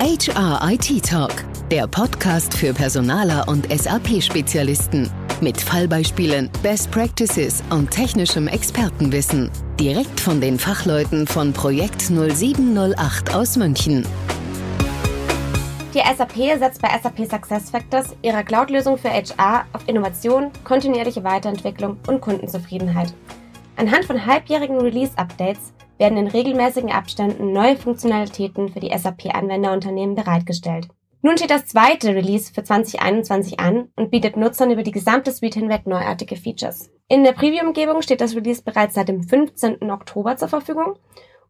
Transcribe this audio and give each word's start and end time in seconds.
HR 0.00 0.60
IT 0.70 1.04
Talk, 1.04 1.44
der 1.72 1.88
Podcast 1.88 2.54
für 2.56 2.72
Personaler 2.72 3.48
und 3.48 3.66
SAP-Spezialisten. 3.68 5.10
Mit 5.40 5.60
Fallbeispielen, 5.60 6.48
Best 6.62 6.92
Practices 6.92 7.64
und 7.70 7.90
technischem 7.90 8.46
Expertenwissen. 8.46 9.50
Direkt 9.80 10.20
von 10.20 10.40
den 10.40 10.56
Fachleuten 10.56 11.26
von 11.26 11.52
Projekt 11.52 12.00
0708 12.02 13.34
aus 13.34 13.56
München. 13.56 14.06
Die 15.92 16.16
SAP 16.16 16.60
setzt 16.60 16.80
bei 16.80 16.96
SAP 16.96 17.28
SuccessFactors 17.28 18.14
ihrer 18.22 18.44
Cloud-Lösung 18.44 18.98
für 18.98 19.10
HR 19.10 19.66
auf 19.72 19.82
Innovation, 19.88 20.52
kontinuierliche 20.62 21.24
Weiterentwicklung 21.24 21.98
und 22.06 22.20
Kundenzufriedenheit. 22.20 23.12
Anhand 23.74 24.04
von 24.04 24.24
halbjährigen 24.24 24.78
Release-Updates 24.78 25.72
werden 25.98 26.18
in 26.18 26.28
regelmäßigen 26.28 26.90
Abständen 26.90 27.52
neue 27.52 27.76
Funktionalitäten 27.76 28.70
für 28.70 28.80
die 28.80 28.96
SAP-Anwenderunternehmen 28.96 30.14
bereitgestellt. 30.14 30.88
Nun 31.20 31.36
steht 31.36 31.50
das 31.50 31.66
zweite 31.66 32.14
Release 32.14 32.52
für 32.52 32.62
2021 32.62 33.58
an 33.58 33.88
und 33.96 34.10
bietet 34.10 34.36
Nutzern 34.36 34.70
über 34.70 34.84
die 34.84 34.92
gesamte 34.92 35.32
Suite 35.32 35.54
hinweg 35.54 35.86
neuartige 35.86 36.36
Features. 36.36 36.90
In 37.08 37.24
der 37.24 37.32
Preview-Umgebung 37.32 38.02
steht 38.02 38.20
das 38.20 38.36
Release 38.36 38.62
bereits 38.62 38.94
seit 38.94 39.08
dem 39.08 39.24
15. 39.24 39.90
Oktober 39.90 40.36
zur 40.36 40.48
Verfügung 40.48 40.94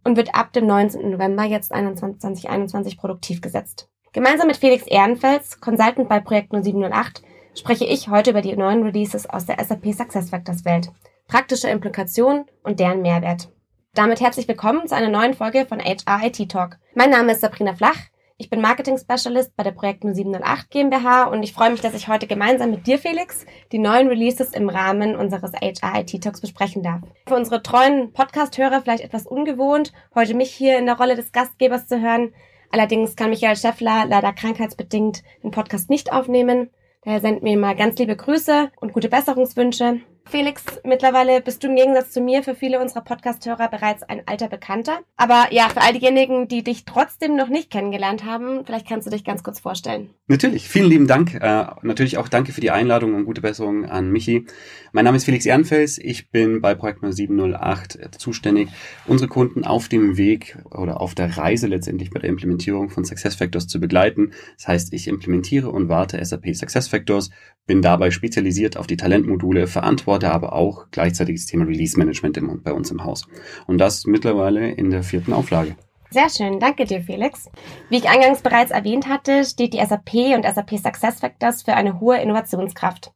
und 0.04 0.16
wird 0.16 0.34
ab 0.34 0.52
dem 0.54 0.66
19. 0.66 1.10
November 1.10 1.44
jetzt 1.44 1.68
2021 1.68 2.96
produktiv 2.96 3.42
gesetzt. 3.42 3.90
Gemeinsam 4.12 4.46
mit 4.46 4.56
Felix 4.56 4.86
Ehrenfels, 4.86 5.60
Consultant 5.60 6.08
bei 6.08 6.20
Projekt 6.20 6.52
0708, 6.52 7.22
spreche 7.54 7.84
ich 7.84 8.08
heute 8.08 8.30
über 8.30 8.40
die 8.40 8.56
neuen 8.56 8.82
Releases 8.84 9.28
aus 9.28 9.44
der 9.44 9.62
SAP 9.62 9.92
SuccessFactors 9.92 10.64
Welt, 10.64 10.90
praktische 11.26 11.68
Implikationen 11.68 12.46
und 12.62 12.80
deren 12.80 13.02
Mehrwert. 13.02 13.50
Damit 13.94 14.20
herzlich 14.20 14.46
willkommen 14.46 14.86
zu 14.86 14.94
einer 14.94 15.08
neuen 15.08 15.34
Folge 15.34 15.66
von 15.66 15.80
HR 15.80 16.24
IT 16.24 16.50
Talk. 16.50 16.78
Mein 16.94 17.10
Name 17.10 17.32
ist 17.32 17.40
Sabrina 17.40 17.74
Flach. 17.74 17.98
Ich 18.36 18.50
bin 18.50 18.60
Marketing 18.60 18.96
Specialist 18.96 19.56
bei 19.56 19.64
der 19.64 19.72
Projekt 19.72 20.04
0708 20.04 20.70
GmbH 20.70 21.24
und 21.24 21.42
ich 21.42 21.52
freue 21.52 21.70
mich, 21.70 21.80
dass 21.80 21.94
ich 21.94 22.06
heute 22.06 22.28
gemeinsam 22.28 22.70
mit 22.70 22.86
dir, 22.86 22.98
Felix, 22.98 23.44
die 23.72 23.78
neuen 23.78 24.06
Releases 24.06 24.52
im 24.52 24.68
Rahmen 24.68 25.16
unseres 25.16 25.52
HR 25.52 26.00
IT 26.00 26.22
Talks 26.22 26.40
besprechen 26.40 26.84
darf. 26.84 27.00
Für 27.26 27.34
unsere 27.34 27.62
treuen 27.62 28.12
Podcast-Hörer 28.12 28.82
vielleicht 28.82 29.02
etwas 29.02 29.26
ungewohnt, 29.26 29.92
heute 30.14 30.34
mich 30.34 30.52
hier 30.52 30.78
in 30.78 30.86
der 30.86 30.96
Rolle 30.96 31.16
des 31.16 31.32
Gastgebers 31.32 31.88
zu 31.88 32.00
hören. 32.00 32.32
Allerdings 32.70 33.16
kann 33.16 33.30
Michael 33.30 33.56
Schäffler 33.56 34.04
leider 34.06 34.32
krankheitsbedingt 34.32 35.24
den 35.42 35.50
Podcast 35.50 35.90
nicht 35.90 36.12
aufnehmen. 36.12 36.70
Daher 37.02 37.20
sendet 37.20 37.42
mir 37.42 37.56
mal 37.56 37.74
ganz 37.74 37.98
liebe 37.98 38.14
Grüße 38.14 38.70
und 38.80 38.92
gute 38.92 39.08
Besserungswünsche. 39.08 40.00
Felix, 40.30 40.62
mittlerweile 40.84 41.40
bist 41.40 41.64
du 41.64 41.68
im 41.68 41.76
Gegensatz 41.76 42.10
zu 42.10 42.20
mir 42.20 42.42
für 42.42 42.54
viele 42.54 42.80
unserer 42.80 43.00
Podcast-Hörer 43.00 43.68
bereits 43.70 44.02
ein 44.02 44.20
alter 44.26 44.48
Bekannter. 44.48 44.98
Aber 45.16 45.46
ja, 45.52 45.70
für 45.70 45.80
all 45.80 45.94
diejenigen, 45.94 46.48
die 46.48 46.62
dich 46.62 46.84
trotzdem 46.84 47.34
noch 47.34 47.48
nicht 47.48 47.70
kennengelernt 47.70 48.26
haben, 48.26 48.66
vielleicht 48.66 48.86
kannst 48.86 49.06
du 49.06 49.10
dich 49.10 49.24
ganz 49.24 49.42
kurz 49.42 49.60
vorstellen. 49.60 50.10
Natürlich, 50.26 50.68
vielen 50.68 50.90
lieben 50.90 51.06
Dank. 51.06 51.34
Äh, 51.34 51.66
natürlich 51.80 52.18
auch 52.18 52.28
danke 52.28 52.52
für 52.52 52.60
die 52.60 52.70
Einladung 52.70 53.14
und 53.14 53.24
gute 53.24 53.40
Besserung 53.40 53.86
an 53.86 54.10
Michi. 54.10 54.44
Mein 54.92 55.06
Name 55.06 55.16
ist 55.16 55.24
Felix 55.24 55.46
Ehrenfels. 55.46 55.96
Ich 55.96 56.30
bin 56.30 56.60
bei 56.60 56.74
Projekt 56.74 57.00
0708 57.00 57.98
zuständig, 58.18 58.68
unsere 59.06 59.28
Kunden 59.28 59.64
auf 59.64 59.88
dem 59.88 60.18
Weg 60.18 60.58
oder 60.70 61.00
auf 61.00 61.14
der 61.14 61.38
Reise 61.38 61.68
letztendlich 61.68 62.10
bei 62.10 62.20
der 62.20 62.28
Implementierung 62.28 62.90
von 62.90 63.04
SuccessFactors 63.04 63.66
zu 63.66 63.80
begleiten. 63.80 64.32
Das 64.58 64.68
heißt, 64.68 64.92
ich 64.92 65.08
implementiere 65.08 65.70
und 65.70 65.88
warte 65.88 66.22
SAP 66.22 66.54
SuccessFactors, 66.54 67.30
bin 67.66 67.82
dabei 67.82 68.10
spezialisiert 68.10 68.76
auf 68.76 68.86
die 68.86 68.96
Talentmodule, 68.96 69.66
verantwortlich 69.66 70.17
supporte 70.18 70.32
aber 70.32 70.52
auch 70.52 70.86
gleichzeitig 70.90 71.36
das 71.36 71.46
Thema 71.46 71.64
Release 71.64 71.98
Management 71.98 72.36
im, 72.36 72.62
bei 72.62 72.72
uns 72.72 72.90
im 72.90 73.04
Haus. 73.04 73.26
Und 73.66 73.78
das 73.78 74.04
mittlerweile 74.06 74.70
in 74.70 74.90
der 74.90 75.02
vierten 75.02 75.32
Auflage. 75.32 75.76
Sehr 76.10 76.30
schön, 76.30 76.58
danke 76.58 76.84
dir, 76.84 77.02
Felix. 77.02 77.50
Wie 77.90 77.98
ich 77.98 78.08
eingangs 78.08 78.40
bereits 78.40 78.70
erwähnt 78.70 79.08
hatte, 79.08 79.44
steht 79.44 79.74
die 79.74 79.84
SAP 79.84 80.34
und 80.34 80.44
SAP 80.44 80.78
SuccessFactors 80.78 81.62
für 81.62 81.74
eine 81.74 82.00
hohe 82.00 82.18
Innovationskraft. 82.18 83.12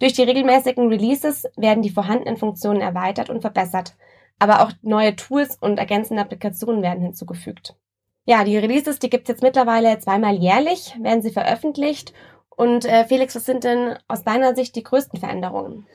Durch 0.00 0.12
die 0.12 0.22
regelmäßigen 0.22 0.88
Releases 0.88 1.46
werden 1.56 1.82
die 1.82 1.90
vorhandenen 1.90 2.36
Funktionen 2.36 2.82
erweitert 2.82 3.30
und 3.30 3.40
verbessert, 3.40 3.96
aber 4.38 4.60
auch 4.62 4.72
neue 4.82 5.16
Tools 5.16 5.56
und 5.58 5.78
ergänzende 5.78 6.22
Applikationen 6.22 6.82
werden 6.82 7.02
hinzugefügt. 7.02 7.74
Ja, 8.26 8.44
die 8.44 8.58
Releases, 8.58 8.98
die 8.98 9.08
gibt's 9.08 9.28
jetzt 9.28 9.42
mittlerweile 9.42 9.98
zweimal 9.98 10.34
jährlich, 10.34 10.94
werden 11.00 11.22
sie 11.22 11.30
veröffentlicht. 11.30 12.12
Und 12.50 12.84
äh, 12.84 13.04
Felix, 13.06 13.34
was 13.34 13.46
sind 13.46 13.64
denn 13.64 13.96
aus 14.08 14.24
deiner 14.24 14.54
Sicht 14.54 14.76
die 14.76 14.82
größten 14.82 15.18
Veränderungen? 15.18 15.86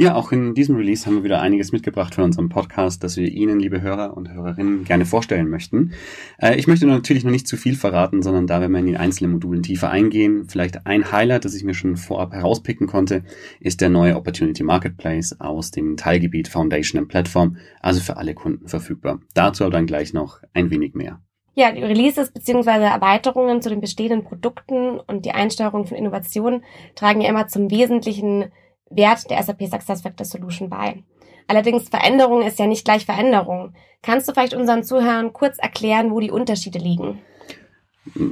Ja, 0.00 0.14
auch 0.14 0.30
in 0.30 0.54
diesem 0.54 0.76
Release 0.76 1.04
haben 1.04 1.16
wir 1.16 1.24
wieder 1.24 1.40
einiges 1.40 1.72
mitgebracht 1.72 2.14
für 2.14 2.22
unseren 2.22 2.48
Podcast, 2.48 3.02
das 3.02 3.16
wir 3.16 3.26
Ihnen, 3.26 3.58
liebe 3.58 3.80
Hörer 3.80 4.16
und 4.16 4.32
Hörerinnen, 4.32 4.84
gerne 4.84 5.04
vorstellen 5.04 5.50
möchten. 5.50 5.92
Äh, 6.40 6.54
ich 6.56 6.68
möchte 6.68 6.86
natürlich 6.86 7.24
noch 7.24 7.32
nicht 7.32 7.48
zu 7.48 7.56
viel 7.56 7.74
verraten, 7.74 8.22
sondern 8.22 8.46
da 8.46 8.60
werden 8.60 8.70
wir 8.70 8.78
in 8.78 8.86
die 8.86 8.96
einzelnen 8.96 9.32
Modulen 9.32 9.64
tiefer 9.64 9.90
eingehen. 9.90 10.44
Vielleicht 10.48 10.86
ein 10.86 11.10
Highlight, 11.10 11.44
das 11.44 11.56
ich 11.56 11.64
mir 11.64 11.74
schon 11.74 11.96
vorab 11.96 12.32
herauspicken 12.32 12.86
konnte, 12.86 13.24
ist 13.58 13.80
der 13.80 13.88
neue 13.88 14.14
Opportunity 14.14 14.62
Marketplace 14.62 15.34
aus 15.40 15.72
dem 15.72 15.96
Teilgebiet 15.96 16.46
Foundation 16.46 17.00
and 17.00 17.08
Platform, 17.08 17.56
also 17.80 18.00
für 18.00 18.18
alle 18.18 18.34
Kunden 18.34 18.68
verfügbar. 18.68 19.18
Dazu 19.34 19.64
aber 19.64 19.72
dann 19.72 19.86
gleich 19.86 20.12
noch 20.12 20.38
ein 20.54 20.70
wenig 20.70 20.94
mehr. 20.94 21.20
Ja, 21.56 21.72
die 21.72 21.82
Releases 21.82 22.30
bzw. 22.30 22.84
Erweiterungen 22.84 23.62
zu 23.62 23.68
den 23.68 23.80
bestehenden 23.80 24.22
Produkten 24.22 25.00
und 25.00 25.24
die 25.24 25.32
Einsteuerung 25.32 25.86
von 25.86 25.96
Innovationen 25.96 26.62
tragen 26.94 27.20
ja 27.20 27.28
immer 27.28 27.48
zum 27.48 27.68
wesentlichen 27.68 28.52
Wert 28.90 29.30
der 29.30 29.42
SAP 29.42 29.62
SuccessFactors 29.70 30.30
Solution 30.30 30.68
bei. 30.70 31.02
Allerdings 31.46 31.88
Veränderung 31.88 32.42
ist 32.42 32.58
ja 32.58 32.66
nicht 32.66 32.84
gleich 32.84 33.06
Veränderung. 33.06 33.74
Kannst 34.02 34.28
du 34.28 34.32
vielleicht 34.32 34.54
unseren 34.54 34.84
Zuhörern 34.84 35.32
kurz 35.32 35.58
erklären, 35.58 36.10
wo 36.10 36.20
die 36.20 36.30
Unterschiede 36.30 36.78
liegen? 36.78 37.20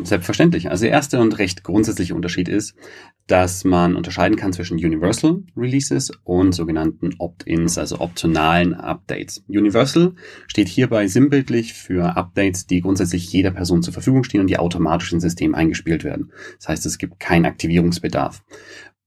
Selbstverständlich. 0.03 0.71
Also 0.71 0.85
der 0.85 0.93
erste 0.93 1.21
und 1.21 1.39
recht 1.39 1.63
grundsätzliche 1.63 2.15
Unterschied 2.15 2.49
ist, 2.49 2.75
dass 3.27 3.65
man 3.65 3.97
unterscheiden 3.97 4.37
kann 4.37 4.53
zwischen 4.53 4.77
Universal 4.77 5.43
Releases 5.57 6.13
und 6.25 6.53
sogenannten 6.53 7.15
Opt-ins, 7.19 7.77
also 7.77 8.01
optionalen 8.01 8.75
Updates. 8.75 9.45
Universal 9.49 10.15
steht 10.47 10.69
hierbei 10.69 11.09
sinnbildlich 11.09 11.75
für 11.75 12.17
Updates, 12.17 12.67
die 12.67 12.81
grundsätzlich 12.81 13.31
jeder 13.33 13.51
Person 13.51 13.83
zur 13.83 13.93
Verfügung 13.93 14.25
stehen 14.25 14.41
und 14.41 14.47
die 14.49 14.59
automatisch 14.59 15.13
ins 15.13 15.23
System 15.23 15.55
eingespielt 15.55 16.05
werden. 16.05 16.33
Das 16.59 16.69
heißt, 16.69 16.87
es 16.87 16.99
gibt 16.99 17.19
keinen 17.19 17.47
Aktivierungsbedarf. 17.47 18.45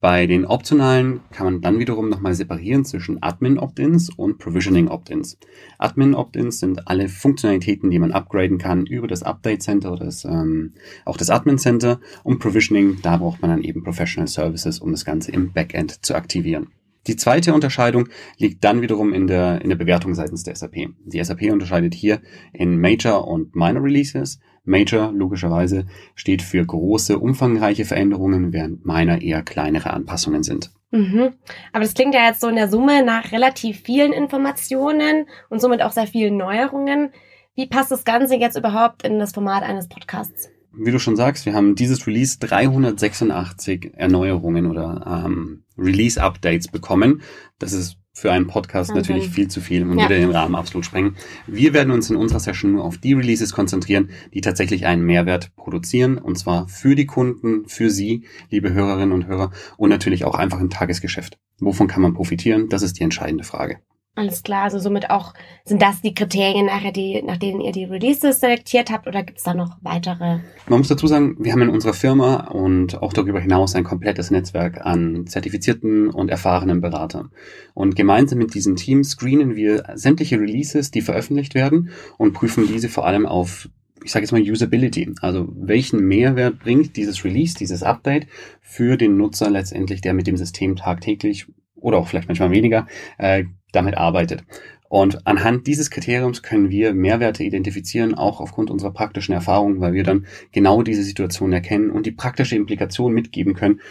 Bei 0.02 0.28
den 0.28 0.46
optionalen 0.46 1.20
kann 1.30 1.46
man 1.46 1.62
dann 1.62 1.78
wiederum 1.78 2.08
nochmal 2.08 2.34
separieren 2.34 2.86
zwischen 2.86 3.22
Admin-Opt-ins 3.22 4.10
und 4.10 4.38
Provisioning-Opt-ins. 4.38 5.38
Admin-Opt-ins 5.78 6.60
sind 6.60 6.88
alle 6.88 7.10
Funktionalitäten, 7.10 7.90
die 7.90 8.00
man 8.00 8.14
upgraden 8.14 8.60
kann 8.60 8.86
über 8.86 9.08
das 9.08 9.24
Update 9.24 9.62
Center 9.62 9.92
oder 9.92 10.06
das, 10.06 10.24
ähm, 10.24 10.74
auch 11.04 11.18
das 11.18 11.30
Admin 11.30 11.58
Center. 11.58 12.00
Und 12.24 12.40
Provisioning, 12.40 13.00
da 13.02 13.18
braucht 13.18 13.42
man 13.42 13.52
dann 13.52 13.62
eben 13.62 13.84
Professional 13.84 14.28
Services, 14.28 14.80
um 14.80 14.92
das 14.92 15.04
Ganze 15.04 15.34
im 15.34 15.52
Backend 15.52 16.06
zu 16.06 16.16
aktivieren. 16.16 16.68
Die 17.08 17.18
zweite 17.18 17.54
Unterscheidung 17.54 18.08
liegt 18.38 18.64
dann 18.64 18.82
wiederum 18.82 19.14
in 19.14 19.28
der, 19.28 19.62
in 19.62 19.70
der 19.70 19.78
Bewertung 19.78 20.16
seitens 20.16 20.44
der 20.44 20.56
SAP. 20.56 20.76
Die 21.06 21.22
SAP 21.22 21.52
unterscheidet 21.52 21.94
hier 21.94 22.22
in 22.54 22.80
Major 22.80 23.28
und 23.28 23.54
Minor 23.54 23.84
Releases. 23.84 24.40
Major 24.70 25.12
logischerweise 25.12 25.86
steht 26.16 26.42
für 26.42 26.66
große, 26.66 27.20
umfangreiche 27.20 27.86
Veränderungen, 27.86 28.54
während 28.54 28.86
Minor 28.86 29.22
eher 29.22 29.42
kleinere 29.42 29.92
Anpassungen 29.92 30.44
sind. 30.44 30.72
Mhm. 30.92 31.34
Aber 31.74 31.84
das 31.84 31.94
klingt 31.94 32.16
ja 32.16 32.28
jetzt 32.28 32.42
so 32.42 32.48
in 32.48 32.56
der 32.56 32.70
Summe 32.70 33.04
nach 33.04 33.32
relativ 33.32 33.82
vielen 33.82 34.14
Informationen 34.14 35.26
und 35.50 35.60
somit 35.60 35.82
auch 35.82 35.92
sehr 35.92 36.08
vielen 36.08 36.38
Neuerungen. 36.38 37.12
Wie 37.56 37.68
passt 37.68 37.92
das 37.92 38.06
Ganze 38.06 38.36
jetzt 38.36 38.58
überhaupt 38.58 39.04
in 39.04 39.20
das 39.20 39.34
Format 39.34 39.64
eines 39.64 39.90
Podcasts? 39.90 40.50
wie 40.72 40.92
du 40.92 41.00
schon 41.00 41.16
sagst, 41.16 41.46
wir 41.46 41.54
haben 41.54 41.76
dieses 41.76 42.06
Release 42.08 42.38
386 42.40 43.92
Erneuerungen 43.96 44.68
oder 44.68 45.24
ähm, 45.26 45.64
Release-Updates 45.78 46.70
bekommen. 46.70 47.22
Das 47.58 47.74
ist 47.74 47.98
für 48.14 48.32
einen 48.32 48.48
Podcast 48.48 48.90
okay. 48.90 49.00
natürlich 49.00 49.30
viel 49.30 49.48
zu 49.48 49.62
viel 49.62 49.84
und 49.84 49.98
ja. 49.98 50.04
würde 50.04 50.20
den 50.20 50.32
Rahmen 50.32 50.56
absolut 50.56 50.86
sprengen. 50.86 51.16
Wir 51.48 51.74
werden 51.74 51.92
uns 51.92 52.10
in 52.10 52.16
unserer 52.16 52.40
Session 52.40 52.74
nur 52.74 52.84
auf 52.84 52.98
die 52.98 53.14
Releases 53.14 53.54
konzentrieren, 53.54 54.10
die 54.34 54.42
tatsächlich 54.42 54.86
einen 54.86 55.04
Mehrwert 55.04 55.56
produzieren 55.56 56.18
und 56.18 56.38
zwar 56.38 56.68
für 56.68 56.96
die 56.96 57.06
Kunden, 57.06 57.68
für 57.68 57.90
Sie, 57.90 58.26
liebe 58.50 58.74
Hörerinnen 58.74 59.14
und 59.14 59.28
Hörer 59.28 59.52
und 59.78 59.90
natürlich 59.90 60.26
auch 60.26 60.36
einfach 60.36 60.60
im 60.60 60.70
Tagesgeschäft. 60.70 61.38
Wovon 61.60 61.88
kann 61.88 62.02
man 62.02 62.14
profitieren? 62.14 62.70
Das 62.70 62.82
ist 62.82 63.00
die 63.00 63.04
entscheidende 63.04 63.44
Frage. 63.44 63.80
Alles 64.16 64.44
klar, 64.44 64.64
also 64.64 64.80
somit 64.80 65.10
auch, 65.10 65.34
sind 65.64 65.82
das 65.82 66.02
die 66.02 66.14
Kriterien 66.14 66.66
nachher, 66.66 66.92
die, 66.92 67.22
nach 67.22 67.38
denen 67.38 67.62
ihr 67.62 67.72
die 67.72 67.86
Releases 67.86 68.42
selektiert 68.42 68.92
habt 68.92 69.08
oder 69.08 69.24
gibt 69.24 69.38
es 69.38 69.46
da 69.46 69.54
noch 69.54 69.78
weitere? 69.82 70.40
Man 70.68 70.80
muss 70.80 70.90
dazu 70.90 71.08
sagen, 71.08 71.38
wir 71.40 71.54
haben 71.54 71.62
in 71.62 71.70
unserer 71.70 71.94
Firma 71.94 72.48
und 72.48 73.02
auch 73.02 73.14
darüber 73.14 73.40
hinaus 73.40 73.76
ein 73.76 73.86
komplettes 73.86 74.30
Netzwerk 74.30 74.86
an 74.86 75.26
zertifizierten 75.26 76.10
und 76.10 76.30
erfahrenen 76.30 76.82
Beratern. 76.82 77.32
Und 77.74 77.96
gemeinsam 77.96 78.40
mit 78.40 78.54
diesem 78.54 78.76
Team 78.76 79.06
screenen 79.06 79.56
wir 79.56 79.86
sämtliche 79.94 80.38
Releases, 80.38 80.92
die 80.92 81.02
veröffentlicht 81.02 81.56
werden 81.56 81.90
und 82.18 82.34
prüfen 82.34 82.68
diese 82.68 82.90
vor 82.90 83.06
allem 83.06 83.26
auf 83.26 83.70
ich 84.04 84.12
sage 84.12 84.24
jetzt 84.24 84.32
mal 84.32 84.42
Usability, 84.42 85.14
also 85.22 85.50
welchen 85.54 86.00
Mehrwert 86.00 86.60
bringt 86.60 86.96
dieses 86.96 87.26
Release, 87.26 87.58
dieses 87.58 87.84
Update 87.84 88.28
für 88.62 88.96
den 88.96 89.18
Nutzer 89.18 89.50
letztendlich, 89.50 90.00
der 90.00 90.14
mit 90.14 90.26
dem 90.26 90.38
System 90.38 90.78
tagtäglich 90.78 91.48
oder 91.76 91.98
auch 91.98 92.08
vielleicht 92.08 92.30
manchmal 92.30 92.52
weniger 92.52 92.88
äh, 93.18 93.44
damit 93.72 93.98
arbeitet. 93.98 94.44
Und 94.90 95.28
anhand 95.28 95.68
dieses 95.68 95.92
Kriteriums 95.92 96.42
können 96.42 96.72
wir 96.72 96.94
Mehrwerte 96.94 97.44
identifizieren, 97.44 98.16
auch 98.16 98.42
aufgrund 98.42 98.72
unserer 98.72 98.92
praktischen 98.92 99.36
Erfahrung, 99.36 99.82
weil 99.82 99.94
wir 99.94 100.04
dann 100.04 100.26
genau 100.52 100.82
diese 100.82 101.04
Situation 101.04 101.54
erkennen 101.54 101.92
und 101.92 102.08
die 102.08 102.12
praktische 102.12 102.56
Implikation 102.56 103.14
mitgeben 103.14 103.54
können. 103.54 103.82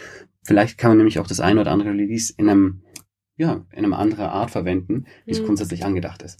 Vielleicht 0.43 0.77
kann 0.77 0.91
man 0.91 0.97
nämlich 0.97 1.19
auch 1.19 1.27
das 1.27 1.39
eine 1.39 1.61
oder 1.61 1.71
andere 1.71 1.91
Release 1.91 2.33
in 2.35 2.49
einem, 2.49 2.83
ja, 3.37 3.65
in 3.71 3.79
einem 3.79 3.93
anderen 3.93 4.25
Art 4.25 4.51
verwenden, 4.51 5.05
wie 5.25 5.31
es 5.31 5.39
mhm. 5.39 5.45
grundsätzlich 5.45 5.85
angedacht 5.85 6.21
ist. 6.21 6.39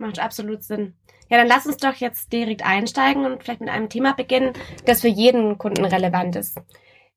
Macht 0.00 0.18
absolut 0.18 0.64
Sinn. 0.64 0.94
Ja, 1.30 1.36
dann 1.36 1.48
lass 1.48 1.66
uns 1.66 1.76
doch 1.76 1.94
jetzt 1.94 2.32
direkt 2.32 2.64
einsteigen 2.64 3.26
und 3.26 3.42
vielleicht 3.42 3.60
mit 3.60 3.68
einem 3.68 3.88
Thema 3.88 4.12
beginnen, 4.12 4.52
das 4.86 5.02
für 5.02 5.08
jeden 5.08 5.58
Kunden 5.58 5.84
relevant 5.84 6.34
ist. 6.34 6.60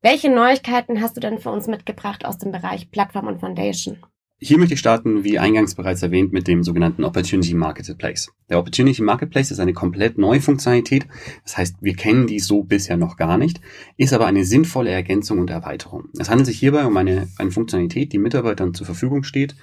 Welche 0.02 0.30
Neuigkeiten 0.30 1.02
hast 1.02 1.16
du 1.16 1.22
denn 1.22 1.40
für 1.40 1.52
uns 1.52 1.68
mitgebracht 1.68 2.26
aus 2.26 2.38
dem 2.38 2.52
Bereich 2.52 2.92
Plattform 2.92 3.28
und 3.28 3.40
Foundation? 3.40 4.04
Hier 4.44 4.58
möchte 4.58 4.74
ich 4.74 4.80
starten, 4.80 5.24
wie 5.24 5.38
eingangs 5.38 5.76
bereits 5.76 6.02
erwähnt, 6.02 6.34
mit 6.34 6.48
dem 6.48 6.64
sogenannten 6.64 7.04
Opportunity 7.04 7.54
Marketplace. 7.54 8.32
Der 8.50 8.58
Opportunity 8.58 9.04
Marketplace 9.04 9.52
ist 9.52 9.60
eine 9.60 9.74
komplett 9.74 10.18
neue 10.18 10.42
Funktionalität. 10.42 11.06
Das 11.44 11.58
heißt, 11.58 11.76
wir 11.80 11.94
kennen 11.94 12.26
die 12.26 12.40
so 12.40 12.64
bisher 12.64 12.98
noch 12.98 13.18
gar 13.18 13.38
nicht, 13.38 13.62
ist 13.98 14.14
aber 14.14 14.26
eine 14.26 14.44
sinnvolle 14.44 14.90
Ergänzung 14.90 15.38
und 15.38 15.52
Erweiterung. 15.52 16.06
Es 16.18 16.32
handelt 16.32 16.48
sich 16.48 16.58
hierbei 16.58 16.88
um 16.88 16.98
eine, 16.98 17.28
eine 17.38 17.52
Funktionalität, 17.52 18.14
die 18.14 18.18
Mitarbeitern 18.18 18.74
zur 18.74 18.88
Verfügung 18.88 19.22
steht, 19.22 19.56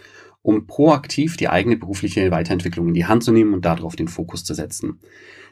um 0.42 0.66
proaktiv 0.66 1.36
die 1.36 1.48
eigene 1.48 1.76
berufliche 1.76 2.30
Weiterentwicklung 2.30 2.88
in 2.88 2.94
die 2.94 3.06
Hand 3.06 3.24
zu 3.24 3.32
nehmen 3.32 3.54
und 3.54 3.64
darauf 3.64 3.96
den 3.96 4.08
Fokus 4.08 4.44
zu 4.44 4.54
setzen. 4.54 5.00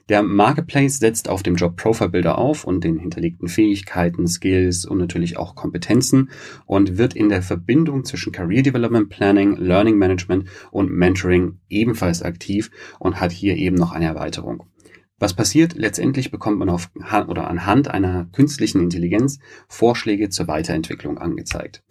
Der 0.09 0.23
Marketplace 0.23 1.01
setzt 1.01 1.29
auf 1.29 1.43
dem 1.43 1.57
Job 1.57 1.77
Profile 1.77 2.11
Builder 2.11 2.39
auf 2.39 2.63
und 2.63 2.85
den 2.85 2.97
hinterlegten 2.97 3.49
Fähigkeiten, 3.49 4.29
Skills 4.29 4.85
und 4.85 4.99
natürlich 4.99 5.37
auch 5.37 5.57
Kompetenzen 5.57 6.31
und 6.65 6.97
wird 6.97 7.15
in 7.15 7.29
der 7.29 7.43
Verbindung 7.43 8.05
zwischen 8.05 8.31
Career 8.33 8.63
Development 8.63 9.09
Planning, 9.09 9.57
Learning 9.57 9.99
Management 9.99 10.49
und 10.71 10.93
Mentoring 10.93 11.59
ebenfalls 11.69 12.23
aktiv 12.23 12.71
und 13.01 13.21
hat 13.21 13.33
hier 13.33 13.57
eben 13.57 13.77
noch 13.77 13.91
eine 13.91 14.05
Erweiterung. 14.05 14.63
Was 15.19 15.35
passiert? 15.35 15.75
Letztendlich 15.75 16.31
bekommt 16.31 16.59
man 16.59 16.69
auf 16.69 16.91
oder 17.27 17.49
anhand 17.49 17.89
einer 17.89 18.27
künstlichen 18.33 18.83
Intelligenz 18.83 19.39
Vorschläge 19.67 20.29
zur 20.29 20.47
Weiterentwicklung 20.47 21.17
angezeigt. 21.17 21.83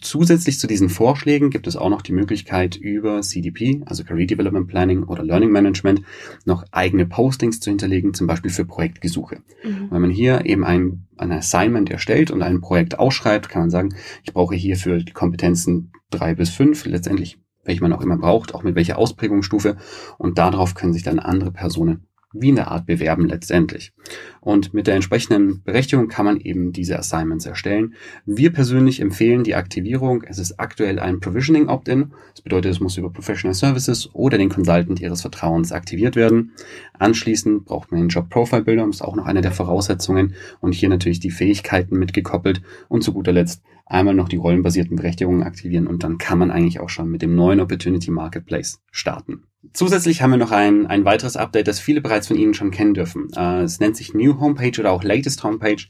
Zusätzlich 0.00 0.60
zu 0.60 0.68
diesen 0.68 0.88
Vorschlägen 0.88 1.50
gibt 1.50 1.66
es 1.66 1.76
auch 1.76 1.88
noch 1.88 2.02
die 2.02 2.12
Möglichkeit, 2.12 2.76
über 2.76 3.22
CDP, 3.22 3.82
also 3.86 4.04
Career 4.04 4.26
Development 4.26 4.68
Planning 4.68 5.02
oder 5.02 5.24
Learning 5.24 5.50
Management, 5.50 6.02
noch 6.44 6.64
eigene 6.70 7.06
Postings 7.06 7.58
zu 7.58 7.70
hinterlegen, 7.70 8.14
zum 8.14 8.28
Beispiel 8.28 8.52
für 8.52 8.64
Projektgesuche. 8.64 9.42
Mhm. 9.64 9.88
Wenn 9.90 10.00
man 10.00 10.10
hier 10.10 10.46
eben 10.46 10.64
ein, 10.64 11.06
ein 11.16 11.32
Assignment 11.32 11.90
erstellt 11.90 12.30
und 12.30 12.42
ein 12.42 12.60
Projekt 12.60 13.00
ausschreibt, 13.00 13.48
kann 13.48 13.62
man 13.62 13.70
sagen, 13.70 13.94
ich 14.22 14.32
brauche 14.32 14.54
hierfür 14.54 14.98
die 14.98 15.12
Kompetenzen 15.12 15.92
drei 16.10 16.34
bis 16.34 16.50
fünf, 16.50 16.86
letztendlich 16.86 17.38
welche 17.64 17.82
man 17.82 17.92
auch 17.92 18.00
immer 18.00 18.16
braucht, 18.16 18.54
auch 18.54 18.62
mit 18.62 18.74
welcher 18.74 18.96
Ausprägungsstufe. 18.96 19.76
Und 20.18 20.38
darauf 20.38 20.74
können 20.74 20.92
sich 20.92 21.02
dann 21.02 21.18
andere 21.18 21.50
Personen 21.50 22.06
wie 22.32 22.50
eine 22.50 22.68
Art 22.68 22.86
Bewerben 22.86 23.26
letztendlich. 23.26 23.92
Und 24.40 24.72
mit 24.72 24.86
der 24.86 24.94
entsprechenden 24.94 25.62
Berechtigung 25.62 26.08
kann 26.08 26.24
man 26.24 26.40
eben 26.40 26.72
diese 26.72 26.98
Assignments 26.98 27.44
erstellen. 27.44 27.94
Wir 28.24 28.52
persönlich 28.52 29.00
empfehlen 29.00 29.42
die 29.42 29.56
Aktivierung. 29.56 30.22
Es 30.22 30.38
ist 30.38 30.60
aktuell 30.60 30.98
ein 30.98 31.20
Provisioning 31.20 31.68
Opt-in. 31.68 32.12
Das 32.32 32.42
bedeutet, 32.42 32.72
es 32.72 32.80
muss 32.80 32.96
über 32.96 33.10
Professional 33.10 33.54
Services 33.54 34.10
oder 34.12 34.38
den 34.38 34.48
Consultant 34.48 35.00
Ihres 35.00 35.22
Vertrauens 35.22 35.72
aktiviert 35.72 36.14
werden. 36.14 36.52
Anschließend 36.98 37.64
braucht 37.64 37.90
man 37.90 38.00
den 38.00 38.08
Job 38.08 38.30
Profile 38.30 38.62
Builder. 38.62 38.86
Das 38.86 38.96
ist 38.96 39.02
auch 39.02 39.16
noch 39.16 39.26
eine 39.26 39.40
der 39.40 39.52
Voraussetzungen. 39.52 40.34
Und 40.60 40.72
hier 40.72 40.88
natürlich 40.88 41.20
die 41.20 41.30
Fähigkeiten 41.30 41.98
mitgekoppelt. 41.98 42.62
Und 42.88 43.02
zu 43.02 43.12
guter 43.12 43.32
Letzt 43.32 43.62
einmal 43.90 44.14
noch 44.14 44.28
die 44.28 44.36
rollenbasierten 44.36 44.96
Berechtigungen 44.96 45.42
aktivieren. 45.42 45.86
Und 45.86 46.04
dann 46.04 46.18
kann 46.18 46.38
man 46.38 46.50
eigentlich 46.50 46.80
auch 46.80 46.88
schon 46.88 47.10
mit 47.10 47.22
dem 47.22 47.34
neuen 47.34 47.60
Opportunity 47.60 48.10
Marketplace 48.10 48.80
starten. 48.90 49.44
Zusätzlich 49.74 50.22
haben 50.22 50.30
wir 50.30 50.38
noch 50.38 50.52
ein, 50.52 50.86
ein 50.86 51.04
weiteres 51.04 51.36
Update, 51.36 51.68
das 51.68 51.80
viele 51.80 52.00
bereits 52.00 52.28
von 52.28 52.38
Ihnen 52.38 52.54
schon 52.54 52.70
kennen 52.70 52.94
dürfen. 52.94 53.28
Äh, 53.36 53.62
es 53.62 53.78
nennt 53.78 53.96
sich 53.96 54.14
New 54.14 54.40
Homepage 54.40 54.80
oder 54.80 54.90
auch 54.92 55.04
Latest 55.04 55.44
Homepage, 55.44 55.82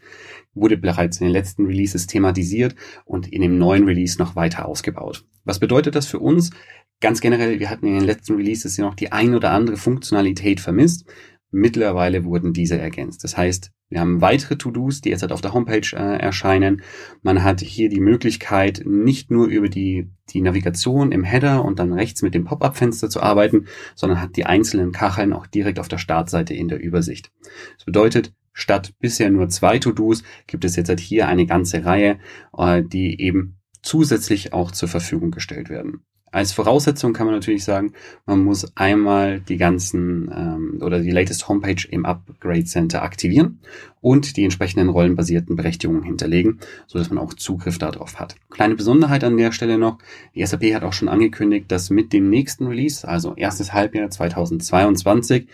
wurde 0.54 0.76
bereits 0.76 1.20
in 1.20 1.26
den 1.26 1.32
letzten 1.32 1.66
Releases 1.66 2.08
thematisiert 2.08 2.74
und 3.04 3.28
in 3.28 3.42
dem 3.42 3.58
neuen 3.58 3.84
Release 3.84 4.18
noch 4.18 4.34
weiter 4.34 4.66
ausgebaut. 4.66 5.24
Was 5.44 5.60
bedeutet 5.60 5.94
das 5.94 6.06
für 6.06 6.18
uns? 6.18 6.50
Ganz 7.00 7.20
generell, 7.20 7.60
wir 7.60 7.70
hatten 7.70 7.86
in 7.86 7.94
den 7.94 8.04
letzten 8.04 8.34
Releases 8.34 8.76
ja 8.76 8.84
noch 8.84 8.96
die 8.96 9.12
ein 9.12 9.34
oder 9.34 9.52
andere 9.52 9.76
Funktionalität 9.76 10.58
vermisst. 10.58 11.08
Mittlerweile 11.52 12.24
wurden 12.24 12.52
diese 12.52 12.78
ergänzt. 12.78 13.22
Das 13.22 13.36
heißt, 13.36 13.70
wir 13.90 14.00
haben 14.00 14.20
weitere 14.20 14.56
To-Dos, 14.56 15.00
die 15.00 15.10
jetzt 15.10 15.22
halt 15.22 15.32
auf 15.32 15.40
der 15.40 15.52
Homepage 15.52 15.88
äh, 15.92 16.18
erscheinen. 16.18 16.82
Man 17.22 17.42
hat 17.42 17.60
hier 17.60 17.88
die 17.88 18.00
Möglichkeit, 18.00 18.82
nicht 18.86 19.32
nur 19.32 19.48
über 19.48 19.68
die, 19.68 20.08
die 20.30 20.40
Navigation 20.40 21.10
im 21.10 21.24
Header 21.24 21.64
und 21.64 21.80
dann 21.80 21.92
rechts 21.92 22.22
mit 22.22 22.32
dem 22.32 22.44
Pop-up-Fenster 22.44 23.10
zu 23.10 23.20
arbeiten, 23.20 23.66
sondern 23.96 24.20
hat 24.20 24.36
die 24.36 24.46
einzelnen 24.46 24.92
Kacheln 24.92 25.32
auch 25.32 25.48
direkt 25.48 25.80
auf 25.80 25.88
der 25.88 25.98
Startseite 25.98 26.54
in 26.54 26.68
der 26.68 26.80
Übersicht. 26.80 27.32
Das 27.76 27.84
bedeutet, 27.84 28.32
statt 28.52 28.94
bisher 29.00 29.28
nur 29.28 29.48
zwei 29.48 29.80
To-Dos 29.80 30.22
gibt 30.46 30.64
es 30.64 30.76
jetzt 30.76 30.88
halt 30.88 31.00
hier 31.00 31.26
eine 31.26 31.46
ganze 31.46 31.84
Reihe, 31.84 32.20
äh, 32.56 32.84
die 32.84 33.20
eben 33.20 33.56
zusätzlich 33.82 34.52
auch 34.52 34.70
zur 34.70 34.88
Verfügung 34.88 35.32
gestellt 35.32 35.68
werden. 35.68 36.04
Als 36.32 36.52
Voraussetzung 36.52 37.12
kann 37.12 37.26
man 37.26 37.34
natürlich 37.34 37.64
sagen, 37.64 37.92
man 38.24 38.44
muss 38.44 38.76
einmal 38.76 39.40
die 39.40 39.56
ganzen 39.56 40.30
ähm, 40.34 40.80
oder 40.82 41.00
die 41.00 41.10
latest 41.10 41.48
Homepage 41.48 41.86
im 41.90 42.04
Upgrade 42.06 42.64
Center 42.64 43.02
aktivieren 43.02 43.58
und 44.00 44.36
die 44.36 44.44
entsprechenden 44.44 44.88
rollenbasierten 44.88 45.56
Berechtigungen 45.56 46.04
hinterlegen, 46.04 46.60
so 46.86 46.98
dass 46.98 47.10
man 47.10 47.18
auch 47.18 47.34
Zugriff 47.34 47.78
darauf 47.78 48.20
hat. 48.20 48.36
Kleine 48.48 48.76
Besonderheit 48.76 49.24
an 49.24 49.36
der 49.36 49.50
Stelle 49.50 49.76
noch, 49.76 49.98
die 50.34 50.46
SAP 50.46 50.72
hat 50.74 50.84
auch 50.84 50.92
schon 50.92 51.08
angekündigt, 51.08 51.66
dass 51.68 51.90
mit 51.90 52.12
dem 52.12 52.30
nächsten 52.30 52.66
Release, 52.66 53.06
also 53.06 53.34
erstes 53.34 53.72
Halbjahr 53.72 54.08
2022, 54.08 55.48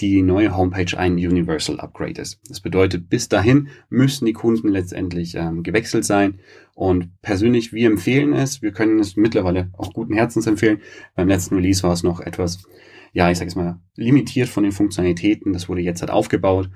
die 0.00 0.22
neue 0.22 0.56
Homepage 0.56 0.98
ein 0.98 1.14
Universal 1.14 1.78
Upgrade 1.78 2.20
ist. 2.20 2.40
Das 2.48 2.60
bedeutet, 2.60 3.08
bis 3.08 3.28
dahin 3.28 3.68
müssen 3.88 4.26
die 4.26 4.32
Kunden 4.32 4.68
letztendlich 4.68 5.36
ähm, 5.36 5.62
gewechselt 5.62 6.04
sein. 6.04 6.40
Und 6.74 7.10
persönlich, 7.22 7.72
wir 7.72 7.88
empfehlen 7.88 8.32
es. 8.32 8.60
Wir 8.60 8.72
können 8.72 8.98
es 8.98 9.16
mittlerweile 9.16 9.70
auch 9.74 9.92
guten 9.92 10.14
Herzens 10.14 10.46
empfehlen. 10.46 10.80
Beim 11.14 11.28
letzten 11.28 11.54
Release 11.54 11.82
war 11.84 11.92
es 11.92 12.02
noch 12.02 12.20
etwas, 12.20 12.64
ja, 13.12 13.30
ich 13.30 13.38
sage 13.38 13.48
es 13.48 13.54
mal, 13.54 13.78
limitiert 13.94 14.48
von 14.48 14.64
den 14.64 14.72
Funktionalitäten. 14.72 15.52
Das 15.52 15.68
wurde 15.68 15.82
jetzt 15.82 16.00
halt 16.00 16.10
aufgebaut. 16.10 16.70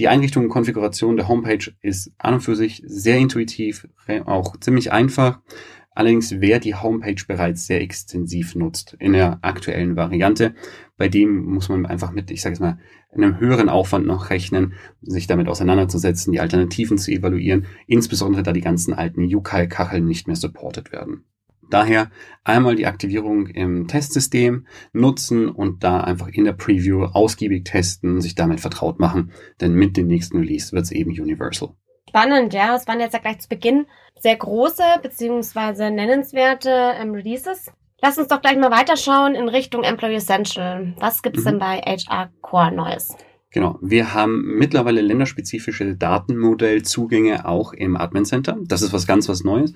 Die 0.00 0.08
Einrichtung 0.08 0.44
und 0.44 0.50
Konfiguration 0.50 1.16
der 1.16 1.28
Homepage 1.28 1.72
ist 1.80 2.12
an 2.18 2.34
und 2.34 2.40
für 2.40 2.56
sich 2.56 2.82
sehr 2.84 3.18
intuitiv, 3.18 3.86
auch 4.24 4.58
ziemlich 4.58 4.90
einfach. 4.90 5.40
Allerdings, 5.94 6.40
wer 6.40 6.58
die 6.58 6.74
Homepage 6.74 7.22
bereits 7.26 7.66
sehr 7.66 7.80
extensiv 7.80 8.56
nutzt 8.56 8.96
in 8.98 9.12
der 9.12 9.38
aktuellen 9.42 9.94
Variante, 9.94 10.54
bei 10.96 11.08
dem 11.08 11.44
muss 11.44 11.68
man 11.68 11.86
einfach 11.86 12.10
mit, 12.10 12.32
ich 12.32 12.42
sage 12.42 12.54
es 12.54 12.60
mal, 12.60 12.78
einem 13.12 13.38
höheren 13.38 13.68
Aufwand 13.68 14.04
noch 14.06 14.30
rechnen, 14.30 14.74
sich 15.02 15.28
damit 15.28 15.46
auseinanderzusetzen, 15.46 16.32
die 16.32 16.40
Alternativen 16.40 16.98
zu 16.98 17.12
evaluieren, 17.12 17.66
insbesondere 17.86 18.42
da 18.42 18.52
die 18.52 18.60
ganzen 18.60 18.92
alten 18.92 19.22
UCAL-Kacheln 19.22 20.04
nicht 20.04 20.26
mehr 20.26 20.36
supported 20.36 20.90
werden. 20.90 21.24
Daher 21.70 22.10
einmal 22.42 22.74
die 22.74 22.86
Aktivierung 22.86 23.46
im 23.46 23.86
Testsystem 23.86 24.66
nutzen 24.92 25.48
und 25.48 25.84
da 25.84 26.00
einfach 26.00 26.28
in 26.28 26.44
der 26.44 26.52
Preview 26.52 27.04
ausgiebig 27.04 27.64
testen, 27.64 28.20
sich 28.20 28.34
damit 28.34 28.60
vertraut 28.60 28.98
machen, 28.98 29.30
denn 29.60 29.74
mit 29.74 29.96
dem 29.96 30.08
nächsten 30.08 30.38
Release 30.38 30.72
wird 30.72 30.84
es 30.84 30.90
eben 30.90 31.10
universal. 31.10 31.74
Spannend, 32.14 32.54
ja. 32.54 32.76
Es 32.76 32.86
waren 32.86 33.00
jetzt 33.00 33.12
ja 33.12 33.18
gleich 33.18 33.40
zu 33.40 33.48
Beginn 33.48 33.86
sehr 34.20 34.36
große 34.36 34.84
beziehungsweise 35.02 35.90
nennenswerte 35.90 36.70
ähm, 36.70 37.10
Releases. 37.10 37.72
Lass 38.00 38.18
uns 38.18 38.28
doch 38.28 38.40
gleich 38.40 38.56
mal 38.56 38.70
weiterschauen 38.70 39.34
in 39.34 39.48
Richtung 39.48 39.82
Employee 39.82 40.14
Essential. 40.14 40.94
Was 40.98 41.22
gibt's 41.22 41.40
mhm. 41.40 41.44
denn 41.44 41.58
bei 41.58 41.78
HR 41.80 42.30
Core 42.40 42.70
Neues? 42.70 43.16
Genau. 43.54 43.78
Wir 43.80 44.12
haben 44.12 44.58
mittlerweile 44.58 45.00
länderspezifische 45.00 45.94
Datenmodellzugänge 45.94 47.46
auch 47.46 47.72
im 47.72 47.96
Admin 47.96 48.24
Center. 48.24 48.58
Das 48.66 48.82
ist 48.82 48.92
was 48.92 49.06
ganz 49.06 49.28
was 49.28 49.44
Neues. 49.44 49.74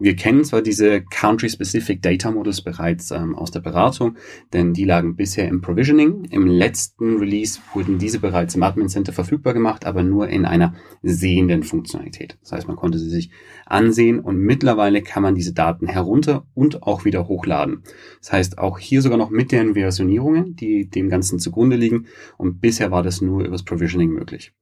Wir 0.00 0.16
kennen 0.16 0.42
zwar 0.42 0.62
diese 0.62 1.02
Country-Specific 1.02 2.02
Data 2.02 2.32
Models 2.32 2.60
bereits 2.60 3.12
ähm, 3.12 3.36
aus 3.36 3.52
der 3.52 3.60
Beratung, 3.60 4.16
denn 4.52 4.74
die 4.74 4.84
lagen 4.84 5.14
bisher 5.14 5.46
im 5.46 5.60
Provisioning. 5.60 6.24
Im 6.24 6.48
letzten 6.48 7.18
Release 7.18 7.60
wurden 7.72 7.98
diese 7.98 8.18
bereits 8.18 8.56
im 8.56 8.64
Admin 8.64 8.88
Center 8.88 9.12
verfügbar 9.12 9.54
gemacht, 9.54 9.86
aber 9.86 10.02
nur 10.02 10.26
in 10.26 10.44
einer 10.44 10.74
sehenden 11.04 11.62
Funktionalität. 11.62 12.36
Das 12.40 12.50
heißt, 12.50 12.66
man 12.66 12.76
konnte 12.76 12.98
sie 12.98 13.10
sich 13.10 13.30
ansehen 13.64 14.18
und 14.18 14.38
mittlerweile 14.38 15.02
kann 15.02 15.22
man 15.22 15.36
diese 15.36 15.52
Daten 15.54 15.86
herunter 15.86 16.46
und 16.54 16.82
auch 16.82 17.04
wieder 17.04 17.28
hochladen. 17.28 17.84
Das 18.18 18.32
heißt, 18.32 18.58
auch 18.58 18.80
hier 18.80 19.02
sogar 19.02 19.18
noch 19.18 19.30
mit 19.30 19.52
den 19.52 19.74
Versionierungen, 19.74 20.56
die 20.56 20.90
dem 20.90 21.08
Ganzen 21.08 21.38
zugrunde 21.38 21.76
liegen. 21.76 22.06
Und 22.36 22.60
bisher 22.60 22.90
war 22.90 23.04
das 23.04 23.19
nur 23.20 23.44
übers 23.44 23.64
Provisioning 23.64 24.10
möglich. 24.10 24.52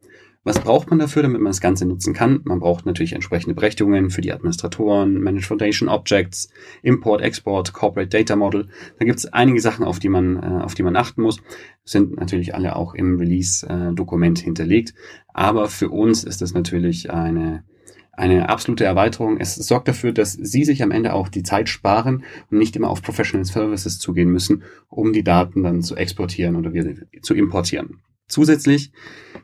Was 0.45 0.61
braucht 0.61 0.89
man 0.89 0.99
dafür, 0.99 1.23
damit 1.23 1.41
man 1.41 1.51
das 1.51 1.61
Ganze 1.61 1.85
nutzen 1.85 2.15
kann? 2.15 2.41
Man 2.45 2.61
braucht 2.61 2.87
natürlich 2.87 3.13
entsprechende 3.13 3.55
Berechtigungen 3.55 4.09
für 4.09 4.21
die 4.21 4.33
Administratoren, 4.33 5.21
Manage 5.21 5.47
Foundation 5.47 5.89
Objects, 5.89 6.49
Import, 6.83 7.21
Export, 7.21 7.73
Corporate 7.73 8.09
Data 8.09 8.37
Model. 8.37 8.69
Da 8.99 9.05
gibt 9.05 9.19
es 9.19 9.27
einige 9.27 9.61
Sachen, 9.61 9.85
auf 9.85 9.99
die 9.99 10.09
man, 10.09 10.37
äh, 10.43 10.63
auf 10.63 10.75
die 10.75 10.85
man 10.85 10.97
achten 10.97 11.23
muss. 11.23 11.43
Sind 11.85 12.17
natürlich 12.17 12.55
alle 12.55 12.77
auch 12.77 12.95
im 12.95 13.19
Release-Dokument 13.19 14.39
hinterlegt. 14.39 14.95
Aber 15.35 15.69
für 15.69 15.91
uns 15.91 16.25
ist 16.25 16.41
das 16.41 16.55
natürlich 16.55 17.11
eine, 17.11 17.65
eine 18.13 18.49
absolute 18.49 18.85
Erweiterung. 18.85 19.39
Es 19.39 19.57
sorgt 19.57 19.89
dafür, 19.89 20.13
dass 20.13 20.33
Sie 20.33 20.65
sich 20.65 20.83
am 20.83 20.93
Ende 20.93 21.13
auch 21.13 21.29
die 21.29 21.43
Zeit 21.43 21.69
sparen 21.69 22.25
und 22.51 22.59
nicht 22.59 22.75
immer 22.75 22.89
auf 22.89 23.03
Professional 23.03 23.45
Services 23.45 23.99
zugehen 23.99 24.31
müssen, 24.31 24.63
um 24.89 25.13
die 25.13 25.25
Daten 25.25 25.63
dann 25.63 25.83
zu 25.83 25.95
exportieren 25.95 26.57
oder 26.57 26.73
zu 27.21 27.35
importieren. 27.35 27.99
Zusätzlich 28.29 28.93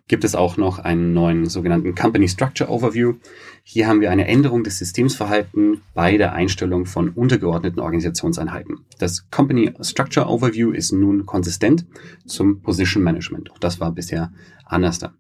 gibt 0.08 0.24
es 0.24 0.34
auch 0.34 0.58
noch 0.58 0.78
einen 0.78 1.14
neuen 1.14 1.46
sogenannten 1.46 1.94
Company 1.94 2.28
Structure 2.28 2.70
Overview. 2.70 3.14
Hier 3.62 3.86
haben 3.86 4.02
wir 4.02 4.10
eine 4.10 4.26
Änderung 4.26 4.62
des 4.62 4.78
Systemsverhalten 4.78 5.80
bei 5.94 6.18
der 6.18 6.34
Einstellung 6.34 6.84
von 6.84 7.08
untergeordneten 7.08 7.80
Organisationseinheiten. 7.80 8.80
Das 8.98 9.30
Company 9.30 9.72
Structure 9.80 10.26
Overview 10.26 10.70
ist 10.72 10.92
nun 10.92 11.24
konsistent 11.24 11.86
zum 12.26 12.60
Position 12.60 13.02
Management. 13.02 13.50
Auch 13.50 13.58
das 13.58 13.80
war 13.80 13.92
bisher 13.92 14.32
anders 14.66 14.98
da. 14.98 15.14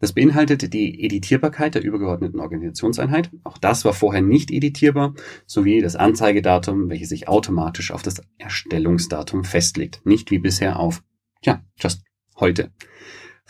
Das 0.00 0.12
beinhaltet 0.12 0.72
die 0.72 1.04
Editierbarkeit 1.04 1.74
der 1.74 1.82
übergeordneten 1.82 2.38
Organisationseinheit. 2.38 3.30
Auch 3.42 3.58
das 3.58 3.84
war 3.84 3.92
vorher 3.92 4.22
nicht 4.22 4.52
editierbar, 4.52 5.14
sowie 5.44 5.80
das 5.80 5.96
Anzeigedatum, 5.96 6.88
welches 6.88 7.08
sich 7.08 7.26
automatisch 7.26 7.90
auf 7.90 8.02
das 8.02 8.22
Erstellungsdatum 8.38 9.42
festlegt. 9.42 10.00
Nicht 10.04 10.30
wie 10.30 10.38
bisher 10.38 10.78
auf, 10.78 11.02
ja, 11.42 11.64
just 11.80 12.02
heute. 12.40 12.70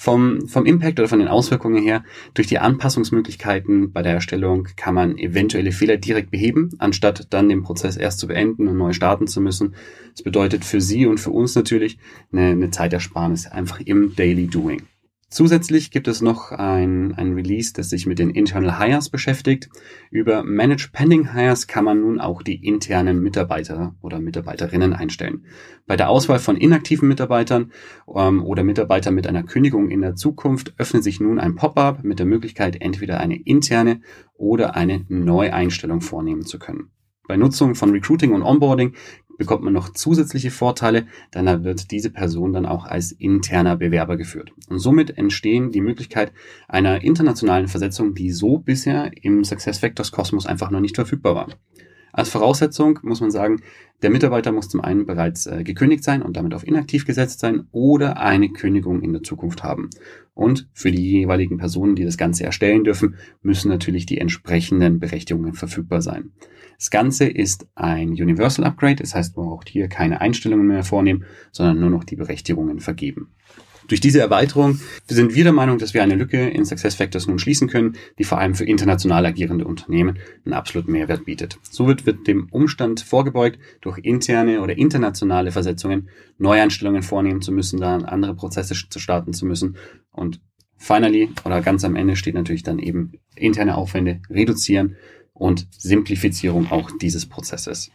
Vom, 0.00 0.46
vom 0.46 0.64
Impact 0.64 1.00
oder 1.00 1.08
von 1.08 1.18
den 1.18 1.26
Auswirkungen 1.26 1.82
her, 1.82 2.04
durch 2.32 2.46
die 2.46 2.60
Anpassungsmöglichkeiten 2.60 3.90
bei 3.90 4.02
der 4.02 4.12
Erstellung 4.12 4.68
kann 4.76 4.94
man 4.94 5.18
eventuelle 5.18 5.72
Fehler 5.72 5.96
direkt 5.96 6.30
beheben, 6.30 6.70
anstatt 6.78 7.26
dann 7.30 7.48
den 7.48 7.64
Prozess 7.64 7.96
erst 7.96 8.20
zu 8.20 8.28
beenden 8.28 8.68
und 8.68 8.76
neu 8.76 8.92
starten 8.92 9.26
zu 9.26 9.40
müssen. 9.40 9.74
Das 10.12 10.22
bedeutet 10.22 10.64
für 10.64 10.80
Sie 10.80 11.06
und 11.06 11.18
für 11.18 11.30
uns 11.30 11.56
natürlich 11.56 11.98
eine, 12.32 12.50
eine 12.50 12.70
Zeitersparnis 12.70 13.48
einfach 13.48 13.80
im 13.80 14.14
Daily 14.14 14.46
Doing. 14.46 14.82
Zusätzlich 15.30 15.90
gibt 15.90 16.08
es 16.08 16.22
noch 16.22 16.52
ein, 16.52 17.14
ein 17.14 17.34
Release, 17.34 17.74
das 17.74 17.90
sich 17.90 18.06
mit 18.06 18.18
den 18.18 18.30
Internal 18.30 18.78
Hires 18.78 19.10
beschäftigt. 19.10 19.68
Über 20.10 20.42
Manage 20.42 20.88
Pending 20.90 21.34
Hires 21.34 21.66
kann 21.66 21.84
man 21.84 22.00
nun 22.00 22.18
auch 22.18 22.42
die 22.42 22.66
internen 22.66 23.20
Mitarbeiter 23.20 23.94
oder 24.00 24.20
Mitarbeiterinnen 24.20 24.94
einstellen. 24.94 25.44
Bei 25.86 25.98
der 25.98 26.08
Auswahl 26.08 26.38
von 26.38 26.56
inaktiven 26.56 27.08
Mitarbeitern 27.08 27.72
ähm, 28.14 28.42
oder 28.42 28.64
Mitarbeitern 28.64 29.14
mit 29.14 29.26
einer 29.26 29.42
Kündigung 29.42 29.90
in 29.90 30.00
der 30.00 30.14
Zukunft 30.14 30.72
öffnet 30.78 31.04
sich 31.04 31.20
nun 31.20 31.38
ein 31.38 31.56
Pop-up 31.56 32.02
mit 32.04 32.18
der 32.18 32.26
Möglichkeit, 32.26 32.80
entweder 32.80 33.20
eine 33.20 33.36
interne 33.36 34.00
oder 34.32 34.76
eine 34.76 35.04
Neueinstellung 35.08 36.00
vornehmen 36.00 36.46
zu 36.46 36.58
können. 36.58 36.88
Bei 37.26 37.36
Nutzung 37.36 37.74
von 37.74 37.90
Recruiting 37.90 38.32
und 38.32 38.42
Onboarding 38.42 38.94
bekommt 39.38 39.64
man 39.64 39.72
noch 39.72 39.94
zusätzliche 39.94 40.50
Vorteile, 40.50 41.06
dann 41.30 41.64
wird 41.64 41.90
diese 41.90 42.10
Person 42.10 42.52
dann 42.52 42.66
auch 42.66 42.84
als 42.84 43.12
interner 43.12 43.76
Bewerber 43.76 44.18
geführt. 44.18 44.52
Und 44.68 44.80
somit 44.80 45.16
entstehen 45.16 45.70
die 45.70 45.80
Möglichkeit 45.80 46.32
einer 46.68 47.02
internationalen 47.02 47.68
Versetzung, 47.68 48.14
die 48.14 48.30
so 48.30 48.58
bisher 48.58 49.10
im 49.22 49.44
SuccessFactors 49.44 50.12
Kosmos 50.12 50.44
einfach 50.44 50.70
noch 50.70 50.80
nicht 50.80 50.96
verfügbar 50.96 51.34
war. 51.34 51.48
Als 52.12 52.30
Voraussetzung 52.30 52.98
muss 53.02 53.20
man 53.20 53.30
sagen, 53.30 53.62
der 54.02 54.10
Mitarbeiter 54.10 54.50
muss 54.50 54.68
zum 54.68 54.80
einen 54.80 55.06
bereits 55.06 55.46
äh, 55.46 55.62
gekündigt 55.62 56.02
sein 56.02 56.22
und 56.22 56.36
damit 56.36 56.54
auf 56.54 56.66
inaktiv 56.66 57.04
gesetzt 57.04 57.40
sein 57.40 57.68
oder 57.70 58.18
eine 58.18 58.48
Kündigung 58.48 59.02
in 59.02 59.12
der 59.12 59.22
Zukunft 59.22 59.62
haben. 59.62 59.90
Und 60.38 60.68
für 60.72 60.92
die 60.92 61.02
jeweiligen 61.02 61.58
Personen, 61.58 61.96
die 61.96 62.04
das 62.04 62.16
Ganze 62.16 62.44
erstellen 62.44 62.84
dürfen, 62.84 63.16
müssen 63.42 63.70
natürlich 63.70 64.06
die 64.06 64.18
entsprechenden 64.18 65.00
Berechtigungen 65.00 65.54
verfügbar 65.54 66.00
sein. 66.00 66.30
Das 66.78 66.90
Ganze 66.90 67.26
ist 67.26 67.66
ein 67.74 68.10
Universal 68.10 68.64
Upgrade, 68.64 69.02
das 69.02 69.16
heißt, 69.16 69.36
man 69.36 69.46
braucht 69.46 69.68
hier 69.68 69.88
keine 69.88 70.20
Einstellungen 70.20 70.68
mehr 70.68 70.84
vornehmen, 70.84 71.24
sondern 71.50 71.80
nur 71.80 71.90
noch 71.90 72.04
die 72.04 72.14
Berechtigungen 72.14 72.78
vergeben. 72.78 73.34
Durch 73.88 74.00
diese 74.00 74.20
Erweiterung 74.20 74.80
sind 75.06 75.34
wir 75.34 75.44
der 75.44 75.52
Meinung, 75.54 75.78
dass 75.78 75.94
wir 75.94 76.02
eine 76.02 76.14
Lücke 76.14 76.48
in 76.48 76.66
SuccessFactors 76.66 77.26
nun 77.26 77.38
schließen 77.38 77.68
können, 77.68 77.96
die 78.18 78.24
vor 78.24 78.38
allem 78.38 78.54
für 78.54 78.66
international 78.66 79.24
agierende 79.24 79.64
Unternehmen 79.64 80.18
einen 80.44 80.52
absoluten 80.52 80.92
Mehrwert 80.92 81.24
bietet. 81.24 81.58
So 81.62 81.86
wird, 81.86 82.04
wird 82.04 82.26
dem 82.26 82.48
Umstand 82.50 83.00
vorgebeugt, 83.00 83.58
durch 83.80 83.98
interne 83.98 84.60
oder 84.60 84.76
internationale 84.76 85.52
Versetzungen 85.52 86.10
Neueinstellungen 86.36 87.02
vornehmen 87.02 87.40
zu 87.40 87.50
müssen, 87.50 87.80
dann 87.80 88.04
andere 88.04 88.34
Prozesse 88.34 88.74
zu 88.88 88.98
starten 88.98 89.32
zu 89.32 89.46
müssen. 89.46 89.76
Und 90.12 90.40
finally 90.76 91.30
oder 91.44 91.62
ganz 91.62 91.82
am 91.82 91.96
Ende 91.96 92.16
steht 92.16 92.34
natürlich 92.34 92.62
dann 92.62 92.78
eben 92.78 93.12
interne 93.34 93.76
Aufwände 93.76 94.20
reduzieren 94.28 94.96
und 95.32 95.66
Simplifizierung 95.70 96.70
auch 96.70 96.90
dieses 97.00 97.26
Prozesses. 97.26 97.90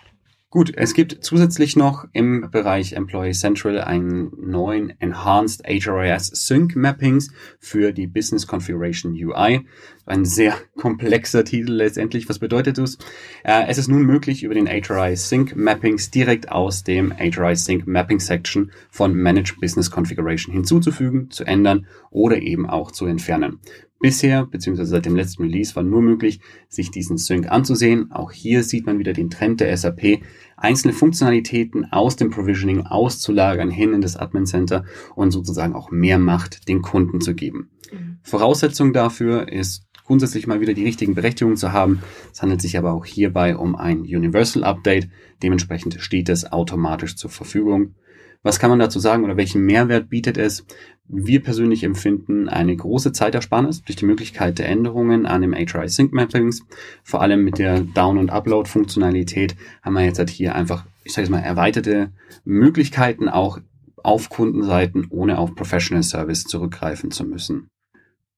Gut, 0.53 0.71
es 0.75 0.93
gibt 0.93 1.17
zusätzlich 1.21 1.75
noch 1.75 2.05
im 2.13 2.51
Bereich 2.51 2.93
Employee 2.93 3.31
Central 3.31 3.81
einen 3.81 4.31
neuen 4.37 4.93
Enhanced 4.99 5.63
HRIS 5.65 6.27
Sync 6.27 6.75
Mappings 6.75 7.31
für 7.59 7.91
die 7.91 8.05
Business 8.05 8.45
Configuration 8.45 9.13
UI. 9.13 9.65
Ein 10.05 10.25
sehr 10.25 10.53
komplexer 10.77 11.43
Titel 11.43 11.71
letztendlich. 11.71 12.29
Was 12.29 12.37
bedeutet 12.37 12.77
das? 12.77 12.99
Äh, 13.43 13.63
es 13.67 13.79
ist 13.79 13.87
nun 13.87 14.03
möglich, 14.03 14.43
über 14.43 14.53
den 14.53 14.67
HRIS 14.67 15.27
Sync 15.27 15.55
Mappings 15.55 16.11
direkt 16.11 16.51
aus 16.51 16.83
dem 16.83 17.11
HRIS 17.17 17.65
Sync 17.65 17.87
Mapping 17.87 18.19
Section 18.19 18.71
von 18.91 19.15
Manage 19.15 19.55
Business 19.59 19.89
Configuration 19.89 20.53
hinzuzufügen, 20.53 21.31
zu 21.31 21.45
ändern 21.45 21.87
oder 22.11 22.37
eben 22.37 22.69
auch 22.69 22.91
zu 22.91 23.07
entfernen. 23.07 23.59
Bisher, 24.03 24.45
beziehungsweise 24.45 24.89
seit 24.89 25.05
dem 25.05 25.15
letzten 25.15 25.43
Release, 25.43 25.77
war 25.77 25.83
nur 25.83 26.01
möglich, 26.01 26.41
sich 26.67 26.91
diesen 26.91 27.17
Sync 27.17 27.49
anzusehen. 27.49 28.11
Auch 28.11 28.33
hier 28.33 28.63
sieht 28.63 28.85
man 28.85 28.99
wieder 28.99 29.13
den 29.13 29.29
Trend 29.29 29.61
der 29.61 29.77
SAP, 29.77 30.19
einzelne 30.57 30.93
Funktionalitäten 30.93 31.89
aus 31.89 32.17
dem 32.17 32.29
Provisioning 32.29 32.85
auszulagern 32.85 33.71
hin 33.71 33.93
in 33.93 34.01
das 34.01 34.17
Admin 34.17 34.45
Center 34.45 34.83
und 35.15 35.31
sozusagen 35.31 35.73
auch 35.73 35.89
mehr 35.89 36.19
Macht 36.19 36.67
den 36.67 36.81
Kunden 36.81 37.21
zu 37.21 37.33
geben. 37.33 37.69
Mhm. 37.93 38.17
Voraussetzung 38.23 38.91
dafür 38.91 39.47
ist 39.47 39.87
grundsätzlich 40.03 40.47
mal 40.47 40.59
wieder 40.59 40.73
die 40.73 40.83
richtigen 40.83 41.15
Berechtigungen 41.15 41.55
zu 41.55 41.71
haben. 41.71 42.01
Es 42.33 42.41
handelt 42.41 42.59
sich 42.59 42.77
aber 42.77 42.91
auch 42.91 43.05
hierbei 43.05 43.55
um 43.55 43.77
ein 43.77 44.01
Universal 44.01 44.65
Update. 44.65 45.07
Dementsprechend 45.41 46.01
steht 46.01 46.27
es 46.27 46.51
automatisch 46.51 47.15
zur 47.15 47.29
Verfügung. 47.29 47.95
Was 48.43 48.59
kann 48.59 48.69
man 48.69 48.79
dazu 48.79 48.99
sagen 48.99 49.23
oder 49.23 49.37
welchen 49.37 49.65
Mehrwert 49.65 50.09
bietet 50.09 50.37
es? 50.37 50.65
Wir 51.07 51.41
persönlich 51.41 51.85
empfinden 51.85 52.49
eine 52.49 52.75
große 52.75 53.13
Zeitersparnis 53.13 53.83
durch 53.83 53.95
die 53.95 54.05
Möglichkeit 54.05 54.59
der 54.59 54.67
Änderungen 54.67 55.25
an 55.25 55.41
dem 55.41 55.53
HRI 55.53 55.87
Sync 55.87 56.11
Mappings. 56.11 56.65
Vor 57.03 57.21
allem 57.21 57.45
mit 57.45 57.57
der 57.57 57.79
Down- 57.79 58.17
und 58.17 58.31
Upload-Funktionalität 58.31 59.55
haben 59.81 59.93
wir 59.93 60.03
jetzt 60.03 60.19
halt 60.19 60.29
hier 60.29 60.55
einfach, 60.55 60.85
ich 61.05 61.13
sage 61.13 61.23
jetzt 61.23 61.31
mal, 61.31 61.39
erweiterte 61.39 62.11
Möglichkeiten 62.43 63.29
auch 63.29 63.59
auf 64.03 64.27
Kundenseiten, 64.27 65.07
ohne 65.09 65.37
auf 65.37 65.55
Professional 65.55 66.03
Service 66.03 66.43
zurückgreifen 66.43 67.11
zu 67.11 67.23
müssen. 67.23 67.69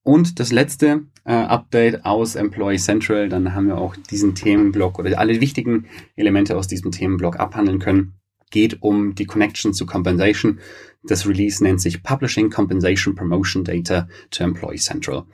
Und 0.04 0.38
das 0.38 0.52
letzte 0.52 1.02
äh, 1.24 1.32
Update 1.32 2.04
aus 2.04 2.36
Employee 2.36 2.78
Central, 2.78 3.28
dann 3.28 3.54
haben 3.54 3.66
wir 3.66 3.76
auch 3.78 3.96
diesen 3.96 4.36
Themenblock 4.36 5.00
oder 5.00 5.18
alle 5.18 5.40
wichtigen 5.40 5.86
Elemente 6.14 6.56
aus 6.56 6.68
diesem 6.68 6.92
Themenblock 6.92 7.40
abhandeln 7.40 7.80
können 7.80 8.14
geht 8.50 8.82
um 8.82 9.14
die 9.14 9.26
Connection 9.26 9.72
zu 9.72 9.86
Compensation. 9.86 10.60
Das 11.04 11.26
Release 11.26 11.62
nennt 11.62 11.80
sich 11.80 12.02
Publishing 12.02 12.50
Compensation 12.50 13.14
Promotion 13.14 13.64
Data 13.64 14.08
to 14.30 14.44
Employee 14.44 14.78
Central. 14.78 15.24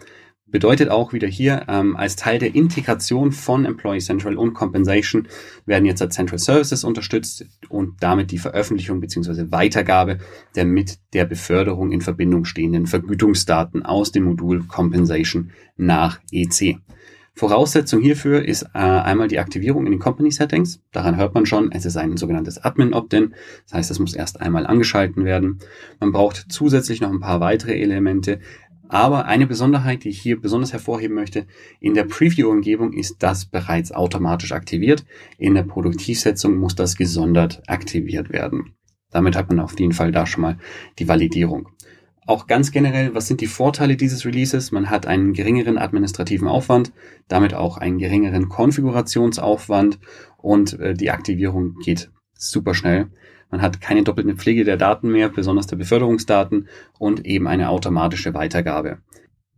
Bedeutet 0.52 0.90
auch 0.90 1.14
wieder 1.14 1.28
hier, 1.28 1.64
ähm, 1.68 1.96
als 1.96 2.14
Teil 2.14 2.38
der 2.38 2.54
Integration 2.54 3.32
von 3.32 3.64
Employee 3.64 4.00
Central 4.00 4.36
und 4.36 4.52
Compensation 4.52 5.26
werden 5.64 5.86
jetzt 5.86 6.02
als 6.02 6.14
Central 6.14 6.38
Services 6.38 6.84
unterstützt 6.84 7.46
und 7.70 7.94
damit 8.00 8.30
die 8.32 8.38
Veröffentlichung 8.38 9.00
bzw. 9.00 9.50
Weitergabe 9.50 10.18
der 10.54 10.66
mit 10.66 10.98
der 11.14 11.24
Beförderung 11.24 11.90
in 11.90 12.02
Verbindung 12.02 12.44
stehenden 12.44 12.86
Vergütungsdaten 12.86 13.82
aus 13.82 14.12
dem 14.12 14.24
Modul 14.24 14.64
Compensation 14.64 15.52
nach 15.78 16.20
EC. 16.30 16.80
Voraussetzung 17.34 18.02
hierfür 18.02 18.44
ist 18.44 18.62
äh, 18.74 18.78
einmal 18.78 19.28
die 19.28 19.38
Aktivierung 19.38 19.86
in 19.86 19.92
den 19.92 20.00
Company 20.00 20.30
Settings. 20.30 20.82
Daran 20.92 21.16
hört 21.16 21.34
man 21.34 21.46
schon, 21.46 21.72
es 21.72 21.86
ist 21.86 21.96
ein 21.96 22.16
sogenanntes 22.16 22.62
Admin 22.62 22.92
Opt-in. 22.92 23.34
Das 23.64 23.74
heißt, 23.74 23.90
es 23.90 23.98
muss 23.98 24.14
erst 24.14 24.40
einmal 24.40 24.66
angeschalten 24.66 25.24
werden. 25.24 25.58
Man 25.98 26.12
braucht 26.12 26.46
zusätzlich 26.50 27.00
noch 27.00 27.10
ein 27.10 27.20
paar 27.20 27.40
weitere 27.40 27.80
Elemente. 27.80 28.40
Aber 28.88 29.24
eine 29.24 29.46
Besonderheit, 29.46 30.04
die 30.04 30.10
ich 30.10 30.20
hier 30.20 30.38
besonders 30.38 30.74
hervorheben 30.74 31.16
möchte, 31.16 31.46
in 31.80 31.94
der 31.94 32.04
Preview-Umgebung 32.04 32.92
ist 32.92 33.22
das 33.22 33.46
bereits 33.46 33.90
automatisch 33.90 34.52
aktiviert. 34.52 35.06
In 35.38 35.54
der 35.54 35.62
Produktivsetzung 35.62 36.56
muss 36.56 36.74
das 36.74 36.96
gesondert 36.96 37.62
aktiviert 37.66 38.30
werden. 38.30 38.74
Damit 39.10 39.34
hat 39.34 39.48
man 39.48 39.60
auf 39.60 39.80
jeden 39.80 39.92
Fall 39.92 40.12
da 40.12 40.26
schon 40.26 40.42
mal 40.42 40.58
die 40.98 41.08
Validierung. 41.08 41.70
Auch 42.24 42.46
ganz 42.46 42.70
generell, 42.70 43.14
was 43.14 43.26
sind 43.26 43.40
die 43.40 43.48
Vorteile 43.48 43.96
dieses 43.96 44.24
Releases? 44.24 44.70
Man 44.70 44.90
hat 44.90 45.06
einen 45.06 45.32
geringeren 45.32 45.76
administrativen 45.76 46.46
Aufwand, 46.46 46.92
damit 47.26 47.52
auch 47.52 47.78
einen 47.78 47.98
geringeren 47.98 48.48
Konfigurationsaufwand 48.48 49.98
und 50.36 50.78
äh, 50.78 50.94
die 50.94 51.10
Aktivierung 51.10 51.74
geht 51.82 52.10
super 52.34 52.74
schnell. 52.74 53.08
Man 53.50 53.60
hat 53.60 53.80
keine 53.80 54.04
doppelte 54.04 54.36
Pflege 54.36 54.64
der 54.64 54.76
Daten 54.76 55.10
mehr, 55.10 55.28
besonders 55.28 55.66
der 55.66 55.76
Beförderungsdaten 55.76 56.68
und 56.98 57.26
eben 57.26 57.48
eine 57.48 57.68
automatische 57.68 58.34
Weitergabe. 58.34 58.98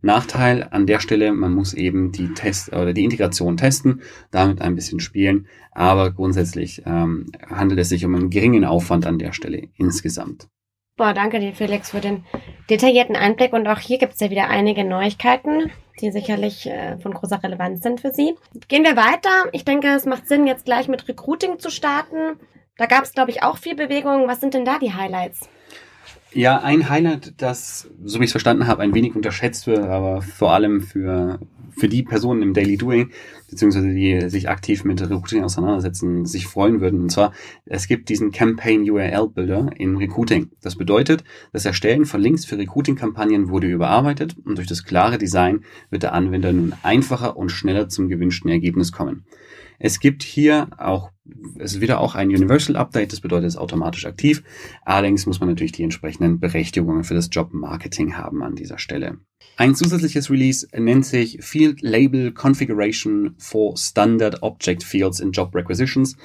Nachteil 0.01 0.67
an 0.69 0.85
der 0.85 0.99
Stelle, 0.99 1.33
man 1.33 1.53
muss 1.53 1.73
eben 1.73 2.11
die 2.11 2.33
Test 2.33 2.73
oder 2.73 2.93
die 2.93 3.03
Integration 3.03 3.57
testen, 3.57 4.01
damit 4.31 4.61
ein 4.61 4.75
bisschen 4.75 4.99
spielen, 4.99 5.47
aber 5.71 6.11
grundsätzlich 6.11 6.83
ähm, 6.85 7.31
handelt 7.47 7.79
es 7.79 7.89
sich 7.89 8.05
um 8.05 8.15
einen 8.15 8.29
geringen 8.29 8.65
Aufwand 8.65 9.05
an 9.05 9.17
der 9.17 9.33
Stelle 9.33 9.69
insgesamt. 9.77 10.47
Boah, 10.97 11.13
danke 11.13 11.41
dir, 11.41 11.53
Felix, 11.53 11.91
für 11.91 11.99
den 11.99 12.23
detaillierten 12.69 13.17
Einblick. 13.17 13.51
Und 13.51 13.67
auch 13.67 13.79
hier 13.79 13.97
gibt 13.97 14.13
es 14.13 14.21
ja 14.21 14.29
wieder 14.29 14.47
einige 14.47 14.85
Neuigkeiten, 14.85 15.69
die 15.99 16.09
sicherlich 16.09 16.67
äh, 16.67 16.97
von 16.99 17.13
großer 17.13 17.43
Relevanz 17.43 17.81
sind 17.81 17.99
für 17.99 18.13
Sie. 18.13 18.35
Gehen 18.69 18.85
wir 18.85 18.95
weiter. 18.95 19.49
Ich 19.51 19.65
denke, 19.65 19.89
es 19.89 20.05
macht 20.05 20.25
Sinn, 20.29 20.47
jetzt 20.47 20.63
gleich 20.63 20.87
mit 20.87 21.05
Recruiting 21.09 21.59
zu 21.59 21.69
starten. 21.69 22.39
Da 22.77 22.85
gab 22.85 23.03
es, 23.03 23.11
glaube 23.11 23.29
ich, 23.31 23.43
auch 23.43 23.57
viel 23.57 23.75
Bewegung. 23.75 24.29
Was 24.29 24.39
sind 24.39 24.53
denn 24.53 24.63
da 24.63 24.79
die 24.79 24.93
Highlights? 24.93 25.49
Ja, 26.31 26.61
ein 26.61 26.89
Highlight, 26.89 27.41
das, 27.41 27.89
so 28.03 28.19
wie 28.19 28.23
ich 28.23 28.29
es 28.29 28.33
verstanden 28.33 28.67
habe, 28.67 28.81
ein 28.81 28.93
wenig 28.93 29.15
unterschätzt 29.15 29.67
wird, 29.67 29.79
aber 29.79 30.21
vor 30.21 30.53
allem 30.53 30.81
für, 30.81 31.39
für 31.77 31.89
die 31.89 32.03
Personen 32.03 32.41
im 32.41 32.53
Daily 32.53 32.77
Doing, 32.77 33.11
beziehungsweise 33.49 33.93
die 33.93 34.29
sich 34.29 34.49
aktiv 34.49 34.83
mit 34.83 35.01
Recruiting 35.01 35.43
auseinandersetzen, 35.43 36.25
sich 36.25 36.47
freuen 36.47 36.81
würden. 36.81 37.01
Und 37.01 37.11
zwar, 37.11 37.33
es 37.65 37.87
gibt 37.87 38.09
diesen 38.09 38.31
Campaign 38.31 38.89
URL 38.89 39.29
Builder 39.29 39.69
in 39.77 39.97
Recruiting. 39.97 40.51
Das 40.61 40.75
bedeutet, 40.75 41.23
das 41.53 41.65
Erstellen 41.65 42.05
von 42.05 42.21
Links 42.21 42.45
für 42.45 42.57
Recruiting-Kampagnen 42.57 43.49
wurde 43.49 43.67
überarbeitet 43.67 44.35
und 44.43 44.57
durch 44.57 44.67
das 44.67 44.83
klare 44.83 45.17
Design 45.17 45.63
wird 45.89 46.03
der 46.03 46.13
Anwender 46.13 46.51
nun 46.53 46.73
einfacher 46.83 47.37
und 47.37 47.49
schneller 47.49 47.89
zum 47.89 48.09
gewünschten 48.09 48.49
Ergebnis 48.49 48.91
kommen. 48.91 49.25
Es 49.79 49.99
gibt 49.99 50.23
hier 50.23 50.69
auch, 50.77 51.11
es 51.57 51.73
ist 51.73 51.81
wieder 51.81 51.99
auch 51.99 52.15
ein 52.15 52.29
Universal 52.29 52.75
Update, 52.75 53.11
das 53.11 53.19
bedeutet, 53.19 53.47
es 53.47 53.55
ist 53.55 53.59
automatisch 53.59 54.05
aktiv. 54.05 54.43
Allerdings 54.83 55.25
muss 55.25 55.39
man 55.39 55.49
natürlich 55.49 55.73
die 55.73 55.83
entsprechenden 55.83 56.39
Berechtigungen 56.39 57.03
für 57.03 57.13
das 57.13 57.29
Job 57.31 57.53
Marketing 57.53 58.17
haben 58.17 58.41
an 58.41 58.55
dieser 58.55 58.77
Stelle. 58.77 59.17
Ein 59.57 59.73
zusätzliches 59.73 60.29
Release 60.29 60.67
nennt 60.77 61.05
sich 61.05 61.39
Field 61.41 61.81
Label 61.81 62.33
Configuration 62.33 63.35
for 63.37 63.77
Standard 63.77 64.43
Object 64.43 64.83
Fields 64.83 65.21
in 65.21 65.31
Job 65.31 65.55
Requisitions. 65.55 66.17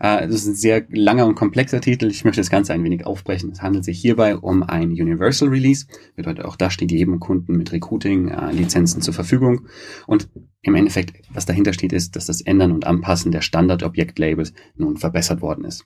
Äh, 0.00 0.26
das 0.26 0.36
ist 0.36 0.46
ein 0.46 0.54
sehr 0.54 0.86
langer 0.88 1.26
und 1.26 1.34
komplexer 1.34 1.82
Titel. 1.82 2.06
Ich 2.06 2.24
möchte 2.24 2.40
das 2.40 2.48
Ganze 2.48 2.72
ein 2.72 2.82
wenig 2.82 3.04
aufbrechen. 3.04 3.50
Es 3.52 3.60
handelt 3.60 3.84
sich 3.84 4.00
hierbei 4.00 4.36
um 4.36 4.62
ein 4.62 4.90
Universal 4.90 5.50
Release. 5.50 5.86
Bedeutet 6.16 6.46
auch 6.46 6.56
da 6.56 6.70
steht 6.70 6.90
jedem 6.90 7.20
Kunden 7.20 7.58
mit 7.58 7.72
Recruiting 7.72 8.28
äh, 8.28 8.52
Lizenzen 8.52 9.02
zur 9.02 9.12
Verfügung. 9.12 9.66
Und 10.06 10.30
im 10.62 10.74
Endeffekt, 10.74 11.22
was 11.30 11.44
dahinter 11.44 11.74
steht, 11.74 11.92
ist, 11.92 12.16
dass 12.16 12.24
das 12.24 12.40
Ändern 12.40 12.72
und 12.72 12.86
Anpassen 12.86 13.32
der 13.32 13.42
Standard-Objekt-Labels 13.42 14.54
nun 14.76 14.96
verbessert 14.96 15.42
worden 15.42 15.64
ist. 15.64 15.84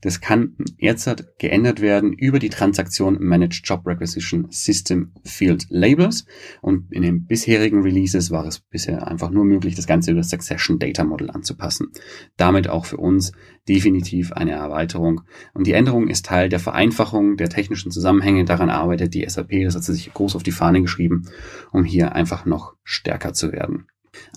Das 0.00 0.20
kann 0.20 0.54
derzeit 0.80 1.38
geändert 1.38 1.80
werden 1.80 2.12
über 2.12 2.38
die 2.38 2.50
Transaktion 2.50 3.18
Managed 3.20 3.62
Job 3.64 3.86
Requisition 3.86 4.46
System 4.50 5.12
Field 5.24 5.66
Labels. 5.70 6.24
Und 6.60 6.92
in 6.92 7.02
den 7.02 7.26
bisherigen 7.26 7.82
Releases 7.82 8.30
war 8.30 8.46
es 8.46 8.60
bisher 8.60 9.08
einfach 9.08 9.30
nur 9.30 9.44
möglich, 9.44 9.74
das 9.74 9.86
Ganze 9.86 10.12
über 10.12 10.20
das 10.20 10.30
Succession 10.30 10.78
Data 10.78 11.04
Model 11.04 11.30
anzupassen. 11.30 11.88
Damit 12.36 12.68
auch 12.68 12.86
für 12.86 12.98
uns 12.98 13.32
definitiv 13.68 14.32
eine 14.32 14.52
Erweiterung. 14.52 15.22
Und 15.52 15.66
die 15.66 15.72
Änderung 15.72 16.08
ist 16.08 16.26
Teil 16.26 16.48
der 16.48 16.60
Vereinfachung 16.60 17.36
der 17.36 17.48
technischen 17.48 17.90
Zusammenhänge. 17.90 18.44
Daran 18.44 18.70
arbeitet 18.70 19.14
die 19.14 19.28
SAP. 19.28 19.64
Das 19.64 19.74
hat 19.74 19.84
sie 19.84 19.94
sich 19.94 20.12
groß 20.14 20.36
auf 20.36 20.42
die 20.42 20.52
Fahne 20.52 20.80
geschrieben, 20.80 21.24
um 21.72 21.84
hier 21.84 22.14
einfach 22.14 22.46
noch 22.46 22.74
stärker 22.84 23.32
zu 23.32 23.52
werden. 23.52 23.86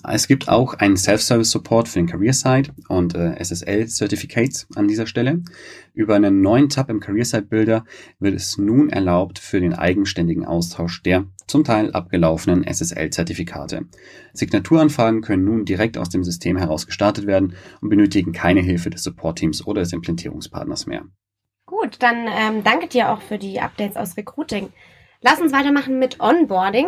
Es 0.08 0.26
gibt 0.26 0.48
auch 0.48 0.74
einen 0.74 0.96
Self-Service-Support 0.96 1.88
für 1.88 1.98
den 2.00 2.06
Career-Side 2.06 2.70
und 2.88 3.14
äh, 3.14 3.36
SSL-Certificates 3.42 4.66
an 4.74 4.88
dieser 4.88 5.06
Stelle. 5.06 5.42
Über 5.94 6.16
einen 6.16 6.40
neuen 6.40 6.68
Tab 6.68 6.90
im 6.90 7.00
Career-Side-Builder 7.00 7.84
wird 8.18 8.34
es 8.34 8.58
nun 8.58 8.90
erlaubt 8.90 9.38
für 9.38 9.60
den 9.60 9.74
eigenständigen 9.74 10.44
Austausch 10.44 11.02
der 11.02 11.26
zum 11.46 11.64
Teil 11.64 11.92
abgelaufenen 11.92 12.64
SSL-Zertifikate. 12.64 13.86
Signaturanfragen 14.32 15.20
können 15.20 15.44
nun 15.44 15.64
direkt 15.64 15.98
aus 15.98 16.08
dem 16.08 16.24
System 16.24 16.56
heraus 16.56 16.86
gestartet 16.86 17.26
werden 17.26 17.54
und 17.80 17.90
benötigen 17.90 18.32
keine 18.32 18.60
Hilfe 18.60 18.90
des 18.90 19.02
Support-Teams 19.02 19.66
oder 19.66 19.82
des 19.82 19.92
Implementierungspartners 19.92 20.86
mehr. 20.86 21.02
Gut, 21.66 21.96
dann 22.00 22.26
ähm, 22.26 22.64
danke 22.64 22.88
dir 22.88 23.10
auch 23.10 23.20
für 23.20 23.38
die 23.38 23.60
Updates 23.60 23.96
aus 23.96 24.16
Recruiting. 24.16 24.72
Lass 25.20 25.40
uns 25.40 25.52
weitermachen 25.52 25.98
mit 25.98 26.20
Onboarding. 26.20 26.86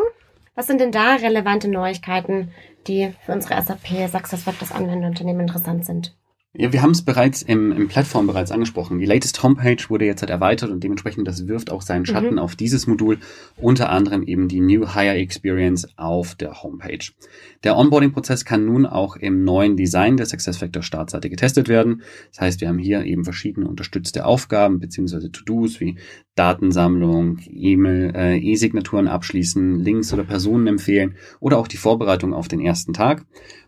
Was 0.54 0.66
sind 0.68 0.80
denn 0.80 0.92
da 0.92 1.16
relevante 1.16 1.68
Neuigkeiten, 1.68 2.52
die 2.86 3.12
für 3.24 3.32
unsere 3.32 3.60
SAP 3.60 4.08
SuccessFactors 4.08 4.72
Anwenderunternehmen 4.72 5.42
interessant 5.42 5.84
sind? 5.84 6.14
Ja, 6.56 6.72
wir 6.72 6.82
haben 6.82 6.92
es 6.92 7.02
bereits 7.02 7.42
im, 7.42 7.72
im 7.72 7.88
Plattform 7.88 8.28
bereits 8.28 8.52
angesprochen. 8.52 9.00
Die 9.00 9.06
latest 9.06 9.42
Homepage 9.42 9.82
wurde 9.88 10.04
jetzt 10.04 10.22
halt 10.22 10.30
erweitert 10.30 10.70
und 10.70 10.84
dementsprechend 10.84 11.26
das 11.26 11.48
wirft 11.48 11.68
auch 11.72 11.82
seinen 11.82 12.06
Schatten 12.06 12.34
mhm. 12.34 12.38
auf 12.38 12.54
dieses 12.54 12.86
Modul, 12.86 13.18
unter 13.56 13.90
anderem 13.90 14.22
eben 14.22 14.46
die 14.46 14.60
New 14.60 14.94
Hire 14.94 15.16
Experience 15.16 15.88
auf 15.96 16.36
der 16.36 16.62
Homepage. 16.62 17.04
Der 17.64 17.76
Onboarding-Prozess 17.76 18.44
kann 18.44 18.66
nun 18.66 18.86
auch 18.86 19.16
im 19.16 19.42
neuen 19.42 19.76
Design 19.76 20.16
der 20.16 20.26
SuccessFactor 20.26 20.84
Startseite 20.84 21.28
getestet 21.28 21.66
werden. 21.66 22.02
Das 22.30 22.42
heißt, 22.42 22.60
wir 22.60 22.68
haben 22.68 22.78
hier 22.78 23.04
eben 23.04 23.24
verschiedene 23.24 23.66
unterstützte 23.66 24.24
Aufgaben 24.24 24.78
beziehungsweise 24.78 25.32
To-Dos 25.32 25.80
wie 25.80 25.98
Datensammlung, 26.34 27.38
E-Mail, 27.46 28.12
äh, 28.14 28.38
E-Signaturen 28.38 29.08
abschließen, 29.08 29.78
Links 29.78 30.12
oder 30.12 30.24
Personen 30.24 30.66
empfehlen 30.66 31.16
oder 31.40 31.58
auch 31.58 31.68
die 31.68 31.76
Vorbereitung 31.76 32.34
auf 32.34 32.48
den 32.48 32.60
ersten 32.60 32.92
Tag. 32.92 33.24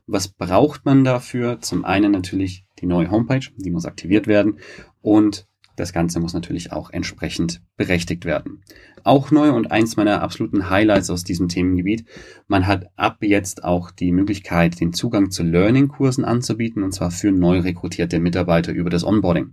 Was 0.06 0.28
braucht 0.28 0.84
man 0.84 1.04
dafür? 1.04 1.60
Zum 1.60 1.84
einen 1.84 2.12
natürlich 2.12 2.64
die 2.80 2.86
neue 2.86 3.10
Homepage, 3.10 3.46
die 3.56 3.70
muss 3.70 3.86
aktiviert 3.86 4.26
werden 4.26 4.58
und 5.00 5.46
das 5.76 5.92
Ganze 5.92 6.20
muss 6.20 6.32
natürlich 6.32 6.72
auch 6.72 6.90
entsprechend 6.90 7.62
berechtigt 7.76 8.24
werden. 8.24 8.62
Auch 9.04 9.30
neu 9.30 9.52
und 9.52 9.70
eins 9.70 9.96
meiner 9.96 10.20
absoluten 10.20 10.68
Highlights 10.68 11.10
aus 11.10 11.22
diesem 11.22 11.48
Themengebiet. 11.48 12.04
Man 12.48 12.66
hat 12.66 12.86
ab 12.96 13.18
jetzt 13.20 13.62
auch 13.62 13.92
die 13.92 14.10
Möglichkeit, 14.10 14.80
den 14.80 14.92
Zugang 14.92 15.30
zu 15.30 15.44
Learning-Kursen 15.44 16.24
anzubieten, 16.24 16.82
und 16.82 16.90
zwar 16.90 17.12
für 17.12 17.30
neu 17.30 17.60
rekrutierte 17.60 18.18
Mitarbeiter 18.18 18.72
über 18.72 18.90
das 18.90 19.04
Onboarding. 19.04 19.52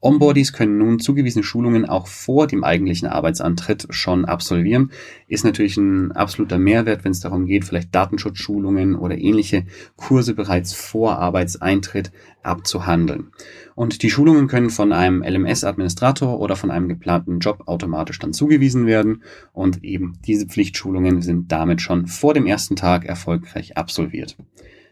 Onboardies 0.00 0.52
können 0.52 0.78
nun 0.78 0.98
zugewiesene 0.98 1.44
Schulungen 1.44 1.88
auch 1.88 2.08
vor 2.08 2.48
dem 2.48 2.64
eigentlichen 2.64 3.06
Arbeitsantritt 3.06 3.86
schon 3.90 4.24
absolvieren. 4.24 4.90
Ist 5.28 5.44
natürlich 5.44 5.76
ein 5.76 6.10
absoluter 6.10 6.58
Mehrwert, 6.58 7.04
wenn 7.04 7.12
es 7.12 7.20
darum 7.20 7.46
geht, 7.46 7.66
vielleicht 7.66 7.94
Datenschutzschulungen 7.94 8.96
oder 8.96 9.16
ähnliche 9.16 9.64
Kurse 9.94 10.34
bereits 10.34 10.74
vor 10.74 11.18
Arbeitseintritt 11.18 12.10
abzuhandeln. 12.42 13.28
Und 13.74 14.02
die 14.02 14.10
Schulungen 14.10 14.48
können 14.48 14.70
von 14.70 14.92
einem 14.92 15.22
LMS-Administrator 15.22 16.40
oder 16.40 16.56
von 16.56 16.70
einem 16.70 16.88
geplanten 16.88 17.38
Job 17.38 17.57
automatisch 17.66 18.18
dann 18.18 18.32
zugewiesen 18.32 18.86
werden. 18.86 19.22
Und 19.52 19.84
eben 19.84 20.18
diese 20.26 20.46
Pflichtschulungen 20.46 21.22
sind 21.22 21.52
damit 21.52 21.80
schon 21.80 22.06
vor 22.06 22.34
dem 22.34 22.46
ersten 22.46 22.76
Tag 22.76 23.04
erfolgreich 23.04 23.76
absolviert. 23.76 24.36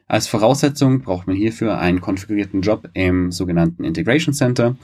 Als 0.09 0.29
Voraussetzung 0.29 1.03
braucht 1.03 1.27
man 1.27 1.35
hierfür 1.35 1.79
einen 1.79 2.01
konfigurierten 2.01 2.61
Job 2.61 2.89
im 2.95 3.33
sogenannten 3.33 3.83
Integration 3.83 4.35
Center, 4.35 4.77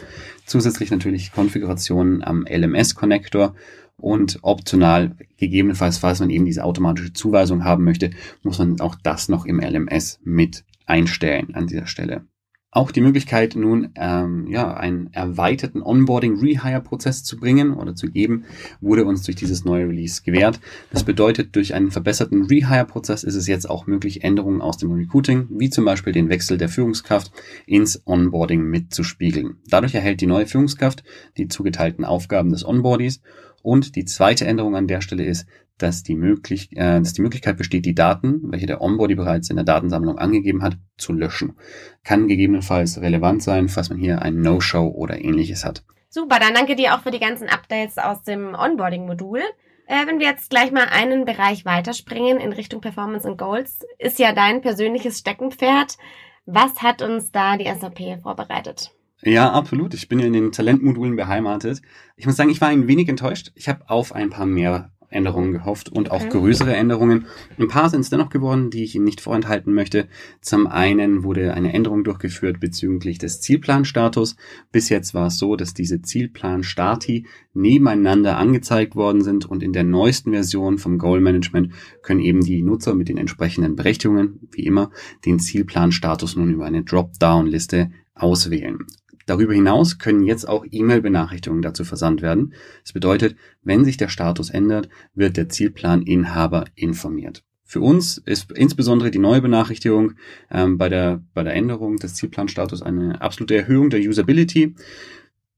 zusätzlich 0.47 0.90
natürlich 0.90 1.31
Konfigurationen 1.31 2.25
am 2.25 2.45
LMS-Connector 2.45 3.55
und 3.97 4.40
optional, 4.42 5.16
gegebenenfalls, 5.37 5.99
falls 5.99 6.18
man 6.18 6.31
eben 6.31 6.45
diese 6.45 6.64
automatische 6.64 7.12
Zuweisung 7.12 7.64
haben 7.64 7.85
möchte, 7.85 8.11
muss 8.42 8.59
man 8.59 8.81
auch 8.81 8.97
das 9.01 9.29
noch 9.29 9.47
im 9.47 9.61
LMS 9.61 10.18
mit 10.25 10.64
einstellen 10.87 11.55
an 11.55 11.68
dieser 11.68 11.87
Stelle. 11.87 12.27
Auch 12.74 12.90
die 12.90 13.02
Möglichkeit, 13.02 13.54
nun 13.54 13.90
ähm, 13.96 14.46
ja, 14.48 14.72
einen 14.72 15.12
erweiterten 15.12 15.82
Onboarding-Rehire-Prozess 15.82 17.22
zu 17.22 17.38
bringen 17.38 17.74
oder 17.74 17.94
zu 17.94 18.11
geben, 18.11 18.44
wurde 18.80 19.04
uns 19.04 19.24
durch 19.24 19.37
dieses 19.37 19.66
neue 19.66 19.88
Release 19.88 20.22
gewährt. 20.22 20.58
Das 20.90 21.04
bedeutet, 21.04 21.54
durch 21.54 21.74
einen 21.74 21.90
verbesserten 21.90 22.46
Rehire-Prozess 22.46 23.24
ist 23.24 23.35
es 23.35 23.46
jetzt 23.46 23.68
auch 23.68 23.87
möglich, 23.87 24.24
Änderungen 24.24 24.62
aus 24.62 24.78
dem 24.78 24.90
Recruiting, 24.90 25.48
wie 25.50 25.68
zum 25.68 25.85
Beispiel 25.85 26.14
den 26.14 26.30
Wechsel 26.30 26.56
der 26.56 26.70
Führungskraft, 26.70 27.30
ins 27.66 28.00
Onboarding 28.06 28.62
mitzuspiegeln. 28.62 29.58
Dadurch 29.68 29.94
erhält 29.94 30.22
die 30.22 30.26
neue 30.26 30.46
Führungskraft 30.46 31.04
die 31.37 31.48
zugeteilten 31.48 32.06
Aufgaben 32.06 32.52
des 32.52 32.64
Onboardies 32.64 33.20
und 33.61 33.96
die 33.96 34.06
zweite 34.06 34.46
Änderung 34.46 34.76
an 34.76 34.88
der 34.88 35.02
Stelle 35.02 35.26
ist, 35.26 35.46
dass 35.78 36.02
die, 36.02 36.14
möglich, 36.14 36.70
äh, 36.72 37.00
dass 37.00 37.12
die 37.12 37.22
Möglichkeit 37.22 37.56
besteht, 37.56 37.85
die 37.85 37.94
Daten, 37.94 38.40
welche 38.50 38.66
der 38.66 38.80
Onboardy 38.80 39.14
bereits 39.14 39.50
in 39.50 39.56
der 39.56 39.64
Datensammlung 39.64 40.18
angegeben 40.18 40.62
hat, 40.62 40.76
zu 40.96 41.12
löschen. 41.12 41.56
Kann 42.04 42.28
gegebenenfalls 42.28 43.00
relevant 43.00 43.42
sein, 43.42 43.68
falls 43.68 43.90
man 43.90 43.98
hier 43.98 44.22
ein 44.22 44.40
No-Show 44.40 44.87
oder 44.87 45.18
ähnliches 45.18 45.64
hat. 45.64 45.85
Super, 46.08 46.38
dann 46.38 46.54
danke 46.54 46.76
dir 46.76 46.94
auch 46.94 47.00
für 47.00 47.11
die 47.11 47.18
ganzen 47.18 47.48
Updates 47.48 47.98
aus 47.98 48.22
dem 48.22 48.54
Onboarding-Modul. 48.54 49.40
Äh, 49.87 50.06
wenn 50.06 50.20
wir 50.20 50.26
jetzt 50.26 50.50
gleich 50.50 50.70
mal 50.70 50.87
einen 50.90 51.24
Bereich 51.24 51.64
weiterspringen 51.64 52.38
in 52.38 52.52
Richtung 52.52 52.80
Performance 52.80 53.28
und 53.28 53.38
Goals, 53.38 53.80
ist 53.98 54.18
ja 54.18 54.32
dein 54.32 54.61
persönliches 54.61 55.18
Steckenpferd. 55.18 55.96
Was 56.44 56.82
hat 56.82 57.02
uns 57.02 57.30
da 57.30 57.56
die 57.56 57.66
SAP 57.66 58.20
vorbereitet? 58.22 58.90
Ja, 59.22 59.52
absolut. 59.52 59.94
Ich 59.94 60.08
bin 60.08 60.18
ja 60.18 60.26
in 60.26 60.32
den 60.32 60.50
Talentmodulen 60.50 61.14
beheimatet. 61.14 61.80
Ich 62.16 62.26
muss 62.26 62.37
sagen, 62.37 62.50
ich 62.50 62.61
war 62.61 62.68
ein 62.68 62.88
wenig 62.88 63.08
enttäuscht. 63.08 63.52
Ich 63.54 63.68
habe 63.68 63.88
auf 63.88 64.12
ein 64.12 64.30
paar 64.30 64.46
mehr 64.46 64.90
Änderungen 65.12 65.53
gehofft 65.53 65.88
und 65.88 66.11
auch 66.11 66.25
okay. 66.25 66.38
größere 66.38 66.75
Änderungen. 66.75 67.27
Ein 67.59 67.68
paar 67.68 67.90
sind 67.90 68.01
es 68.01 68.11
dennoch 68.11 68.31
geworden, 68.31 68.70
die 68.70 68.85
ich 68.85 68.94
Ihnen 68.94 69.05
nicht 69.05 69.20
vorenthalten 69.20 69.72
möchte. 69.72 70.09
Zum 70.40 70.66
einen 70.66 71.22
wurde 71.22 71.55
eine 71.55 71.72
Änderung 71.72 72.05
durchgeführt 72.05 72.61
bezüglich 72.61 73.18
des 73.18 73.40
Zielplanstatus. 73.40 74.37
Bis 74.70 74.88
jetzt 74.88 75.14
war 75.14 75.27
es 75.27 75.38
so, 75.38 75.57
dass 75.57 75.75
diese 75.75 76.03
Zielplan-Stati 76.03 77.27
nebeneinander 77.55 78.38
angezeigt 78.38 78.96
worden 78.96 79.22
sind 79.22 79.46
und 79.46 79.62
in 79.62 79.72
der 79.72 79.85
neuesten 79.85 80.33
Version 80.33 80.79
vom 80.79 80.98
Goal 80.98 81.20
Management 81.20 81.72
können 82.03 82.20
eben 82.20 82.40
die 82.40 82.62
Nutzer 82.62 82.94
mit 82.94 83.09
den 83.09 83.18
entsprechenden 83.18 83.77
Berechtigungen, 83.77 84.40
wie 84.51 84.64
immer, 84.64 84.90
den 85.25 85.38
Zielplan-Status 85.38 86.37
nun 86.37 86.51
über 86.51 86.64
eine 86.64 86.83
Dropdown-Liste 86.83 87.90
auswählen. 88.14 88.87
Darüber 89.26 89.52
hinaus 89.52 89.98
können 89.98 90.24
jetzt 90.24 90.48
auch 90.48 90.64
E-Mail-Benachrichtigungen 90.70 91.62
dazu 91.62 91.85
versandt 91.85 92.22
werden. 92.22 92.54
Das 92.82 92.92
bedeutet, 92.92 93.37
wenn 93.62 93.85
sich 93.85 93.96
der 93.96 94.08
Status 94.08 94.50
ändert, 94.50 94.88
wird 95.14 95.37
der 95.37 95.48
Zielplaninhaber 95.48 96.64
informiert. 96.74 97.44
Für 97.64 97.80
uns 97.80 98.18
ist 98.18 98.52
insbesondere 98.52 99.11
die 99.11 99.18
neue 99.18 99.40
Benachrichtigung 99.40 100.12
ähm, 100.50 100.76
bei, 100.76 100.90
der, 100.90 101.24
bei 101.32 101.42
der 101.42 101.54
Änderung 101.54 101.96
des 101.96 102.14
Zielplanstatus 102.14 102.82
eine 102.82 103.22
absolute 103.22 103.56
Erhöhung 103.56 103.88
der 103.88 104.00
Usability. 104.00 104.74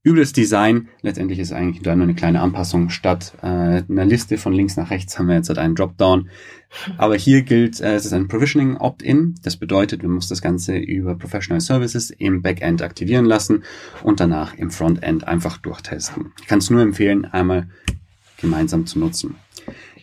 Das 0.07 0.35
Design, 0.35 0.89
letztendlich 1.01 1.39
ist 1.39 1.53
eigentlich 1.53 1.83
nur 1.83 1.93
eine 1.93 2.15
kleine 2.15 2.43
Anpassung. 2.43 2.91
Statt 2.91 3.33
äh, 3.43 3.47
einer 3.47 4.05
Liste 4.05 4.37
von 4.37 4.53
links 4.53 4.77
nach 4.77 4.91
rechts 4.91 5.19
haben 5.19 5.29
wir 5.29 5.35
jetzt 5.35 5.49
halt 5.49 5.59
einen 5.59 5.75
Dropdown. 5.75 6.29
Aber 6.99 7.17
hier 7.17 7.41
gilt, 7.41 7.81
äh, 7.81 7.95
es 7.95 8.05
ist 8.05 8.13
ein 8.13 8.29
Provisioning 8.29 8.77
Opt-in. 8.77 9.35
Das 9.43 9.57
bedeutet, 9.57 10.03
wir 10.03 10.11
muss 10.11 10.29
das 10.29 10.43
Ganze 10.43 10.77
über 10.77 11.17
Professional 11.17 11.61
Services 11.61 12.11
im 12.11 12.43
Backend 12.43 12.83
aktivieren 12.83 13.25
lassen 13.25 13.65
und 14.03 14.21
danach 14.21 14.55
im 14.55 14.71
Frontend 14.71 15.27
einfach 15.27 15.57
durchtesten. 15.57 16.33
Ich 16.41 16.47
kann 16.49 16.59
es 16.59 16.69
nur 16.69 16.83
empfehlen, 16.83 17.25
einmal 17.25 17.69
gemeinsam 18.39 18.85
zu 18.85 18.99
nutzen. 18.99 19.37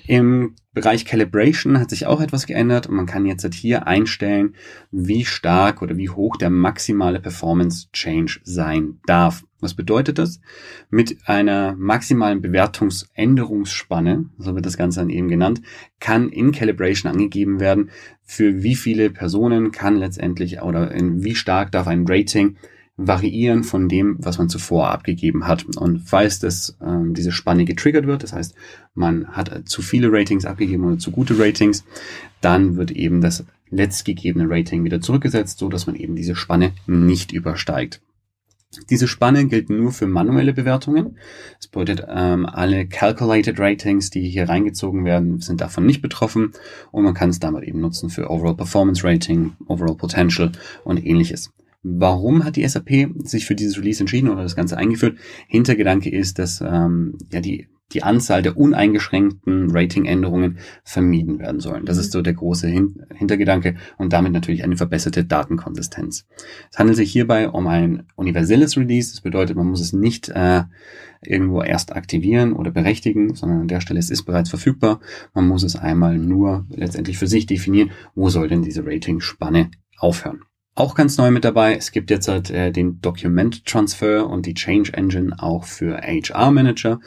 Im 0.07 0.55
Bereich 0.73 1.05
Calibration 1.05 1.79
hat 1.79 1.91
sich 1.91 2.07
auch 2.07 2.21
etwas 2.21 2.47
geändert 2.47 2.87
und 2.87 2.95
man 2.95 3.05
kann 3.05 3.25
jetzt 3.25 3.53
hier 3.53 3.85
einstellen, 3.85 4.55
wie 4.89 5.25
stark 5.25 5.81
oder 5.83 5.95
wie 5.95 6.09
hoch 6.09 6.37
der 6.37 6.49
maximale 6.49 7.19
Performance 7.19 7.87
Change 7.93 8.39
sein 8.43 8.99
darf. 9.05 9.43
Was 9.61 9.75
bedeutet 9.75 10.17
das? 10.17 10.41
Mit 10.89 11.17
einer 11.25 11.75
maximalen 11.77 12.41
Bewertungsänderungsspanne, 12.41 14.25
so 14.37 14.55
wird 14.55 14.65
das 14.65 14.77
Ganze 14.77 14.99
dann 14.99 15.09
eben 15.09 15.27
genannt, 15.27 15.61
kann 15.99 16.29
in 16.29 16.51
Calibration 16.51 17.11
angegeben 17.11 17.59
werden, 17.59 17.91
für 18.23 18.63
wie 18.63 18.75
viele 18.75 19.11
Personen 19.11 19.71
kann 19.71 19.95
letztendlich 19.95 20.61
oder 20.61 20.91
in 20.91 21.23
wie 21.23 21.35
stark 21.35 21.71
darf 21.71 21.87
ein 21.87 22.05
Rating 22.07 22.57
variieren 22.97 23.63
von 23.63 23.87
dem, 23.87 24.17
was 24.19 24.37
man 24.37 24.49
zuvor 24.49 24.89
abgegeben 24.89 25.47
hat. 25.47 25.65
Und 25.77 26.01
falls 26.01 26.39
das, 26.39 26.77
ähm, 26.81 27.13
diese 27.13 27.31
Spanne 27.31 27.65
getriggert 27.65 28.05
wird, 28.07 28.23
das 28.23 28.33
heißt, 28.33 28.55
man 28.93 29.27
hat 29.29 29.67
zu 29.67 29.81
viele 29.81 30.11
Ratings 30.11 30.45
abgegeben 30.45 30.85
oder 30.85 30.97
zu 30.97 31.11
gute 31.11 31.37
Ratings, 31.39 31.83
dann 32.41 32.75
wird 32.75 32.91
eben 32.91 33.21
das 33.21 33.45
letztgegebene 33.69 34.49
Rating 34.49 34.83
wieder 34.83 35.01
zurückgesetzt, 35.01 35.59
so 35.59 35.69
dass 35.69 35.87
man 35.87 35.95
eben 35.95 36.15
diese 36.15 36.35
Spanne 36.35 36.73
nicht 36.87 37.31
übersteigt. 37.31 38.01
Diese 38.89 39.07
Spanne 39.07 39.47
gilt 39.47 39.69
nur 39.69 39.91
für 39.91 40.07
manuelle 40.07 40.53
Bewertungen. 40.53 41.17
Das 41.57 41.67
bedeutet, 41.67 42.05
ähm, 42.07 42.45
alle 42.45 42.87
Calculated 42.87 43.59
Ratings, 43.59 44.09
die 44.09 44.29
hier 44.29 44.47
reingezogen 44.47 45.03
werden, 45.03 45.39
sind 45.41 45.59
davon 45.59 45.85
nicht 45.85 46.01
betroffen 46.01 46.53
und 46.91 47.03
man 47.03 47.13
kann 47.13 47.29
es 47.29 47.39
damit 47.39 47.63
eben 47.63 47.81
nutzen 47.81 48.09
für 48.09 48.29
Overall 48.29 48.55
Performance 48.55 49.03
Rating, 49.03 49.53
Overall 49.67 49.95
Potential 49.95 50.53
und 50.85 51.05
ähnliches. 51.05 51.51
Warum 51.83 52.45
hat 52.45 52.55
die 52.55 52.67
SAP 52.67 53.09
sich 53.23 53.45
für 53.45 53.55
dieses 53.55 53.77
Release 53.77 53.99
entschieden 53.99 54.29
oder 54.29 54.43
das 54.43 54.55
Ganze 54.55 54.77
eingeführt? 54.77 55.17
Hintergedanke 55.47 56.09
ist, 56.09 56.39
dass 56.39 56.61
ähm, 56.61 57.17
ja 57.31 57.41
die 57.41 57.67
die 57.93 58.03
Anzahl 58.03 58.41
der 58.41 58.57
uneingeschränkten 58.57 59.71
Ratingänderungen 59.71 60.57
vermieden 60.83 61.39
werden 61.39 61.59
sollen. 61.59 61.85
Das 61.85 61.97
ist 61.97 62.11
so 62.11 62.21
der 62.21 62.33
große 62.33 62.67
Hin 62.67 63.05
Hintergedanke 63.13 63.75
und 63.97 64.13
damit 64.13 64.33
natürlich 64.33 64.63
eine 64.63 64.77
verbesserte 64.77 65.23
Datenkonsistenz. 65.23 66.25
Es 66.71 66.79
handelt 66.79 66.97
sich 66.97 67.11
hierbei 67.11 67.49
um 67.49 67.67
ein 67.67 68.03
universelles 68.15 68.77
Release. 68.77 69.11
Das 69.11 69.21
bedeutet, 69.21 69.55
man 69.55 69.67
muss 69.67 69.81
es 69.81 69.93
nicht 69.93 70.29
äh, 70.29 70.63
irgendwo 71.21 71.61
erst 71.61 71.95
aktivieren 71.95 72.53
oder 72.53 72.71
berechtigen, 72.71 73.35
sondern 73.35 73.61
an 73.61 73.67
der 73.67 73.81
Stelle 73.81 73.99
es 73.99 74.09
ist 74.09 74.23
bereits 74.23 74.49
verfügbar. 74.49 74.99
Man 75.33 75.47
muss 75.47 75.63
es 75.63 75.75
einmal 75.75 76.17
nur 76.17 76.65
letztendlich 76.69 77.17
für 77.17 77.27
sich 77.27 77.45
definieren, 77.45 77.91
wo 78.15 78.29
soll 78.29 78.47
denn 78.47 78.63
diese 78.63 78.85
Ratingspanne 78.85 79.71
aufhören. 79.97 80.41
Auch 80.73 80.95
ganz 80.95 81.17
neu 81.17 81.31
mit 81.31 81.43
dabei, 81.43 81.75
es 81.75 81.91
gibt 81.91 82.09
jetzt 82.09 82.29
halt 82.29 82.49
äh, 82.49 82.71
den 82.71 83.01
Document 83.01 83.65
Transfer 83.65 84.27
und 84.27 84.45
die 84.45 84.53
Change 84.53 84.93
Engine 84.93 85.35
auch 85.37 85.65
für 85.65 85.97
HR 85.97 86.51
Manager. 86.51 87.01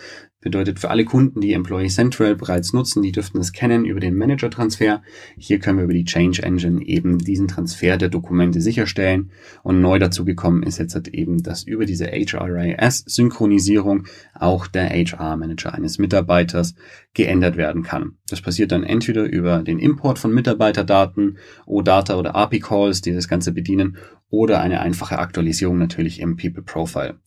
Bedeutet 0.44 0.78
für 0.78 0.90
alle 0.90 1.06
Kunden, 1.06 1.40
die 1.40 1.54
Employee 1.54 1.88
Central 1.88 2.36
bereits 2.36 2.74
nutzen, 2.74 3.00
die 3.02 3.12
dürften 3.12 3.38
es 3.38 3.54
kennen 3.54 3.86
über 3.86 3.98
den 3.98 4.14
Manager-Transfer. 4.14 5.00
Hier 5.38 5.58
können 5.58 5.78
wir 5.78 5.84
über 5.84 5.94
die 5.94 6.04
Change 6.04 6.42
Engine 6.42 6.84
eben 6.84 7.16
diesen 7.16 7.48
Transfer 7.48 7.96
der 7.96 8.10
Dokumente 8.10 8.60
sicherstellen. 8.60 9.30
Und 9.62 9.80
neu 9.80 9.98
dazu 9.98 10.26
gekommen 10.26 10.62
ist 10.62 10.78
jetzt 10.78 10.94
halt 10.94 11.08
eben, 11.08 11.42
dass 11.42 11.62
über 11.62 11.86
diese 11.86 12.08
HRIS-Synchronisierung 12.08 14.04
auch 14.34 14.66
der 14.66 14.90
HR-Manager 14.90 15.72
eines 15.72 15.98
Mitarbeiters 15.98 16.74
geändert 17.14 17.56
werden 17.56 17.82
kann. 17.82 18.18
Das 18.28 18.42
passiert 18.42 18.70
dann 18.70 18.84
entweder 18.84 19.24
über 19.24 19.62
den 19.62 19.78
Import 19.78 20.18
von 20.18 20.34
Mitarbeiterdaten, 20.34 21.38
OData 21.64 22.18
oder 22.18 22.36
API-Calls, 22.36 23.00
die 23.00 23.14
das 23.14 23.28
Ganze 23.28 23.52
bedienen, 23.52 23.96
oder 24.28 24.60
eine 24.60 24.80
einfache 24.80 25.18
Aktualisierung 25.18 25.78
natürlich 25.78 26.20
im 26.20 26.36
People 26.36 26.62
Profile. 26.62 27.18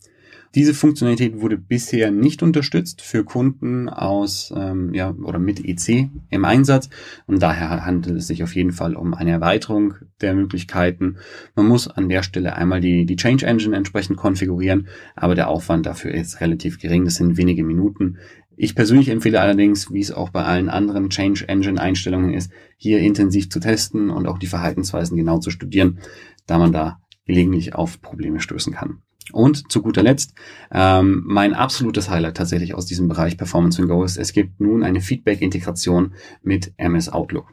Diese 0.54 0.72
Funktionalität 0.72 1.40
wurde 1.40 1.58
bisher 1.58 2.10
nicht 2.10 2.42
unterstützt 2.42 3.02
für 3.02 3.22
Kunden 3.24 3.88
aus 3.88 4.52
ähm, 4.56 4.94
ja 4.94 5.14
oder 5.22 5.38
mit 5.38 5.62
EC 5.64 6.08
im 6.30 6.44
Einsatz 6.44 6.88
und 7.26 7.42
daher 7.42 7.84
handelt 7.84 8.16
es 8.16 8.28
sich 8.28 8.42
auf 8.42 8.54
jeden 8.54 8.72
Fall 8.72 8.96
um 8.96 9.12
eine 9.12 9.30
Erweiterung 9.30 9.94
der 10.22 10.34
Möglichkeiten. 10.34 11.16
Man 11.54 11.66
muss 11.66 11.86
an 11.86 12.08
der 12.08 12.22
Stelle 12.22 12.56
einmal 12.56 12.80
die 12.80 13.04
die 13.04 13.16
Change 13.16 13.44
Engine 13.46 13.76
entsprechend 13.76 14.16
konfigurieren, 14.16 14.88
aber 15.14 15.34
der 15.34 15.48
Aufwand 15.48 15.84
dafür 15.84 16.12
ist 16.12 16.40
relativ 16.40 16.78
gering. 16.78 17.04
Das 17.04 17.16
sind 17.16 17.36
wenige 17.36 17.62
Minuten. 17.62 18.16
Ich 18.56 18.74
persönlich 18.74 19.10
empfehle 19.10 19.40
allerdings, 19.40 19.92
wie 19.92 20.00
es 20.00 20.10
auch 20.10 20.30
bei 20.30 20.44
allen 20.44 20.68
anderen 20.68 21.10
Change 21.10 21.46
Engine 21.46 21.80
Einstellungen 21.80 22.34
ist, 22.34 22.50
hier 22.76 22.98
intensiv 22.98 23.50
zu 23.50 23.60
testen 23.60 24.10
und 24.10 24.26
auch 24.26 24.38
die 24.38 24.48
Verhaltensweisen 24.48 25.16
genau 25.16 25.38
zu 25.38 25.50
studieren, 25.50 26.00
da 26.46 26.58
man 26.58 26.72
da 26.72 27.00
gelegentlich 27.24 27.74
auf 27.74 28.00
Probleme 28.00 28.40
stößen 28.40 28.72
kann. 28.72 29.02
Und 29.32 29.70
zu 29.70 29.82
guter 29.82 30.02
Letzt, 30.02 30.34
ähm, 30.72 31.22
mein 31.26 31.54
absolutes 31.54 32.08
Highlight 32.08 32.36
tatsächlich 32.36 32.74
aus 32.74 32.86
diesem 32.86 33.08
Bereich 33.08 33.36
Performance 33.36 33.80
and 33.80 33.90
Go 33.90 34.04
ist, 34.04 34.16
es 34.16 34.32
gibt 34.32 34.60
nun 34.60 34.82
eine 34.82 35.00
Feedback-Integration 35.00 36.14
mit 36.42 36.72
MS 36.76 37.08
Outlook. 37.08 37.52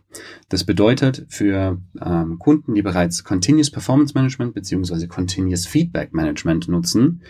Das 0.50 0.64
bedeutet 0.64 1.26
für 1.30 1.82
ähm, 2.02 2.40
Kunden, 2.40 2.76
die 2.76 2.82
bereits 2.82 3.24
Continuous 3.24 3.72
Performance 3.72 4.14
Management 4.16 4.54
beziehungsweise 4.54 5.08
Continuous 5.08 5.66
Feedback 5.66 6.14
Management 6.14 6.68
nutzen, 6.68 7.22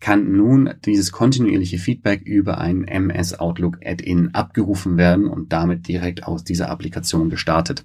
kann 0.00 0.32
nun 0.32 0.70
dieses 0.84 1.10
kontinuierliche 1.10 1.78
Feedback 1.78 2.22
über 2.22 2.58
ein 2.58 2.84
MS 2.84 3.38
Outlook 3.40 3.78
Add-in 3.84 4.34
abgerufen 4.34 4.96
werden 4.96 5.26
und 5.26 5.52
damit 5.52 5.88
direkt 5.88 6.24
aus 6.24 6.44
dieser 6.44 6.70
Applikation 6.70 7.30
gestartet. 7.30 7.84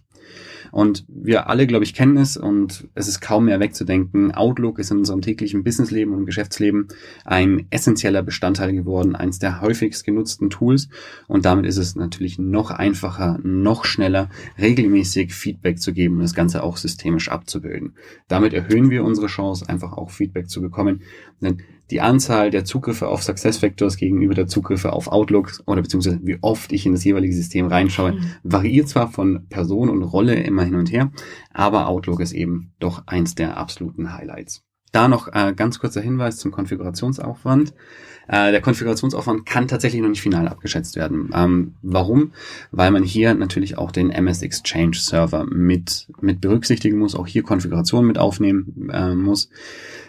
Und 0.73 1.05
wir 1.07 1.49
alle, 1.49 1.67
glaube 1.67 1.83
ich, 1.85 1.93
kennen 1.93 2.17
es 2.17 2.35
und 2.35 2.87
es 2.95 3.07
ist 3.07 3.21
kaum 3.21 3.45
mehr 3.45 3.59
wegzudenken. 3.59 4.31
Outlook 4.31 4.79
ist 4.79 4.89
in 4.89 4.97
unserem 4.97 5.21
täglichen 5.21 5.63
Businessleben 5.63 6.15
und 6.15 6.25
Geschäftsleben 6.25 6.87
ein 7.25 7.67
essentieller 7.69 8.23
Bestandteil 8.23 8.73
geworden, 8.73 9.15
eines 9.15 9.37
der 9.37 9.61
häufigst 9.61 10.03
genutzten 10.03 10.49
Tools. 10.49 10.89
Und 11.27 11.45
damit 11.45 11.67
ist 11.67 11.77
es 11.77 11.95
natürlich 11.95 12.39
noch 12.39 12.71
einfacher, 12.71 13.39
noch 13.43 13.85
schneller, 13.85 14.31
regelmäßig 14.59 15.35
Feedback 15.35 15.79
zu 15.79 15.93
geben 15.93 16.15
und 16.15 16.21
das 16.21 16.33
Ganze 16.33 16.63
auch 16.63 16.77
systemisch 16.77 17.29
abzubilden. 17.29 17.93
Damit 18.27 18.53
erhöhen 18.53 18.89
wir 18.89 19.03
unsere 19.03 19.27
Chance, 19.27 19.69
einfach 19.69 19.93
auch 19.93 20.09
Feedback 20.09 20.49
zu 20.49 20.59
bekommen. 20.59 21.03
Denn 21.39 21.61
die 21.91 22.01
Anzahl 22.01 22.49
der 22.49 22.65
Zugriffe 22.65 23.07
auf 23.07 23.23
SuccessFactors 23.23 23.97
gegenüber 23.97 24.33
der 24.33 24.47
Zugriffe 24.47 24.93
auf 24.93 25.07
Outlook 25.07 25.61
oder 25.65 25.81
beziehungsweise 25.81 26.19
wie 26.23 26.37
oft 26.41 26.71
ich 26.71 26.85
in 26.85 26.93
das 26.93 27.03
jeweilige 27.03 27.35
System 27.35 27.67
reinschaue, 27.67 28.13
mhm. 28.13 28.25
variiert 28.43 28.87
zwar 28.89 29.11
von 29.11 29.47
Person 29.49 29.89
und 29.89 30.03
Rolle 30.03 30.35
immer 30.35 30.63
hin 30.63 30.75
und 30.75 30.91
her, 30.91 31.11
aber 31.51 31.87
Outlook 31.87 32.19
ist 32.19 32.33
eben 32.33 32.71
doch 32.79 33.03
eins 33.07 33.35
der 33.35 33.57
absoluten 33.57 34.13
Highlights. 34.13 34.63
Da 34.93 35.07
noch 35.07 35.27
äh, 35.33 35.53
ganz 35.55 35.79
kurzer 35.79 36.01
Hinweis 36.01 36.37
zum 36.37 36.51
Konfigurationsaufwand. 36.51 37.73
Äh, 38.27 38.51
der 38.51 38.61
Konfigurationsaufwand 38.61 39.43
kann 39.43 39.67
tatsächlich 39.67 40.01
noch 40.03 40.09
nicht 40.09 40.21
final 40.21 40.47
abgeschätzt 40.47 40.95
werden. 40.95 41.31
Ähm, 41.33 41.73
warum? 41.81 42.31
Weil 42.71 42.91
man 42.91 43.03
hier 43.03 43.33
natürlich 43.33 43.77
auch 43.77 43.91
den 43.91 44.11
MS 44.11 44.43
Exchange 44.43 44.95
Server 44.95 45.45
mit, 45.45 46.07
mit 46.21 46.41
berücksichtigen 46.41 46.99
muss, 46.99 47.15
auch 47.15 47.25
hier 47.25 47.41
Konfiguration 47.41 48.05
mit 48.05 48.19
aufnehmen 48.19 48.89
äh, 48.93 49.15
muss. 49.15 49.49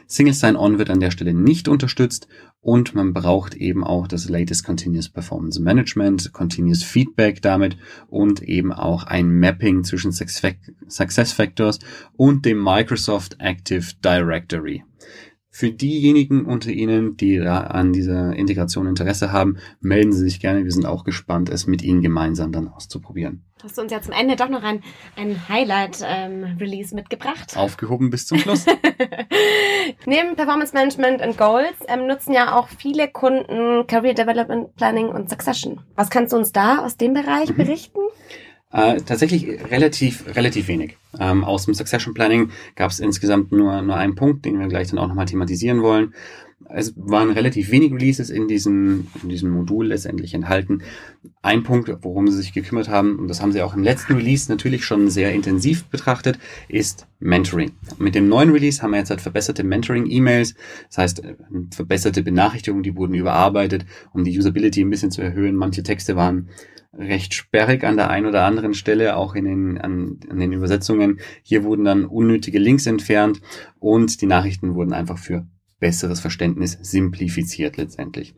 Single 0.06 0.34
Sign-On 0.34 0.78
wird 0.78 0.90
an 0.90 1.00
der 1.00 1.10
Stelle 1.10 1.32
nicht 1.32 1.66
unterstützt 1.66 2.28
und 2.64 2.94
man 2.94 3.12
braucht 3.12 3.54
eben 3.54 3.84
auch 3.84 4.08
das 4.08 4.30
Latest 4.30 4.64
Continuous 4.64 5.10
Performance 5.10 5.60
Management, 5.60 6.32
Continuous 6.32 6.82
Feedback 6.82 7.42
damit 7.42 7.76
und 8.08 8.42
eben 8.42 8.72
auch 8.72 9.04
ein 9.04 9.38
Mapping 9.38 9.84
zwischen 9.84 10.12
Success 10.12 11.32
Factors 11.32 11.78
und 12.16 12.46
dem 12.46 12.64
Microsoft 12.64 13.36
Active 13.38 13.92
Directory. 14.02 14.82
Für 15.56 15.70
diejenigen 15.70 16.46
unter 16.46 16.72
Ihnen, 16.72 17.16
die 17.16 17.38
an 17.40 17.92
dieser 17.92 18.34
Integration 18.34 18.88
Interesse 18.88 19.30
haben, 19.30 19.58
melden 19.80 20.12
Sie 20.12 20.24
sich 20.24 20.40
gerne. 20.40 20.64
Wir 20.64 20.72
sind 20.72 20.84
auch 20.84 21.04
gespannt, 21.04 21.48
es 21.48 21.68
mit 21.68 21.80
Ihnen 21.80 22.02
gemeinsam 22.02 22.50
dann 22.50 22.66
auszuprobieren. 22.66 23.44
Hast 23.62 23.78
du 23.78 23.82
uns 23.82 23.92
ja 23.92 24.02
zum 24.02 24.14
Ende 24.14 24.34
doch 24.34 24.48
noch 24.48 24.64
ein, 24.64 24.82
ein 25.14 25.48
Highlight-Release 25.48 26.90
ähm, 26.90 26.96
mitgebracht? 26.96 27.56
Aufgehoben 27.56 28.10
bis 28.10 28.26
zum 28.26 28.38
Schluss. 28.38 28.66
Neben 30.06 30.34
Performance 30.34 30.74
Management 30.74 31.22
und 31.22 31.38
Goals 31.38 31.76
ähm, 31.86 32.08
nutzen 32.08 32.32
ja 32.32 32.58
auch 32.58 32.66
viele 32.66 33.06
Kunden 33.06 33.86
Career 33.86 34.14
Development 34.14 34.74
Planning 34.74 35.06
und 35.06 35.30
Succession. 35.30 35.82
Was 35.94 36.10
kannst 36.10 36.32
du 36.32 36.36
uns 36.36 36.50
da 36.50 36.84
aus 36.84 36.96
dem 36.96 37.14
Bereich 37.14 37.50
mhm. 37.50 37.56
berichten? 37.58 38.00
Äh, 38.74 39.00
tatsächlich 39.02 39.46
relativ, 39.70 40.24
relativ 40.34 40.66
wenig. 40.66 40.96
Ähm, 41.20 41.44
aus 41.44 41.64
dem 41.64 41.74
Succession 41.74 42.12
Planning 42.12 42.50
gab 42.74 42.90
es 42.90 42.98
insgesamt 42.98 43.52
nur, 43.52 43.80
nur 43.82 43.94
einen 43.94 44.16
Punkt, 44.16 44.44
den 44.44 44.58
wir 44.58 44.66
gleich 44.66 44.88
dann 44.88 44.98
auch 44.98 45.06
nochmal 45.06 45.26
thematisieren 45.26 45.80
wollen. 45.80 46.12
Es 46.70 46.92
waren 46.96 47.30
relativ 47.30 47.70
wenig 47.70 47.92
Releases 47.92 48.30
in 48.30 48.48
diesem, 48.48 49.06
in 49.22 49.28
diesem 49.28 49.50
Modul 49.50 49.86
letztendlich 49.86 50.34
enthalten. 50.34 50.82
Ein 51.40 51.62
Punkt, 51.62 51.88
worum 52.02 52.26
sie 52.26 52.38
sich 52.38 52.52
gekümmert 52.52 52.88
haben, 52.88 53.16
und 53.20 53.28
das 53.28 53.40
haben 53.40 53.52
sie 53.52 53.62
auch 53.62 53.74
im 53.74 53.84
letzten 53.84 54.14
Release 54.14 54.50
natürlich 54.50 54.84
schon 54.84 55.08
sehr 55.08 55.32
intensiv 55.32 55.84
betrachtet, 55.84 56.40
ist 56.66 57.06
Mentoring. 57.20 57.72
Mit 57.98 58.16
dem 58.16 58.28
neuen 58.28 58.50
Release 58.50 58.82
haben 58.82 58.90
wir 58.90 58.98
jetzt 58.98 59.10
halt 59.10 59.20
verbesserte 59.20 59.62
Mentoring-E-Mails, 59.62 60.56
das 60.88 60.98
heißt 60.98 61.24
äh, 61.24 61.36
verbesserte 61.70 62.24
Benachrichtigungen, 62.24 62.82
die 62.82 62.96
wurden 62.96 63.14
überarbeitet, 63.14 63.86
um 64.12 64.24
die 64.24 64.36
Usability 64.36 64.80
ein 64.80 64.90
bisschen 64.90 65.12
zu 65.12 65.22
erhöhen. 65.22 65.54
Manche 65.54 65.84
Texte 65.84 66.16
waren 66.16 66.48
recht 66.98 67.34
sperrig 67.34 67.84
an 67.84 67.96
der 67.96 68.10
einen 68.10 68.26
oder 68.26 68.44
anderen 68.44 68.74
Stelle, 68.74 69.16
auch 69.16 69.34
in 69.34 69.44
den, 69.44 69.78
an, 69.78 70.20
an 70.28 70.38
den 70.38 70.52
Übersetzungen. 70.52 71.20
Hier 71.42 71.64
wurden 71.64 71.84
dann 71.84 72.04
unnötige 72.04 72.58
Links 72.58 72.86
entfernt 72.86 73.40
und 73.78 74.20
die 74.20 74.26
Nachrichten 74.26 74.74
wurden 74.74 74.92
einfach 74.92 75.18
für 75.18 75.46
besseres 75.80 76.20
Verständnis 76.20 76.78
simplifiziert 76.80 77.76
letztendlich. 77.76 78.34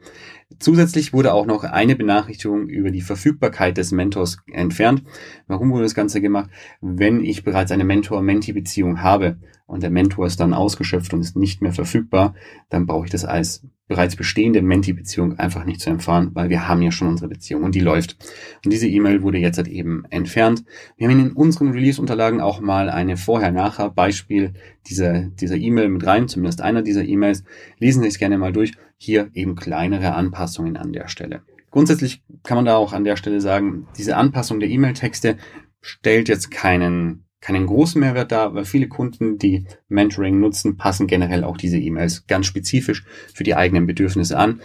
Zusätzlich 0.59 1.12
wurde 1.12 1.33
auch 1.33 1.47
noch 1.47 1.64
eine 1.64 1.95
Benachrichtigung 1.95 2.69
über 2.69 2.90
die 2.90 3.03
Verfügbarkeit 3.03 3.77
des 3.77 3.92
Mentors 3.92 4.38
entfernt. 4.51 5.05
Warum 5.47 5.71
wurde 5.71 5.85
das 5.85 5.95
Ganze 5.95 6.21
gemacht? 6.21 6.51
Wenn 6.81 7.25
ich 7.25 7.45
bereits 7.45 7.71
eine 7.71 7.85
Mentor-Mentee-Beziehung 7.85 9.01
habe 9.01 9.38
und 9.66 9.83
der 9.83 9.90
Mentor 9.90 10.27
ist 10.27 10.40
dann 10.40 10.55
ausgeschöpft 10.55 11.14
und 11.14 11.21
ist 11.21 11.37
nicht 11.37 11.62
mehr 11.62 11.73
verfügbar, 11.73 12.35
dann 12.69 12.87
brauche 12.87 13.05
ich 13.05 13.12
das 13.12 13.25
als 13.25 13.64
bereits 13.88 14.16
bestehende 14.16 14.62
Menti-Beziehung 14.62 15.38
einfach 15.38 15.64
nicht 15.64 15.81
zu 15.81 15.90
erfahren, 15.90 16.31
weil 16.35 16.49
wir 16.49 16.66
haben 16.68 16.83
ja 16.83 16.90
schon 16.90 17.09
unsere 17.09 17.29
Beziehung 17.29 17.62
und 17.62 17.75
die 17.75 17.81
läuft. 17.81 18.16
Und 18.64 18.72
diese 18.72 18.88
E-Mail 18.88 19.22
wurde 19.22 19.38
jetzt 19.38 19.59
halt 19.59 19.68
eben 19.68 20.05
entfernt. 20.11 20.64
Wir 20.96 21.09
haben 21.09 21.20
in 21.20 21.33
unseren 21.33 21.70
Release-Unterlagen 21.70 22.40
auch 22.40 22.61
mal 22.61 22.90
eine 22.90 23.16
Vorher-Nachher-Beispiel 23.16 24.55
dieser 24.88 25.20
dieser 25.20 25.57
E-Mail 25.57 25.88
mit 25.88 26.07
rein, 26.07 26.29
zumindest 26.29 26.62
einer 26.62 26.83
dieser 26.83 27.05
E-Mails. 27.05 27.44
Lesen 27.79 28.03
Sie 28.03 28.09
es 28.09 28.18
gerne 28.18 28.38
mal 28.38 28.53
durch. 28.53 28.72
Hier 28.99 29.31
eben 29.35 29.57
kleinere 29.57 30.14
Anpassungen 30.14 30.77
an 30.77 30.92
der 30.92 31.09
Stelle. 31.09 31.42
Grundsätzlich 31.70 32.22
kann 32.42 32.57
man 32.57 32.64
da 32.64 32.77
auch 32.77 32.94
an 32.94 33.05
der 33.05 33.16
Stelle 33.16 33.40
sagen, 33.40 33.87
diese 33.99 34.16
Anpassung 34.16 34.61
der 34.61 34.70
E-Mail-Texte 34.70 35.37
stellt 35.83 36.29
jetzt 36.29 36.51
keinen 36.51 37.26
keinen 37.40 37.66
großen 37.66 38.01
Mehrwert 38.01 38.33
da, 38.33 38.55
weil 38.55 38.64
viele 38.64 38.88
Kunden, 38.88 39.38
die 39.38 39.66
Mentoring 39.88 40.40
nutzen, 40.40 40.77
passen 40.77 41.07
generell 41.07 41.44
auch 41.44 41.57
diese 41.57 41.79
E-Mails 41.79 42.27
ganz 42.27 42.46
spezifisch 42.46 43.05
für 43.35 43.44
die 43.44 43.55
eigenen 43.55 43.87
Bedürfnisse 43.87 44.38
an. 44.38 44.61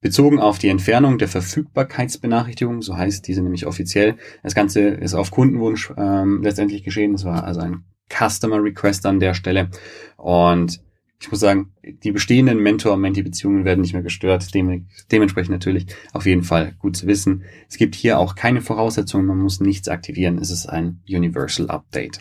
Bezogen 0.00 0.40
auf 0.40 0.58
die 0.58 0.68
Entfernung 0.68 1.18
der 1.18 1.28
Verfügbarkeitsbenachrichtigung, 1.28 2.82
so 2.82 2.96
heißt 2.96 3.26
diese 3.26 3.40
nämlich 3.40 3.66
offiziell. 3.66 4.16
Das 4.42 4.54
Ganze 4.54 4.88
ist 4.88 5.14
auf 5.14 5.30
Kundenwunsch 5.30 5.92
ähm, 5.96 6.42
letztendlich 6.42 6.82
geschehen. 6.82 7.14
Es 7.14 7.24
war 7.24 7.44
also 7.44 7.60
ein 7.60 7.84
Customer 8.12 8.62
Request 8.62 9.06
an 9.06 9.20
der 9.20 9.34
Stelle. 9.34 9.70
Und 10.16 10.82
ich 11.22 11.30
muss 11.30 11.38
sagen, 11.38 11.72
die 11.84 12.10
bestehenden 12.10 12.58
Mentor-Mentee-Beziehungen 12.58 13.64
werden 13.64 13.80
nicht 13.80 13.92
mehr 13.92 14.02
gestört. 14.02 14.52
Dem, 14.54 14.88
dementsprechend 15.12 15.52
natürlich 15.52 15.86
auf 16.12 16.26
jeden 16.26 16.42
Fall 16.42 16.74
gut 16.80 16.96
zu 16.96 17.06
wissen. 17.06 17.44
Es 17.68 17.76
gibt 17.76 17.94
hier 17.94 18.18
auch 18.18 18.34
keine 18.34 18.60
Voraussetzungen, 18.60 19.26
man 19.26 19.38
muss 19.38 19.60
nichts 19.60 19.86
aktivieren. 19.86 20.38
Es 20.38 20.50
ist 20.50 20.66
ein 20.66 21.00
Universal 21.08 21.70
Update. 21.70 22.18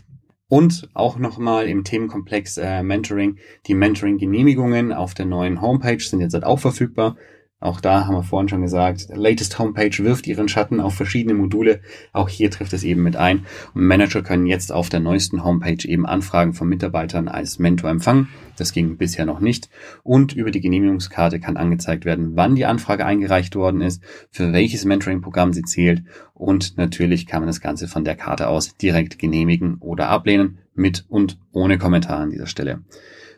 Und 0.48 0.88
auch 0.94 1.18
nochmal 1.18 1.68
im 1.68 1.84
Themenkomplex 1.84 2.58
äh, 2.58 2.84
Mentoring. 2.84 3.38
Die 3.66 3.74
Mentoring-Genehmigungen 3.74 4.94
auf 4.94 5.16
der 5.16 5.26
neuen 5.26 5.62
Homepage 5.62 6.00
sind 6.00 6.22
jetzt 6.22 6.36
halt 6.36 6.44
auch 6.44 6.60
verfügbar. 6.60 7.18
Auch 7.62 7.80
da 7.80 8.08
haben 8.08 8.16
wir 8.16 8.24
vorhin 8.24 8.50
schon 8.50 8.64
gesagt, 8.64 9.08
Latest 9.14 9.60
Homepage 9.60 9.96
wirft 10.00 10.26
ihren 10.26 10.48
Schatten 10.48 10.82
auf 10.82 10.96
verschiedene 10.96 11.36
Module. 11.36 11.82
Auch 12.12 12.28
hier 12.28 12.50
trifft 12.50 12.74
es 12.74 12.84
eben 12.84 13.04
mit 13.04 13.16
ein. 13.16 13.46
Und 13.76 13.86
Manager 13.86 14.24
können 14.24 14.48
jetzt 14.48 14.72
auf 14.72 14.90
der 14.90 15.00
neuesten 15.00 15.44
Homepage 15.44 15.88
eben 15.88 16.08
Anfragen 16.08 16.56
von 16.56 16.68
Mitarbeitern 16.68 17.28
als 17.28 17.60
Mentor 17.60 17.92
empfangen. 17.92 18.30
Das 18.58 18.74
ging 18.74 18.98
bisher 18.98 19.28
noch 19.28 19.42
nicht. 19.42 19.70
Und 20.02 20.34
über 20.34 20.50
die 20.50 20.60
Genehmigungskarte 20.60 21.40
kann 21.40 21.56
angezeigt 21.56 22.04
werden, 22.04 22.32
wann 22.36 22.56
die 22.56 22.66
Anfrage 22.66 23.06
eingereicht 23.06 23.56
worden 23.56 23.82
ist, 23.82 24.02
für 24.32 24.54
welches 24.54 24.84
Mentoring-Programm 24.84 25.54
sie 25.54 25.62
zählt. 25.62 26.04
Und 26.34 26.78
natürlich 26.78 27.28
kann 27.28 27.42
man 27.42 27.48
das 27.48 27.62
Ganze 27.62 27.88
von 27.88 28.04
der 28.04 28.16
Karte 28.16 28.48
aus 28.48 28.76
direkt 28.76 29.20
genehmigen 29.20 29.78
oder 29.82 30.10
ablehnen, 30.10 30.58
mit 30.74 31.06
und 31.10 31.38
ohne 31.52 31.78
Kommentar 31.78 32.22
an 32.22 32.32
dieser 32.32 32.48
Stelle. 32.48 32.82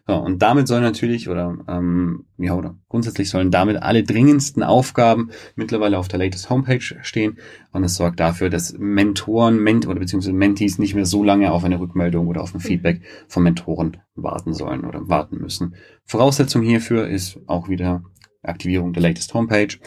So, 0.05 0.15
und 0.17 0.41
damit 0.41 0.67
soll 0.67 0.81
natürlich, 0.81 1.29
oder 1.29 1.57
ähm, 1.69 2.25
ja, 2.37 2.55
oder 2.55 2.77
grundsätzlich 2.89 3.29
sollen 3.29 3.51
damit 3.51 3.77
alle 3.77 4.03
dringendsten 4.03 4.61
Aufgaben 4.61 5.29
mittlerweile 5.55 5.97
auf 5.97 6.09
der 6.09 6.19
latest 6.19 6.49
Homepage 6.49 6.81
stehen. 6.81 7.37
Und 7.71 7.85
es 7.85 7.95
sorgt 7.95 8.19
dafür, 8.19 8.49
dass 8.49 8.77
Mentoren, 8.77 9.63
Ment 9.63 9.87
oder 9.87 10.01
beziehungsweise 10.01 10.33
Mentees 10.33 10.77
nicht 10.77 10.93
mehr 10.93 11.05
so 11.05 11.23
lange 11.23 11.53
auf 11.53 11.63
eine 11.63 11.79
Rückmeldung 11.79 12.27
oder 12.27 12.41
auf 12.41 12.53
ein 12.53 12.59
Feedback 12.59 13.01
von 13.29 13.43
Mentoren 13.43 13.97
warten 14.15 14.53
sollen 14.53 14.83
oder 14.83 15.07
warten 15.07 15.37
müssen. 15.37 15.75
Voraussetzung 16.03 16.63
hierfür 16.63 17.07
ist 17.07 17.39
auch 17.47 17.69
wieder 17.69 18.03
Aktivierung 18.41 18.91
der 18.91 19.03
latest 19.03 19.33
Homepage. 19.33 19.77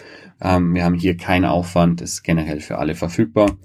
Ähm, 0.40 0.74
wir 0.74 0.84
haben 0.84 0.94
hier 0.94 1.18
keinen 1.18 1.44
Aufwand, 1.44 2.00
ist 2.00 2.22
generell 2.22 2.60
für 2.60 2.78
alle 2.78 2.94
verfügbar. 2.94 3.58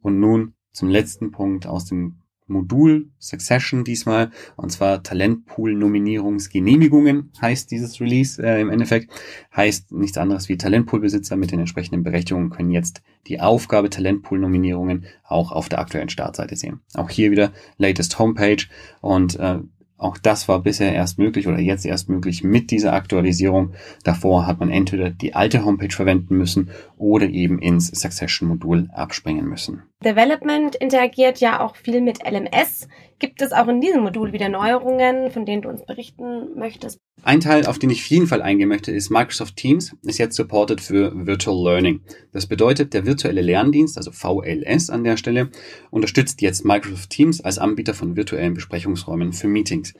Und 0.00 0.18
nun 0.18 0.54
zum 0.72 0.88
letzten 0.88 1.30
Punkt 1.30 1.66
aus 1.66 1.84
dem 1.84 2.19
Modul 2.50 3.08
Succession 3.18 3.84
diesmal, 3.84 4.30
und 4.56 4.70
zwar 4.70 5.02
Talentpool-Nominierungsgenehmigungen 5.02 7.32
heißt 7.40 7.70
dieses 7.70 7.98
Release 8.00 8.42
äh, 8.42 8.60
im 8.60 8.68
Endeffekt. 8.70 9.10
Heißt 9.56 9.92
nichts 9.92 10.18
anderes 10.18 10.48
wie 10.48 10.58
Talentpool-Besitzer 10.58 11.36
mit 11.36 11.52
den 11.52 11.60
entsprechenden 11.60 12.02
Berechtigungen 12.02 12.50
können 12.50 12.70
jetzt 12.70 13.02
die 13.26 13.40
Aufgabe 13.40 13.90
Talentpool-Nominierungen 13.90 15.04
auch 15.24 15.52
auf 15.52 15.68
der 15.68 15.78
aktuellen 15.78 16.08
Startseite 16.08 16.56
sehen. 16.56 16.80
Auch 16.94 17.10
hier 17.10 17.30
wieder 17.30 17.52
latest 17.78 18.18
Homepage 18.18 18.64
und 19.00 19.38
äh, 19.38 19.58
auch 20.00 20.16
das 20.16 20.48
war 20.48 20.60
bisher 20.60 20.94
erst 20.94 21.18
möglich 21.18 21.46
oder 21.46 21.58
jetzt 21.58 21.84
erst 21.84 22.08
möglich 22.08 22.42
mit 22.42 22.70
dieser 22.70 22.94
Aktualisierung. 22.94 23.74
Davor 24.02 24.46
hat 24.46 24.58
man 24.58 24.70
entweder 24.70 25.10
die 25.10 25.34
alte 25.34 25.64
Homepage 25.64 25.94
verwenden 25.94 26.38
müssen 26.38 26.70
oder 26.96 27.28
eben 27.28 27.60
ins 27.60 27.88
Succession-Modul 27.88 28.88
abspringen 28.94 29.46
müssen. 29.46 29.82
Development 30.02 30.74
interagiert 30.74 31.40
ja 31.40 31.60
auch 31.60 31.76
viel 31.76 32.00
mit 32.00 32.20
LMS. 32.26 32.88
Gibt 33.20 33.42
es 33.42 33.52
auch 33.52 33.68
in 33.68 33.82
diesem 33.82 34.00
Modul 34.00 34.32
wieder 34.32 34.48
Neuerungen, 34.48 35.30
von 35.30 35.44
denen 35.44 35.60
du 35.60 35.68
uns 35.68 35.84
berichten 35.84 36.58
möchtest? 36.58 36.98
Ein 37.22 37.40
Teil, 37.40 37.66
auf 37.66 37.78
den 37.78 37.90
ich 37.90 38.00
auf 38.00 38.06
jeden 38.06 38.26
Fall 38.26 38.40
eingehen 38.40 38.70
möchte, 38.70 38.92
ist 38.92 39.10
Microsoft 39.10 39.56
Teams 39.56 39.94
ist 40.02 40.18
jetzt 40.18 40.36
supported 40.36 40.80
für 40.80 41.12
Virtual 41.26 41.62
Learning. 41.62 42.00
Das 42.32 42.46
bedeutet, 42.46 42.94
der 42.94 43.04
virtuelle 43.04 43.42
Lerndienst, 43.42 43.98
also 43.98 44.10
VLS 44.10 44.88
an 44.88 45.04
der 45.04 45.18
Stelle, 45.18 45.50
unterstützt 45.90 46.40
jetzt 46.40 46.64
Microsoft 46.64 47.10
Teams 47.10 47.42
als 47.42 47.58
Anbieter 47.58 47.92
von 47.92 48.16
virtuellen 48.16 48.54
Besprechungsräumen 48.54 49.34
für 49.34 49.48
Meetings. 49.48 49.92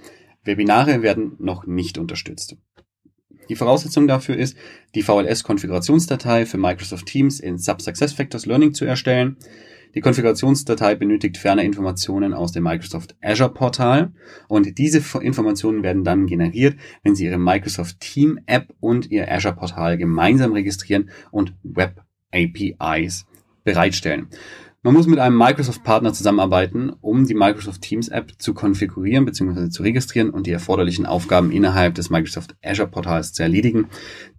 Webinare 0.43 1.03
werden 1.03 1.37
noch 1.39 1.67
nicht 1.67 1.99
unterstützt. 1.99 2.57
Die 3.51 3.57
Voraussetzung 3.57 4.09
dafür 4.09 4.37
ist, 4.37 4.57
die 4.95 5.03
VLS-Konfigurationsdatei 5.03 6.47
für 6.47 6.57
Microsoft 6.57 7.05
Teams 7.05 7.39
in 7.39 7.59
SubSuccessFactors 7.59 8.47
Learning 8.47 8.73
zu 8.73 8.87
erstellen. 8.87 9.37
Die 9.95 10.01
Konfigurationsdatei 10.01 10.95
benötigt 10.95 11.37
ferner 11.37 11.63
Informationen 11.63 12.33
aus 12.33 12.53
dem 12.53 12.63
Microsoft 12.63 13.17
Azure 13.21 13.53
Portal 13.53 14.13
und 14.47 14.79
diese 14.79 15.03
Informationen 15.21 15.83
werden 15.83 16.05
dann 16.05 16.27
generiert, 16.27 16.77
wenn 17.03 17.17
Sie 17.17 17.25
Ihre 17.25 17.39
Microsoft 17.39 17.99
Team 17.99 18.39
App 18.47 18.73
und 18.79 19.11
Ihr 19.11 19.31
Azure 19.31 19.57
Portal 19.57 19.99
gemeinsam 19.99 20.53
registrieren 20.53 21.11
und 21.33 21.55
Web 21.65 22.03
APIs 22.33 23.27
bereitstellen. 23.65 24.29
Man 24.83 24.95
muss 24.95 25.07
mit 25.07 25.19
einem 25.19 25.37
Microsoft-Partner 25.37 26.15
zusammenarbeiten, 26.15 26.91
um 27.03 27.27
die 27.27 27.35
Microsoft 27.35 27.83
Teams 27.83 28.09
App 28.09 28.33
zu 28.39 28.55
konfigurieren 28.55 29.27
bzw. 29.27 29.69
zu 29.69 29.83
registrieren 29.83 30.31
und 30.31 30.47
die 30.47 30.53
erforderlichen 30.53 31.05
Aufgaben 31.05 31.53
innerhalb 31.53 31.97
des 31.97 32.09
Microsoft 32.09 32.57
Azure 32.65 32.89
Portals 32.89 33.35
zu 33.35 33.43
erledigen. 33.43 33.89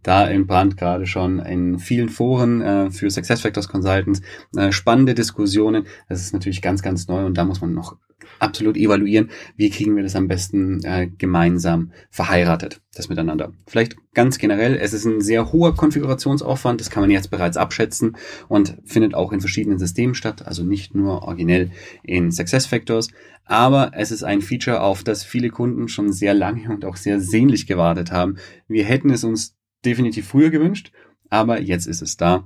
Da 0.03 0.27
entbrannt 0.27 0.77
gerade 0.77 1.05
schon 1.05 1.39
in 1.39 1.79
vielen 1.79 2.09
Foren 2.09 2.61
äh, 2.61 2.91
für 2.91 3.09
SuccessFactors 3.09 3.67
Consultants 3.67 4.21
äh, 4.55 4.71
spannende 4.71 5.13
Diskussionen. 5.13 5.85
Das 6.09 6.21
ist 6.21 6.33
natürlich 6.33 6.61
ganz, 6.61 6.81
ganz 6.81 7.07
neu 7.07 7.25
und 7.25 7.37
da 7.37 7.43
muss 7.43 7.61
man 7.61 7.73
noch 7.73 7.97
absolut 8.39 8.75
evaluieren, 8.75 9.29
wie 9.55 9.69
kriegen 9.69 9.95
wir 9.95 10.03
das 10.03 10.15
am 10.15 10.27
besten 10.27 10.83
äh, 10.83 11.07
gemeinsam 11.07 11.91
verheiratet, 12.09 12.81
das 12.95 13.07
miteinander. 13.07 13.53
Vielleicht 13.67 13.95
ganz 14.13 14.39
generell, 14.39 14.75
es 14.75 14.93
ist 14.93 15.05
ein 15.05 15.21
sehr 15.21 15.51
hoher 15.51 15.75
Konfigurationsaufwand, 15.75 16.81
das 16.81 16.89
kann 16.89 17.01
man 17.01 17.11
jetzt 17.11 17.29
bereits 17.29 17.57
abschätzen 17.57 18.17
und 18.47 18.77
findet 18.83 19.13
auch 19.13 19.31
in 19.31 19.41
verschiedenen 19.41 19.77
Systemen 19.77 20.15
statt, 20.15 20.45
also 20.45 20.63
nicht 20.63 20.95
nur 20.95 21.23
originell 21.23 21.71
in 22.03 22.31
SuccessFactors, 22.31 23.09
aber 23.45 23.91
es 23.95 24.11
ist 24.11 24.23
ein 24.23 24.41
Feature, 24.41 24.81
auf 24.81 25.03
das 25.03 25.23
viele 25.23 25.49
Kunden 25.49 25.87
schon 25.87 26.11
sehr 26.11 26.33
lange 26.33 26.69
und 26.69 26.85
auch 26.85 26.95
sehr 26.95 27.19
sehnlich 27.19 27.67
gewartet 27.67 28.11
haben. 28.11 28.37
Wir 28.67 28.85
hätten 28.85 29.09
es 29.09 29.23
uns 29.23 29.55
definitiv 29.85 30.27
früher 30.27 30.49
gewünscht, 30.49 30.91
aber 31.29 31.61
jetzt 31.61 31.87
ist 31.87 32.01
es 32.01 32.17
da 32.17 32.45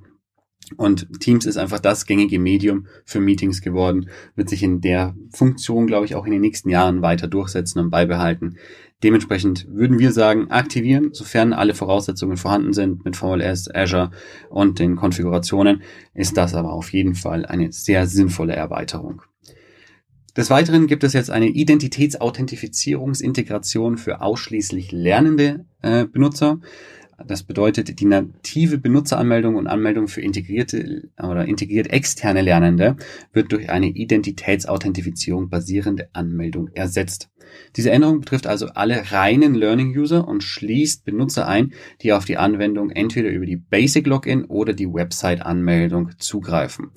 und 0.77 1.19
Teams 1.19 1.45
ist 1.45 1.57
einfach 1.57 1.79
das 1.79 2.05
gängige 2.05 2.39
Medium 2.39 2.87
für 3.05 3.19
Meetings 3.19 3.61
geworden, 3.61 4.09
wird 4.35 4.49
sich 4.49 4.63
in 4.63 4.81
der 4.81 5.15
Funktion, 5.29 5.85
glaube 5.85 6.05
ich, 6.05 6.15
auch 6.15 6.25
in 6.25 6.31
den 6.31 6.41
nächsten 6.41 6.69
Jahren 6.69 7.03
weiter 7.03 7.27
durchsetzen 7.27 7.79
und 7.79 7.91
beibehalten. 7.91 8.57
Dementsprechend 9.03 9.67
würden 9.69 9.99
wir 9.99 10.11
sagen, 10.11 10.49
aktivieren, 10.49 11.13
sofern 11.13 11.53
alle 11.53 11.75
Voraussetzungen 11.75 12.37
vorhanden 12.37 12.73
sind 12.73 13.05
mit 13.05 13.15
VLS, 13.15 13.69
Azure 13.73 14.09
und 14.49 14.79
den 14.79 14.95
Konfigurationen, 14.95 15.83
ist 16.13 16.35
das 16.37 16.55
aber 16.55 16.73
auf 16.73 16.91
jeden 16.91 17.13
Fall 17.13 17.45
eine 17.45 17.71
sehr 17.71 18.07
sinnvolle 18.07 18.55
Erweiterung. 18.55 19.21
Des 20.35 20.49
Weiteren 20.49 20.87
gibt 20.87 21.03
es 21.03 21.13
jetzt 21.13 21.29
eine 21.29 21.47
Identitätsauthentifizierungsintegration 21.47 23.97
für 23.97 24.21
ausschließlich 24.21 24.91
lernende 24.91 25.65
äh, 25.81 26.05
Benutzer. 26.05 26.59
Das 27.23 27.43
bedeutet, 27.43 27.99
die 27.99 28.05
native 28.05 28.77
Benutzeranmeldung 28.77 29.55
und 29.55 29.67
Anmeldung 29.67 30.07
für 30.07 30.21
integrierte 30.21 31.09
oder 31.17 31.45
integriert 31.45 31.87
externe 31.87 32.41
Lernende 32.41 32.97
wird 33.31 33.51
durch 33.51 33.69
eine 33.69 33.87
Identitätsauthentifizierung 33.87 35.49
basierende 35.49 36.09
Anmeldung 36.13 36.69
ersetzt. 36.73 37.29
Diese 37.75 37.91
Änderung 37.91 38.21
betrifft 38.21 38.47
also 38.47 38.67
alle 38.67 39.11
reinen 39.11 39.55
Learning 39.55 39.95
User 39.97 40.27
und 40.27 40.43
schließt 40.43 41.05
Benutzer 41.05 41.47
ein, 41.47 41.73
die 42.01 42.11
auf 42.11 42.25
die 42.25 42.37
Anwendung 42.37 42.89
entweder 42.89 43.29
über 43.29 43.45
die 43.45 43.57
Basic 43.57 44.07
Login 44.07 44.45
oder 44.45 44.73
die 44.73 44.91
Website 44.91 45.41
Anmeldung 45.41 46.11
zugreifen. 46.17 46.91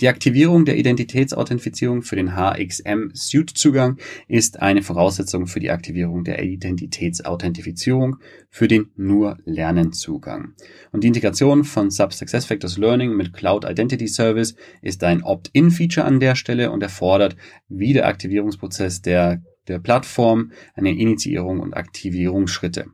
Die 0.00 0.08
Aktivierung 0.08 0.64
der 0.64 0.78
Identitätsauthentifizierung 0.78 2.00
für 2.00 2.16
den 2.16 2.34
HXM 2.34 3.10
Suite 3.12 3.50
Zugang 3.50 3.98
ist 4.28 4.62
eine 4.62 4.80
Voraussetzung 4.80 5.46
für 5.46 5.60
die 5.60 5.70
Aktivierung 5.70 6.24
der 6.24 6.42
Identitätsauthentifizierung 6.42 8.16
für 8.48 8.66
den 8.66 8.92
nur 8.96 9.36
Lernen 9.44 9.92
Zugang. 9.92 10.54
Und 10.90 11.04
die 11.04 11.08
Integration 11.08 11.64
von 11.64 11.90
Sub 11.90 12.14
SuccessFactors 12.14 12.78
Learning 12.78 13.14
mit 13.14 13.34
Cloud 13.34 13.66
Identity 13.66 14.08
Service 14.08 14.54
ist 14.80 15.04
ein 15.04 15.22
Opt-in-Feature 15.22 16.06
an 16.06 16.18
der 16.18 16.34
Stelle 16.34 16.70
und 16.70 16.82
erfordert 16.82 17.36
wie 17.68 17.92
der 17.92 18.06
Aktivierungsprozess 18.06 19.02
der, 19.02 19.42
der 19.68 19.80
Plattform 19.80 20.52
eine 20.74 20.98
Initiierung 20.98 21.60
und 21.60 21.74
Aktivierungsschritte. 21.74 22.86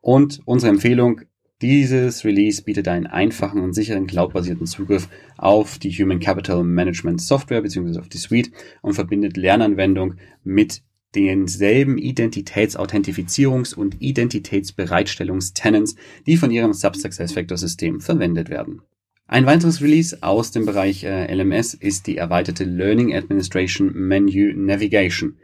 Und 0.00 0.40
unsere 0.46 0.72
Empfehlung, 0.72 1.20
dieses 1.62 2.24
Release 2.24 2.62
bietet 2.62 2.88
einen 2.88 3.06
einfachen 3.06 3.60
und 3.60 3.74
sicheren 3.74 4.06
cloudbasierten 4.06 4.66
Zugriff 4.66 5.08
auf 5.36 5.78
die 5.78 5.90
Human 5.90 6.20
Capital 6.20 6.64
Management 6.64 7.20
Software 7.20 7.60
bzw. 7.60 7.98
auf 7.98 8.08
die 8.08 8.18
Suite 8.18 8.50
und 8.80 8.94
verbindet 8.94 9.36
Lernanwendung 9.36 10.14
mit 10.42 10.82
denselben 11.14 11.98
Identitätsauthentifizierungs- 11.98 13.74
und 13.74 14.00
Identitätsbereitstellungstenants, 14.00 15.96
die 16.26 16.36
von 16.36 16.50
ihrem 16.50 16.72
Sub-SuccessFactors-System 16.72 18.00
verwendet 18.00 18.48
werden. 18.48 18.82
Ein 19.26 19.46
weiteres 19.46 19.80
Release 19.80 20.18
aus 20.22 20.50
dem 20.50 20.66
Bereich 20.66 21.04
äh, 21.04 21.32
LMS 21.32 21.74
ist 21.74 22.06
die 22.06 22.16
erweiterte 22.16 22.64
Learning 22.64 23.14
Administration 23.14 23.92
Menu 23.92 24.52
Navigation. 24.56 25.36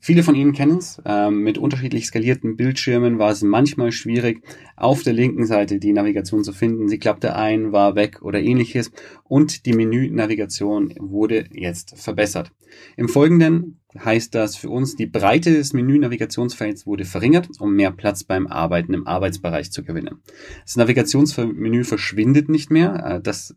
Viele 0.00 0.22
von 0.22 0.36
Ihnen 0.36 0.52
kennen 0.52 0.78
es. 0.78 1.02
Ähm, 1.04 1.42
mit 1.42 1.58
unterschiedlich 1.58 2.06
skalierten 2.06 2.56
Bildschirmen 2.56 3.18
war 3.18 3.30
es 3.30 3.42
manchmal 3.42 3.90
schwierig, 3.90 4.42
auf 4.76 5.02
der 5.02 5.12
linken 5.12 5.44
Seite 5.44 5.78
die 5.78 5.92
Navigation 5.92 6.44
zu 6.44 6.52
finden. 6.52 6.88
Sie 6.88 6.98
klappte 6.98 7.34
ein, 7.34 7.72
war 7.72 7.96
weg 7.96 8.22
oder 8.22 8.40
ähnliches 8.40 8.92
und 9.24 9.66
die 9.66 9.72
Menü-Navigation 9.72 10.94
wurde 10.98 11.46
jetzt 11.52 11.98
verbessert. 11.98 12.52
Im 12.96 13.08
Folgenden 13.08 13.80
heißt 13.98 14.34
das 14.34 14.56
für 14.56 14.70
uns, 14.70 14.94
die 14.94 15.06
Breite 15.06 15.52
des 15.52 15.72
Menü-Navigationsfelds 15.72 16.86
wurde 16.86 17.04
verringert, 17.04 17.48
um 17.58 17.74
mehr 17.74 17.90
Platz 17.90 18.22
beim 18.22 18.46
Arbeiten 18.46 18.94
im 18.94 19.06
Arbeitsbereich 19.06 19.72
zu 19.72 19.82
gewinnen. 19.82 20.22
Das 20.64 20.76
Navigationsmenü 20.76 21.82
verschwindet 21.84 22.48
nicht 22.48 22.70
mehr. 22.70 23.04
Äh, 23.04 23.20
das, 23.20 23.56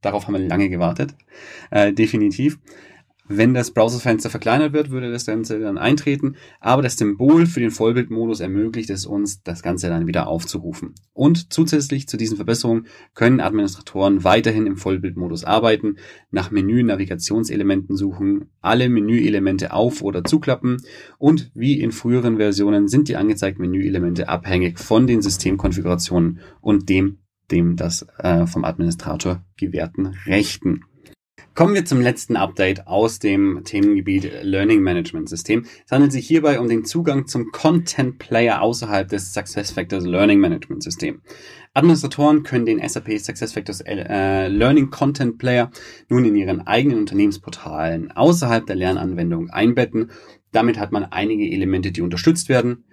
darauf 0.00 0.26
haben 0.26 0.34
wir 0.34 0.40
lange 0.40 0.68
gewartet. 0.68 1.14
Äh, 1.70 1.92
definitiv. 1.92 2.58
Wenn 3.28 3.54
das 3.54 3.72
Browserfenster 3.72 4.30
verkleinert 4.30 4.72
wird, 4.72 4.90
würde 4.90 5.10
das 5.10 5.26
Ganze 5.26 5.58
dann 5.58 5.78
eintreten, 5.78 6.36
aber 6.60 6.82
das 6.82 6.96
Symbol 6.96 7.46
für 7.46 7.60
den 7.60 7.72
Vollbildmodus 7.72 8.40
ermöglicht 8.40 8.88
es 8.90 9.04
uns, 9.04 9.42
das 9.42 9.62
Ganze 9.62 9.88
dann 9.88 10.06
wieder 10.06 10.28
aufzurufen. 10.28 10.94
Und 11.12 11.52
zusätzlich 11.52 12.06
zu 12.06 12.16
diesen 12.16 12.36
Verbesserungen 12.36 12.86
können 13.14 13.40
Administratoren 13.40 14.22
weiterhin 14.22 14.66
im 14.66 14.76
Vollbildmodus 14.76 15.42
arbeiten, 15.42 15.96
nach 16.30 16.52
Menü-Navigationselementen 16.52 17.96
suchen, 17.96 18.50
alle 18.60 18.88
Menüelemente 18.88 19.72
auf- 19.72 20.02
oder 20.02 20.22
zuklappen 20.22 20.76
und 21.18 21.50
wie 21.54 21.80
in 21.80 21.90
früheren 21.90 22.36
Versionen 22.36 22.86
sind 22.86 23.08
die 23.08 23.16
angezeigten 23.16 23.62
Menüelemente 23.62 24.28
abhängig 24.28 24.78
von 24.78 25.06
den 25.08 25.20
Systemkonfigurationen 25.20 26.40
und 26.60 26.88
dem, 26.88 27.18
dem 27.50 27.76
das 27.76 28.06
äh, 28.18 28.46
vom 28.46 28.64
Administrator 28.64 29.44
gewährten 29.56 30.06
Rechten. 30.26 30.84
Kommen 31.56 31.72
wir 31.72 31.86
zum 31.86 32.02
letzten 32.02 32.36
Update 32.36 32.86
aus 32.86 33.18
dem 33.18 33.62
Themengebiet 33.64 34.30
Learning 34.42 34.82
Management 34.82 35.30
System. 35.30 35.64
Es 35.86 35.90
handelt 35.90 36.12
sich 36.12 36.26
hierbei 36.26 36.60
um 36.60 36.68
den 36.68 36.84
Zugang 36.84 37.26
zum 37.28 37.50
Content 37.50 38.18
Player 38.18 38.60
außerhalb 38.60 39.08
des 39.08 39.32
SuccessFactors 39.32 40.04
Learning 40.04 40.38
Management 40.38 40.82
System. 40.82 41.22
Administratoren 41.72 42.42
können 42.42 42.66
den 42.66 42.86
SAP 42.86 43.18
SuccessFactors 43.18 43.80
äh, 43.80 44.48
Learning 44.48 44.90
Content 44.90 45.38
Player 45.38 45.70
nun 46.10 46.26
in 46.26 46.36
ihren 46.36 46.66
eigenen 46.66 46.98
Unternehmensportalen 46.98 48.10
außerhalb 48.10 48.66
der 48.66 48.76
Lernanwendung 48.76 49.48
einbetten. 49.48 50.10
Damit 50.52 50.78
hat 50.78 50.92
man 50.92 51.04
einige 51.04 51.50
Elemente, 51.50 51.90
die 51.90 52.02
unterstützt 52.02 52.50
werden. 52.50 52.84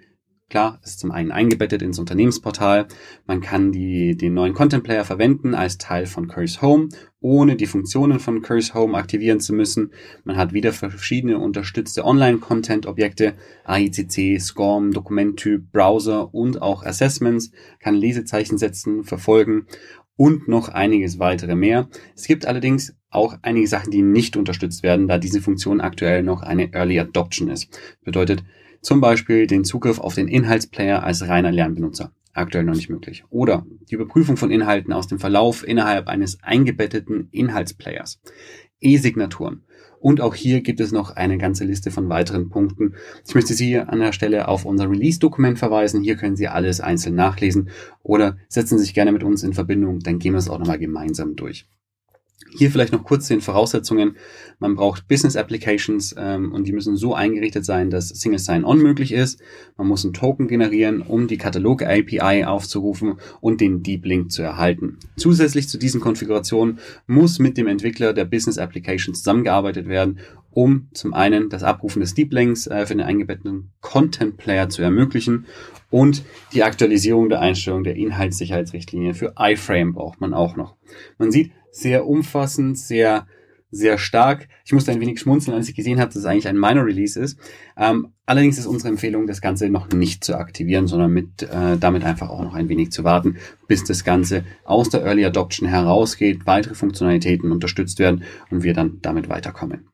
Klar, 0.50 0.78
ist 0.84 1.00
zum 1.00 1.10
einen 1.10 1.32
eingebettet 1.32 1.80
ins 1.82 1.98
Unternehmensportal. 1.98 2.86
Man 3.26 3.40
kann 3.40 3.72
die, 3.72 4.16
den 4.16 4.34
neuen 4.34 4.52
Content 4.52 4.84
Player 4.84 5.04
verwenden 5.04 5.54
als 5.54 5.78
Teil 5.78 6.06
von 6.06 6.28
Curse 6.28 6.60
Home, 6.60 6.90
ohne 7.20 7.56
die 7.56 7.66
Funktionen 7.66 8.20
von 8.20 8.42
Curse 8.42 8.74
Home 8.74 8.96
aktivieren 8.96 9.40
zu 9.40 9.54
müssen. 9.54 9.92
Man 10.22 10.36
hat 10.36 10.52
wieder 10.52 10.72
verschiedene 10.72 11.38
unterstützte 11.38 12.04
Online-Content-Objekte, 12.04 13.34
AICC, 13.64 14.40
SCORM, 14.40 14.92
Dokumenttyp, 14.92 15.72
Browser 15.72 16.32
und 16.34 16.60
auch 16.60 16.84
Assessments, 16.84 17.50
kann 17.80 17.94
Lesezeichen 17.94 18.58
setzen, 18.58 19.02
verfolgen 19.02 19.66
und 20.16 20.46
noch 20.46 20.68
einiges 20.68 21.18
weitere 21.18 21.54
mehr. 21.54 21.88
Es 22.14 22.26
gibt 22.26 22.46
allerdings 22.46 22.94
auch 23.10 23.36
einige 23.42 23.66
Sachen, 23.66 23.90
die 23.90 24.02
nicht 24.02 24.36
unterstützt 24.36 24.82
werden, 24.82 25.08
da 25.08 25.18
diese 25.18 25.40
Funktion 25.40 25.80
aktuell 25.80 26.22
noch 26.22 26.42
eine 26.42 26.72
Early 26.72 27.00
Adoption 27.00 27.48
ist. 27.48 27.76
Bedeutet, 28.04 28.44
zum 28.84 29.00
Beispiel 29.00 29.46
den 29.46 29.64
Zugriff 29.64 29.98
auf 29.98 30.14
den 30.14 30.28
Inhaltsplayer 30.28 31.02
als 31.02 31.26
reiner 31.26 31.50
Lernbenutzer. 31.50 32.12
Aktuell 32.34 32.64
noch 32.64 32.74
nicht 32.74 32.90
möglich. 32.90 33.24
Oder 33.30 33.64
die 33.88 33.94
Überprüfung 33.94 34.36
von 34.36 34.50
Inhalten 34.50 34.92
aus 34.92 35.06
dem 35.06 35.18
Verlauf 35.18 35.66
innerhalb 35.66 36.08
eines 36.08 36.42
eingebetteten 36.42 37.28
Inhaltsplayers. 37.30 38.20
E-Signaturen. 38.80 39.64
Und 40.00 40.20
auch 40.20 40.34
hier 40.34 40.60
gibt 40.60 40.80
es 40.80 40.92
noch 40.92 41.16
eine 41.16 41.38
ganze 41.38 41.64
Liste 41.64 41.90
von 41.90 42.10
weiteren 42.10 42.50
Punkten. 42.50 42.94
Ich 43.26 43.34
möchte 43.34 43.54
Sie 43.54 43.78
an 43.78 44.00
der 44.00 44.12
Stelle 44.12 44.48
auf 44.48 44.66
unser 44.66 44.90
Release-Dokument 44.90 45.58
verweisen. 45.58 46.02
Hier 46.02 46.16
können 46.16 46.36
Sie 46.36 46.48
alles 46.48 46.82
einzeln 46.82 47.14
nachlesen 47.14 47.70
oder 48.02 48.36
setzen 48.48 48.76
Sie 48.76 48.84
sich 48.84 48.92
gerne 48.92 49.12
mit 49.12 49.22
uns 49.22 49.42
in 49.42 49.54
Verbindung. 49.54 50.00
Dann 50.00 50.18
gehen 50.18 50.34
wir 50.34 50.38
es 50.38 50.50
auch 50.50 50.58
nochmal 50.58 50.78
gemeinsam 50.78 51.36
durch. 51.36 51.66
Hier 52.56 52.70
vielleicht 52.70 52.92
noch 52.92 53.02
kurz 53.02 53.26
den 53.26 53.40
Voraussetzungen. 53.40 54.16
Man 54.60 54.76
braucht 54.76 55.08
Business 55.08 55.36
Applications 55.36 56.14
ähm, 56.16 56.52
und 56.52 56.66
die 56.68 56.72
müssen 56.72 56.96
so 56.96 57.14
eingerichtet 57.14 57.64
sein, 57.64 57.90
dass 57.90 58.08
Single 58.08 58.38
Sign-On 58.38 58.78
möglich 58.78 59.12
ist. 59.12 59.40
Man 59.76 59.88
muss 59.88 60.04
einen 60.04 60.14
Token 60.14 60.46
generieren, 60.46 61.02
um 61.02 61.26
die 61.26 61.36
Katalog-API 61.36 62.44
aufzurufen 62.44 63.14
und 63.40 63.60
den 63.60 63.82
Deep 63.82 64.04
Link 64.04 64.30
zu 64.30 64.42
erhalten. 64.42 64.98
Zusätzlich 65.16 65.68
zu 65.68 65.78
diesen 65.78 66.00
Konfigurationen 66.00 66.78
muss 67.06 67.40
mit 67.40 67.58
dem 67.58 67.66
Entwickler 67.66 68.12
der 68.12 68.24
Business 68.24 68.58
Application 68.58 69.14
zusammengearbeitet 69.14 69.88
werden, 69.88 70.20
um 70.52 70.88
zum 70.92 71.12
einen 71.12 71.48
das 71.48 71.64
Abrufen 71.64 72.00
des 72.00 72.14
Deep 72.14 72.32
Links 72.32 72.68
äh, 72.68 72.86
für 72.86 72.94
den 72.94 73.04
eingebetteten 73.04 73.72
Content 73.80 74.36
Player 74.36 74.68
zu 74.68 74.82
ermöglichen 74.82 75.46
und 75.90 76.24
die 76.52 76.62
Aktualisierung 76.62 77.28
der 77.28 77.40
Einstellung 77.40 77.84
der 77.84 77.96
Inhaltssicherheitsrichtlinie 77.96 79.14
für 79.14 79.34
iFrame 79.38 79.92
braucht 79.92 80.20
man 80.20 80.34
auch 80.34 80.56
noch. 80.56 80.76
Man 81.18 81.30
sieht, 81.30 81.52
sehr 81.74 82.06
umfassend, 82.06 82.78
sehr, 82.78 83.26
sehr 83.70 83.98
stark. 83.98 84.48
Ich 84.64 84.72
musste 84.72 84.92
ein 84.92 85.00
wenig 85.00 85.18
schmunzeln, 85.18 85.56
als 85.56 85.68
ich 85.68 85.74
gesehen 85.74 85.98
habe, 85.98 86.08
dass 86.08 86.16
es 86.16 86.24
eigentlich 86.24 86.46
ein 86.46 86.58
Minor 86.58 86.86
Release 86.86 87.18
ist. 87.18 87.38
Ähm, 87.76 88.12
allerdings 88.26 88.58
ist 88.58 88.66
unsere 88.66 88.90
Empfehlung, 88.90 89.26
das 89.26 89.40
Ganze 89.40 89.68
noch 89.68 89.88
nicht 89.88 90.22
zu 90.22 90.38
aktivieren, 90.38 90.86
sondern 90.86 91.12
mit 91.12 91.42
äh, 91.42 91.76
damit 91.78 92.04
einfach 92.04 92.30
auch 92.30 92.42
noch 92.42 92.54
ein 92.54 92.68
wenig 92.68 92.92
zu 92.92 93.02
warten, 93.02 93.38
bis 93.66 93.82
das 93.82 94.04
Ganze 94.04 94.44
aus 94.64 94.88
der 94.88 95.02
Early 95.02 95.24
Adoption 95.24 95.68
herausgeht, 95.68 96.46
weitere 96.46 96.74
Funktionalitäten 96.74 97.50
unterstützt 97.50 97.98
werden 97.98 98.22
und 98.50 98.62
wir 98.62 98.72
dann 98.72 99.00
damit 99.02 99.28
weiterkommen. 99.28 99.88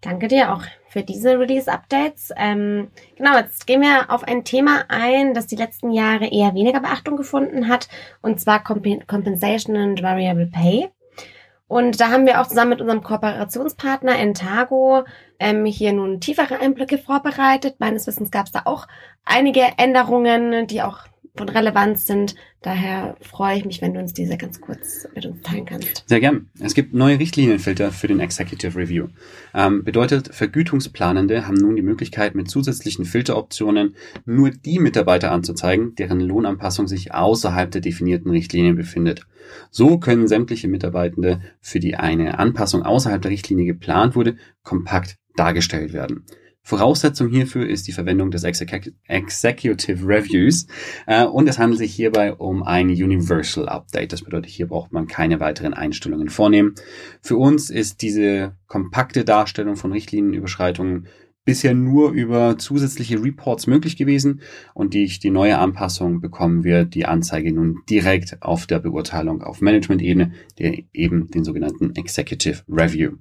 Danke 0.00 0.26
dir 0.26 0.52
auch 0.52 0.64
für 0.88 1.04
diese 1.04 1.38
Release-Updates. 1.38 2.32
Ähm, 2.36 2.88
genau, 3.16 3.36
jetzt 3.38 3.68
gehen 3.68 3.80
wir 3.80 4.10
auf 4.10 4.24
ein 4.24 4.42
Thema 4.42 4.84
ein, 4.88 5.32
das 5.32 5.46
die 5.46 5.54
letzten 5.54 5.92
Jahre 5.92 6.26
eher 6.26 6.54
weniger 6.54 6.80
Beachtung 6.80 7.16
gefunden 7.16 7.68
hat, 7.68 7.88
und 8.20 8.40
zwar 8.40 8.64
Comp 8.64 9.06
Compensation 9.06 9.76
and 9.76 10.02
Variable 10.02 10.50
Pay. 10.52 10.88
Und 11.72 12.02
da 12.02 12.10
haben 12.10 12.26
wir 12.26 12.38
auch 12.38 12.46
zusammen 12.46 12.68
mit 12.68 12.82
unserem 12.82 13.02
Kooperationspartner 13.02 14.18
Entago 14.18 15.04
ähm, 15.38 15.64
hier 15.64 15.94
nun 15.94 16.20
tiefere 16.20 16.60
Einblicke 16.60 16.98
vorbereitet. 16.98 17.76
Meines 17.78 18.06
Wissens 18.06 18.30
gab 18.30 18.44
es 18.44 18.52
da 18.52 18.60
auch 18.66 18.86
einige 19.24 19.62
Änderungen, 19.78 20.66
die 20.66 20.82
auch 20.82 20.98
von 21.34 21.48
Relevanz 21.48 22.06
sind. 22.06 22.34
Daher 22.60 23.16
freue 23.20 23.58
ich 23.58 23.64
mich, 23.64 23.80
wenn 23.80 23.94
du 23.94 24.00
uns 24.00 24.12
diese 24.12 24.36
ganz 24.36 24.60
kurz 24.60 25.08
mit 25.14 25.24
uns 25.24 25.40
teilen 25.42 25.64
kannst. 25.64 26.04
Sehr 26.06 26.20
gern. 26.20 26.50
Es 26.60 26.74
gibt 26.74 26.92
neue 26.92 27.18
Richtlinienfilter 27.18 27.90
für 27.90 28.06
den 28.06 28.20
Executive 28.20 28.78
Review. 28.78 29.08
Ähm, 29.54 29.82
bedeutet, 29.82 30.34
Vergütungsplanende 30.34 31.46
haben 31.46 31.56
nun 31.56 31.76
die 31.76 31.82
Möglichkeit, 31.82 32.34
mit 32.34 32.50
zusätzlichen 32.50 33.04
Filteroptionen 33.04 33.96
nur 34.26 34.50
die 34.50 34.78
Mitarbeiter 34.78 35.32
anzuzeigen, 35.32 35.94
deren 35.94 36.20
Lohnanpassung 36.20 36.86
sich 36.86 37.14
außerhalb 37.14 37.70
der 37.70 37.80
definierten 37.80 38.30
Richtlinien 38.30 38.76
befindet. 38.76 39.26
So 39.70 39.98
können 39.98 40.28
sämtliche 40.28 40.68
Mitarbeitende, 40.68 41.40
für 41.60 41.80
die 41.80 41.96
eine 41.96 42.38
Anpassung 42.38 42.82
außerhalb 42.82 43.22
der 43.22 43.30
Richtlinie 43.30 43.64
geplant 43.64 44.14
wurde, 44.14 44.36
kompakt 44.62 45.16
dargestellt 45.36 45.94
werden. 45.94 46.24
Voraussetzung 46.64 47.28
hierfür 47.28 47.68
ist 47.68 47.88
die 47.88 47.92
Verwendung 47.92 48.30
des 48.30 48.44
Executive 48.44 50.06
Reviews 50.06 50.66
äh, 51.06 51.24
und 51.24 51.48
es 51.48 51.58
handelt 51.58 51.78
sich 51.78 51.92
hierbei 51.92 52.32
um 52.32 52.62
ein 52.62 52.88
Universal 52.88 53.68
Update. 53.68 54.12
Das 54.12 54.22
bedeutet, 54.22 54.50
hier 54.50 54.68
braucht 54.68 54.92
man 54.92 55.08
keine 55.08 55.40
weiteren 55.40 55.74
Einstellungen 55.74 56.28
vornehmen. 56.28 56.74
Für 57.20 57.36
uns 57.36 57.68
ist 57.68 58.00
diese 58.02 58.56
kompakte 58.68 59.24
Darstellung 59.24 59.74
von 59.76 59.92
Richtlinienüberschreitungen 59.92 61.08
bisher 61.44 61.74
nur 61.74 62.12
über 62.12 62.56
zusätzliche 62.58 63.20
Reports 63.22 63.66
möglich 63.66 63.96
gewesen 63.96 64.42
und 64.74 64.94
durch 64.94 65.18
die 65.18 65.30
neue 65.30 65.58
Anpassung 65.58 66.20
bekommen 66.20 66.62
wir 66.62 66.84
die 66.84 67.06
Anzeige 67.06 67.52
nun 67.52 67.78
direkt 67.90 68.40
auf 68.42 68.66
der 68.66 68.78
Beurteilung 68.78 69.42
auf 69.42 69.60
Management-Ebene, 69.60 70.32
der 70.58 70.78
eben 70.92 71.28
den 71.28 71.42
sogenannten 71.42 71.96
Executive 71.96 72.62
Review. 72.68 73.14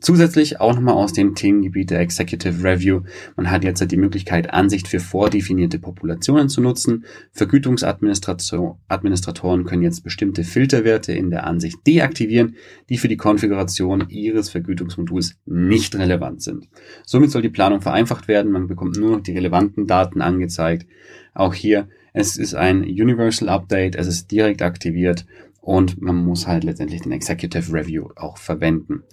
Zusätzlich 0.00 0.60
auch 0.60 0.74
nochmal 0.74 0.94
aus 0.94 1.12
dem 1.12 1.36
Themengebiet 1.36 1.90
der 1.90 2.00
Executive 2.00 2.64
Review. 2.64 3.02
Man 3.36 3.48
hat 3.48 3.62
jetzt 3.62 3.88
die 3.88 3.96
Möglichkeit, 3.96 4.52
Ansicht 4.52 4.88
für 4.88 4.98
vordefinierte 4.98 5.78
Populationen 5.78 6.48
zu 6.48 6.60
nutzen. 6.60 7.04
Vergütungsadministratoren 7.30 9.64
können 9.64 9.82
jetzt 9.82 10.02
bestimmte 10.02 10.42
Filterwerte 10.42 11.12
in 11.12 11.30
der 11.30 11.46
Ansicht 11.46 11.86
deaktivieren, 11.86 12.56
die 12.88 12.98
für 12.98 13.06
die 13.06 13.16
Konfiguration 13.16 14.08
ihres 14.08 14.50
Vergütungsmoduls 14.50 15.36
nicht 15.46 15.94
relevant 15.94 16.42
sind. 16.42 16.68
Somit 17.06 17.30
soll 17.30 17.42
die 17.42 17.48
Planung 17.48 17.80
vereinfacht 17.80 18.26
werden. 18.26 18.50
Man 18.50 18.66
bekommt 18.66 18.96
nur 18.96 19.12
noch 19.12 19.22
die 19.22 19.32
relevanten 19.32 19.86
Daten 19.86 20.22
angezeigt. 20.22 20.88
Auch 21.34 21.54
hier, 21.54 21.86
es 22.12 22.36
ist 22.36 22.56
ein 22.56 22.82
Universal 22.82 23.48
Update, 23.48 23.94
es 23.94 24.08
ist 24.08 24.32
direkt 24.32 24.60
aktiviert 24.60 25.24
und 25.60 26.02
man 26.02 26.16
muss 26.16 26.48
halt 26.48 26.64
letztendlich 26.64 27.02
den 27.02 27.12
Executive 27.12 27.72
Review 27.72 28.08
auch 28.16 28.38
verwenden 28.38 29.04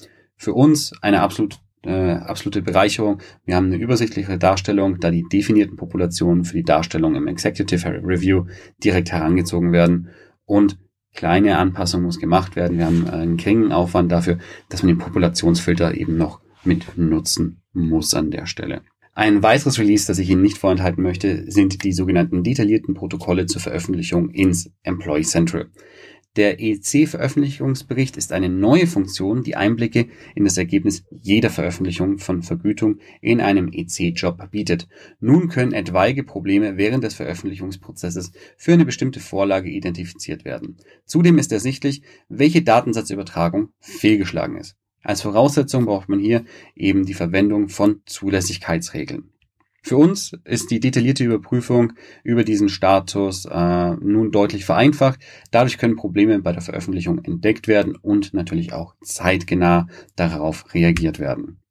für 0.41 0.53
uns 0.55 0.91
eine 1.03 1.21
absolut, 1.21 1.59
äh, 1.83 2.13
absolute 2.13 2.63
Bereicherung. 2.63 3.19
Wir 3.45 3.55
haben 3.55 3.67
eine 3.67 3.75
übersichtliche 3.75 4.39
Darstellung, 4.39 4.99
da 4.99 5.11
die 5.11 5.23
definierten 5.31 5.77
Populationen 5.77 6.45
für 6.45 6.57
die 6.57 6.63
Darstellung 6.63 7.13
im 7.13 7.27
Executive 7.27 7.87
Review 8.03 8.45
direkt 8.83 9.11
herangezogen 9.11 9.71
werden 9.71 10.09
und 10.45 10.79
kleine 11.13 11.59
Anpassung 11.59 12.01
muss 12.01 12.19
gemacht 12.19 12.55
werden. 12.55 12.79
Wir 12.79 12.87
haben 12.87 13.07
einen 13.07 13.37
geringen 13.37 13.71
Aufwand 13.71 14.11
dafür, 14.11 14.39
dass 14.69 14.81
man 14.81 14.87
den 14.87 14.97
Populationsfilter 14.97 15.93
eben 15.93 16.17
noch 16.17 16.41
mit 16.63 16.97
nutzen 16.97 17.61
muss 17.71 18.15
an 18.15 18.31
der 18.31 18.47
Stelle. 18.47 18.81
Ein 19.13 19.43
weiteres 19.43 19.77
Release, 19.77 20.07
das 20.07 20.17
ich 20.17 20.29
Ihnen 20.31 20.41
nicht 20.41 20.57
vorenthalten 20.57 21.03
möchte, 21.03 21.51
sind 21.51 21.83
die 21.83 21.93
sogenannten 21.93 22.43
detaillierten 22.43 22.95
Protokolle 22.95 23.45
zur 23.45 23.61
Veröffentlichung 23.61 24.29
ins 24.29 24.71
Employee 24.81 25.23
Central. 25.23 25.69
Der 26.37 26.61
EC-Veröffentlichungsbericht 26.61 28.15
ist 28.15 28.31
eine 28.31 28.47
neue 28.47 28.87
Funktion, 28.87 29.43
die 29.43 29.57
Einblicke 29.57 30.07
in 30.33 30.45
das 30.45 30.57
Ergebnis 30.57 31.03
jeder 31.09 31.49
Veröffentlichung 31.49 32.19
von 32.19 32.41
Vergütung 32.41 32.99
in 33.19 33.41
einem 33.41 33.69
EC-Job 33.73 34.49
bietet. 34.49 34.87
Nun 35.19 35.49
können 35.49 35.73
etwaige 35.73 36.23
Probleme 36.23 36.77
während 36.77 37.03
des 37.03 37.15
Veröffentlichungsprozesses 37.15 38.31
für 38.55 38.71
eine 38.71 38.85
bestimmte 38.85 39.19
Vorlage 39.19 39.69
identifiziert 39.69 40.45
werden. 40.45 40.77
Zudem 41.05 41.37
ist 41.37 41.51
ersichtlich, 41.51 42.01
welche 42.29 42.61
Datensatzübertragung 42.61 43.73
fehlgeschlagen 43.81 44.55
ist. 44.55 44.77
Als 45.03 45.23
Voraussetzung 45.23 45.83
braucht 45.83 46.07
man 46.07 46.19
hier 46.19 46.45
eben 46.75 47.05
die 47.05 47.13
Verwendung 47.13 47.67
von 47.67 48.03
Zulässigkeitsregeln. 48.05 49.31
Für 49.83 49.97
uns 49.97 50.33
ist 50.45 50.69
die 50.69 50.79
detaillierte 50.79 51.23
Überprüfung 51.23 51.93
über 52.23 52.43
diesen 52.43 52.69
Status 52.69 53.45
äh, 53.45 53.91
nun 53.95 54.31
deutlich 54.31 54.63
vereinfacht. 54.63 55.19
Dadurch 55.49 55.79
können 55.79 55.95
Probleme 55.95 56.39
bei 56.39 56.51
der 56.51 56.61
Veröffentlichung 56.61 57.23
entdeckt 57.23 57.67
werden 57.67 57.95
und 57.95 58.33
natürlich 58.33 58.73
auch 58.73 58.95
zeitgenah 59.01 59.87
darauf 60.15 60.73
reagiert 60.73 61.19
werden. 61.19 61.61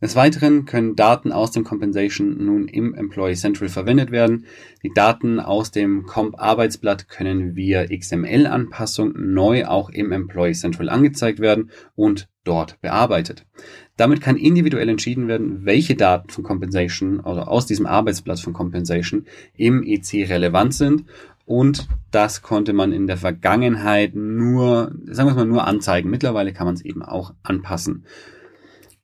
Des 0.00 0.14
Weiteren 0.14 0.64
können 0.64 0.94
Daten 0.94 1.32
aus 1.32 1.50
dem 1.50 1.64
Compensation 1.64 2.44
nun 2.44 2.68
im 2.68 2.94
Employee 2.94 3.34
Central 3.34 3.68
verwendet 3.68 4.12
werden. 4.12 4.46
Die 4.84 4.92
Daten 4.94 5.40
aus 5.40 5.72
dem 5.72 6.04
Comp 6.06 6.40
Arbeitsblatt 6.40 7.08
können 7.08 7.56
via 7.56 7.84
XML-Anpassung 7.84 9.12
neu 9.16 9.66
auch 9.66 9.90
im 9.90 10.12
Employee 10.12 10.52
Central 10.52 10.88
angezeigt 10.88 11.40
werden 11.40 11.70
und 11.96 12.28
dort 12.48 12.80
bearbeitet. 12.80 13.44
Damit 13.96 14.20
kann 14.20 14.36
individuell 14.36 14.88
entschieden 14.88 15.28
werden, 15.28 15.64
welche 15.64 15.94
Daten 15.94 16.30
von 16.30 16.44
Compensation 16.44 17.20
oder 17.20 17.48
aus 17.48 17.66
diesem 17.66 17.86
Arbeitsblatt 17.86 18.40
von 18.40 18.52
Compensation 18.52 19.26
im 19.54 19.82
EC 19.82 20.28
relevant 20.28 20.74
sind 20.74 21.04
und 21.48 21.88
das 22.10 22.42
konnte 22.42 22.74
man 22.74 22.92
in 22.92 23.06
der 23.06 23.16
Vergangenheit 23.16 24.14
nur, 24.14 24.94
sagen 25.06 25.30
wir 25.30 25.34
mal, 25.34 25.46
nur 25.46 25.66
anzeigen. 25.66 26.10
Mittlerweile 26.10 26.52
kann 26.52 26.66
man 26.66 26.74
es 26.74 26.84
eben 26.84 27.02
auch 27.02 27.32
anpassen. 27.42 28.04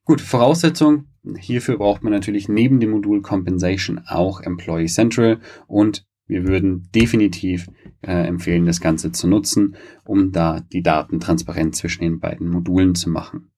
Gut, 0.04 0.20
Voraussetzung. 0.20 1.06
Hierfür 1.38 1.78
braucht 1.78 2.02
man 2.02 2.12
natürlich 2.12 2.50
neben 2.50 2.80
dem 2.80 2.90
Modul 2.90 3.22
Compensation 3.22 4.02
auch 4.06 4.42
Employee 4.42 4.88
Central 4.88 5.40
und 5.66 6.04
wir 6.26 6.46
würden 6.46 6.90
definitiv 6.94 7.70
äh, 8.06 8.26
empfehlen, 8.26 8.66
das 8.66 8.80
Ganze 8.80 9.12
zu 9.12 9.28
nutzen, 9.28 9.76
um 10.04 10.32
da 10.32 10.60
die 10.72 10.82
Daten 10.82 11.20
transparent 11.20 11.76
zwischen 11.76 12.02
den 12.02 12.20
beiden 12.20 12.48
Modulen 12.48 12.94
zu 12.94 13.10
machen. 13.10 13.50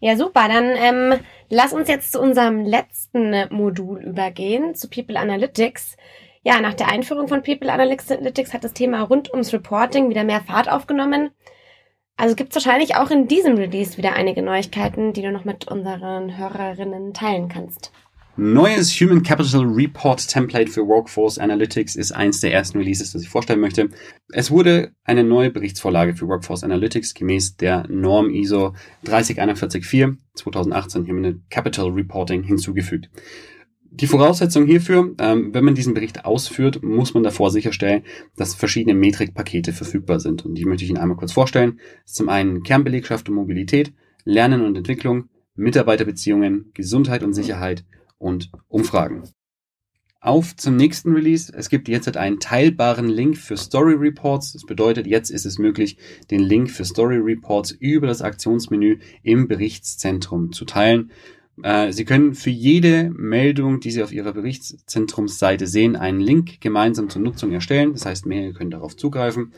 Ja, 0.00 0.16
super. 0.16 0.48
Dann 0.48 0.64
ähm, 0.76 1.20
lass 1.48 1.72
uns 1.72 1.88
jetzt 1.88 2.10
zu 2.10 2.20
unserem 2.20 2.64
letzten 2.64 3.46
Modul 3.50 4.02
übergehen, 4.02 4.74
zu 4.74 4.88
People 4.88 5.18
Analytics. 5.18 5.96
Ja, 6.42 6.60
nach 6.60 6.74
der 6.74 6.88
Einführung 6.88 7.28
von 7.28 7.42
People 7.42 7.72
Analytics 7.72 8.52
hat 8.52 8.64
das 8.64 8.72
Thema 8.72 9.02
rund 9.02 9.30
ums 9.30 9.52
Reporting 9.52 10.10
wieder 10.10 10.24
mehr 10.24 10.40
Fahrt 10.40 10.68
aufgenommen. 10.68 11.30
Also 12.16 12.34
gibt 12.34 12.50
es 12.50 12.56
wahrscheinlich 12.56 12.96
auch 12.96 13.10
in 13.10 13.28
diesem 13.28 13.56
Release 13.56 13.96
wieder 13.96 14.14
einige 14.14 14.42
Neuigkeiten, 14.42 15.12
die 15.12 15.22
du 15.22 15.30
noch 15.30 15.44
mit 15.44 15.68
unseren 15.68 16.36
Hörerinnen 16.36 17.14
teilen 17.14 17.48
kannst. 17.48 17.92
Neues 18.36 18.98
Human 18.98 19.22
Capital 19.22 19.62
Report 19.62 20.26
Template 20.26 20.70
für 20.70 20.88
Workforce 20.88 21.36
Analytics 21.36 21.96
ist 21.96 22.12
eins 22.12 22.40
der 22.40 22.50
ersten 22.50 22.78
Releases, 22.78 23.12
das 23.12 23.20
ich 23.20 23.28
vorstellen 23.28 23.60
möchte. 23.60 23.90
Es 24.30 24.50
wurde 24.50 24.92
eine 25.04 25.22
neue 25.22 25.50
Berichtsvorlage 25.50 26.14
für 26.14 26.26
Workforce 26.28 26.64
Analytics 26.64 27.12
gemäß 27.12 27.58
der 27.58 27.86
Norm 27.88 28.30
ISO 28.30 28.74
30414 29.04 30.18
2018 30.32 31.06
Human 31.06 31.42
Capital 31.50 31.90
Reporting 31.90 32.42
hinzugefügt. 32.42 33.10
Die 33.90 34.06
Voraussetzung 34.06 34.64
hierfür, 34.64 35.14
ähm, 35.18 35.52
wenn 35.52 35.64
man 35.66 35.74
diesen 35.74 35.92
Bericht 35.92 36.24
ausführt, 36.24 36.82
muss 36.82 37.12
man 37.12 37.24
davor 37.24 37.50
sicherstellen, 37.50 38.04
dass 38.36 38.54
verschiedene 38.54 38.94
Metrikpakete 38.94 39.74
verfügbar 39.74 40.20
sind. 40.20 40.46
Und 40.46 40.54
die 40.54 40.64
möchte 40.64 40.84
ich 40.84 40.90
Ihnen 40.90 40.98
einmal 40.98 41.18
kurz 41.18 41.32
vorstellen. 41.32 41.80
Zum 42.06 42.30
einen 42.30 42.62
Kernbelegschaft 42.62 43.28
und 43.28 43.34
Mobilität, 43.34 43.92
Lernen 44.24 44.64
und 44.64 44.74
Entwicklung, 44.74 45.28
Mitarbeiterbeziehungen, 45.54 46.70
Gesundheit 46.72 47.22
und 47.22 47.34
Sicherheit 47.34 47.84
und 48.22 48.50
Umfragen. 48.68 49.24
Auf 50.20 50.54
zum 50.54 50.76
nächsten 50.76 51.12
Release. 51.12 51.52
Es 51.52 51.68
gibt 51.68 51.88
jetzt 51.88 52.16
einen 52.16 52.38
teilbaren 52.38 53.08
Link 53.08 53.36
für 53.36 53.56
Story 53.56 53.94
Reports. 53.94 54.52
Das 54.52 54.64
bedeutet, 54.64 55.08
jetzt 55.08 55.30
ist 55.30 55.44
es 55.44 55.58
möglich, 55.58 55.96
den 56.30 56.40
Link 56.40 56.70
für 56.70 56.84
Story 56.84 57.16
Reports 57.16 57.72
über 57.72 58.06
das 58.06 58.22
Aktionsmenü 58.22 59.00
im 59.24 59.48
Berichtszentrum 59.48 60.52
zu 60.52 60.64
teilen. 60.64 61.10
Äh, 61.64 61.92
Sie 61.92 62.04
können 62.04 62.34
für 62.34 62.50
jede 62.50 63.10
Meldung, 63.10 63.80
die 63.80 63.90
Sie 63.90 64.02
auf 64.02 64.12
Ihrer 64.12 64.32
Berichtszentrumsseite 64.32 65.66
sehen, 65.66 65.96
einen 65.96 66.20
Link 66.20 66.60
gemeinsam 66.60 67.08
zur 67.08 67.20
Nutzung 67.20 67.50
erstellen. 67.50 67.92
Das 67.92 68.06
heißt, 68.06 68.24
mehrere 68.24 68.52
können 68.52 68.70
darauf 68.70 68.96
zugreifen. 68.96 69.52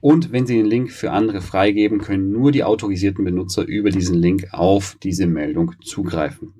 Und 0.00 0.32
wenn 0.32 0.46
Sie 0.46 0.56
den 0.56 0.66
Link 0.66 0.92
für 0.92 1.12
andere 1.12 1.40
freigeben, 1.40 1.98
können 1.98 2.30
nur 2.30 2.52
die 2.52 2.64
autorisierten 2.64 3.24
Benutzer 3.24 3.66
über 3.66 3.88
diesen 3.88 4.16
Link 4.16 4.48
auf 4.52 4.98
diese 5.02 5.26
Meldung 5.26 5.72
zugreifen. 5.82 6.59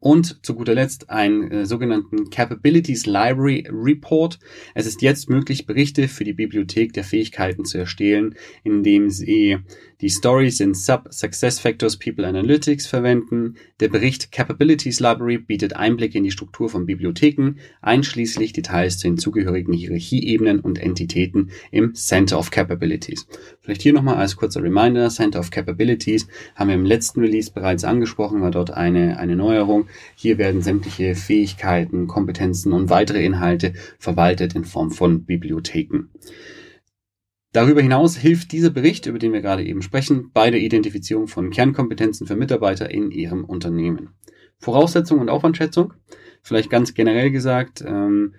Und 0.00 0.44
zu 0.46 0.54
guter 0.54 0.74
Letzt 0.74 1.10
einen 1.10 1.50
äh, 1.50 1.66
sogenannten 1.66 2.30
Capabilities 2.30 3.06
Library 3.06 3.66
Report. 3.68 4.38
Es 4.74 4.86
ist 4.86 5.02
jetzt 5.02 5.28
möglich, 5.28 5.66
Berichte 5.66 6.06
für 6.06 6.22
die 6.22 6.34
Bibliothek 6.34 6.92
der 6.92 7.02
Fähigkeiten 7.02 7.64
zu 7.64 7.78
erstellen, 7.78 8.36
indem 8.62 9.10
Sie 9.10 9.58
die 10.00 10.10
Stories 10.10 10.60
in 10.60 10.74
Sub 10.74 11.08
Success 11.10 11.58
Factors 11.58 11.96
People 11.96 12.24
Analytics 12.24 12.86
verwenden. 12.86 13.56
Der 13.80 13.88
Bericht 13.88 14.30
Capabilities 14.30 15.00
Library 15.00 15.38
bietet 15.38 15.74
Einblicke 15.74 16.18
in 16.18 16.24
die 16.24 16.30
Struktur 16.30 16.68
von 16.68 16.86
Bibliotheken, 16.86 17.56
einschließlich 17.82 18.52
Details 18.52 18.98
zu 18.98 19.08
den 19.08 19.18
zugehörigen 19.18 19.72
Hierarchieebenen 19.72 20.60
und 20.60 20.78
Entitäten 20.78 21.50
im 21.72 21.94
Center 21.94 22.38
of 22.38 22.52
Capabilities. 22.52 23.26
Vielleicht 23.60 23.82
hier 23.82 23.92
nochmal 23.92 24.16
als 24.16 24.36
kurzer 24.36 24.62
Reminder, 24.62 25.08
Center 25.08 25.40
of 25.40 25.50
Capabilities 25.50 26.28
haben 26.54 26.68
wir 26.68 26.76
im 26.76 26.86
letzten 26.86 27.20
Release 27.20 27.50
bereits 27.50 27.82
angesprochen, 27.82 28.40
war 28.40 28.52
dort 28.52 28.70
eine, 28.70 29.18
eine 29.18 29.34
Neuerung. 29.34 29.87
Hier 30.14 30.38
werden 30.38 30.62
sämtliche 30.62 31.14
Fähigkeiten, 31.14 32.06
Kompetenzen 32.06 32.72
und 32.72 32.90
weitere 32.90 33.24
Inhalte 33.24 33.74
verwaltet 33.98 34.54
in 34.54 34.64
Form 34.64 34.90
von 34.90 35.24
Bibliotheken. 35.24 36.10
Darüber 37.52 37.80
hinaus 37.80 38.16
hilft 38.16 38.52
dieser 38.52 38.70
Bericht, 38.70 39.06
über 39.06 39.18
den 39.18 39.32
wir 39.32 39.40
gerade 39.40 39.64
eben 39.64 39.82
sprechen, 39.82 40.30
bei 40.32 40.50
der 40.50 40.60
Identifizierung 40.60 41.28
von 41.28 41.50
Kernkompetenzen 41.50 42.26
für 42.26 42.36
Mitarbeiter 42.36 42.90
in 42.90 43.10
ihrem 43.10 43.44
Unternehmen. 43.44 44.10
Voraussetzung 44.58 45.20
und 45.20 45.30
Aufwandschätzung, 45.30 45.94
vielleicht 46.42 46.68
ganz 46.68 46.94
generell 46.94 47.30
gesagt, 47.30 47.82
ähm, 47.86 48.34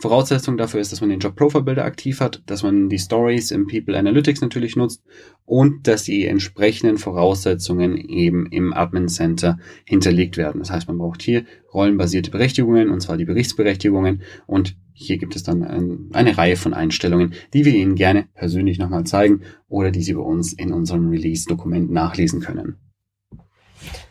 Voraussetzung 0.00 0.56
dafür 0.56 0.80
ist, 0.80 0.92
dass 0.92 1.00
man 1.00 1.10
den 1.10 1.18
Job 1.18 1.34
Profile 1.34 1.64
Builder 1.64 1.84
aktiv 1.84 2.20
hat, 2.20 2.42
dass 2.46 2.62
man 2.62 2.88
die 2.88 2.98
Stories 2.98 3.50
im 3.50 3.66
People 3.66 3.98
Analytics 3.98 4.40
natürlich 4.40 4.76
nutzt 4.76 5.02
und 5.44 5.88
dass 5.88 6.04
die 6.04 6.24
entsprechenden 6.26 6.98
Voraussetzungen 6.98 7.96
eben 7.96 8.46
im 8.46 8.72
Admin 8.72 9.08
Center 9.08 9.58
hinterlegt 9.84 10.36
werden. 10.36 10.60
Das 10.60 10.70
heißt, 10.70 10.86
man 10.86 10.98
braucht 10.98 11.22
hier 11.22 11.44
rollenbasierte 11.74 12.30
Berechtigungen, 12.30 12.90
und 12.90 13.00
zwar 13.00 13.16
die 13.16 13.24
Berichtsberechtigungen 13.24 14.22
und 14.46 14.76
hier 14.92 15.18
gibt 15.18 15.36
es 15.36 15.42
dann 15.42 15.62
ein, 15.62 16.10
eine 16.12 16.36
Reihe 16.38 16.56
von 16.56 16.74
Einstellungen, 16.74 17.34
die 17.54 17.64
wir 17.64 17.74
Ihnen 17.74 17.94
gerne 17.94 18.28
persönlich 18.34 18.78
nochmal 18.78 19.04
zeigen 19.04 19.42
oder 19.68 19.90
die 19.90 20.02
Sie 20.02 20.14
bei 20.14 20.20
uns 20.20 20.52
in 20.52 20.72
unserem 20.72 21.08
Release-Dokument 21.08 21.90
nachlesen 21.90 22.40
können. 22.40 22.76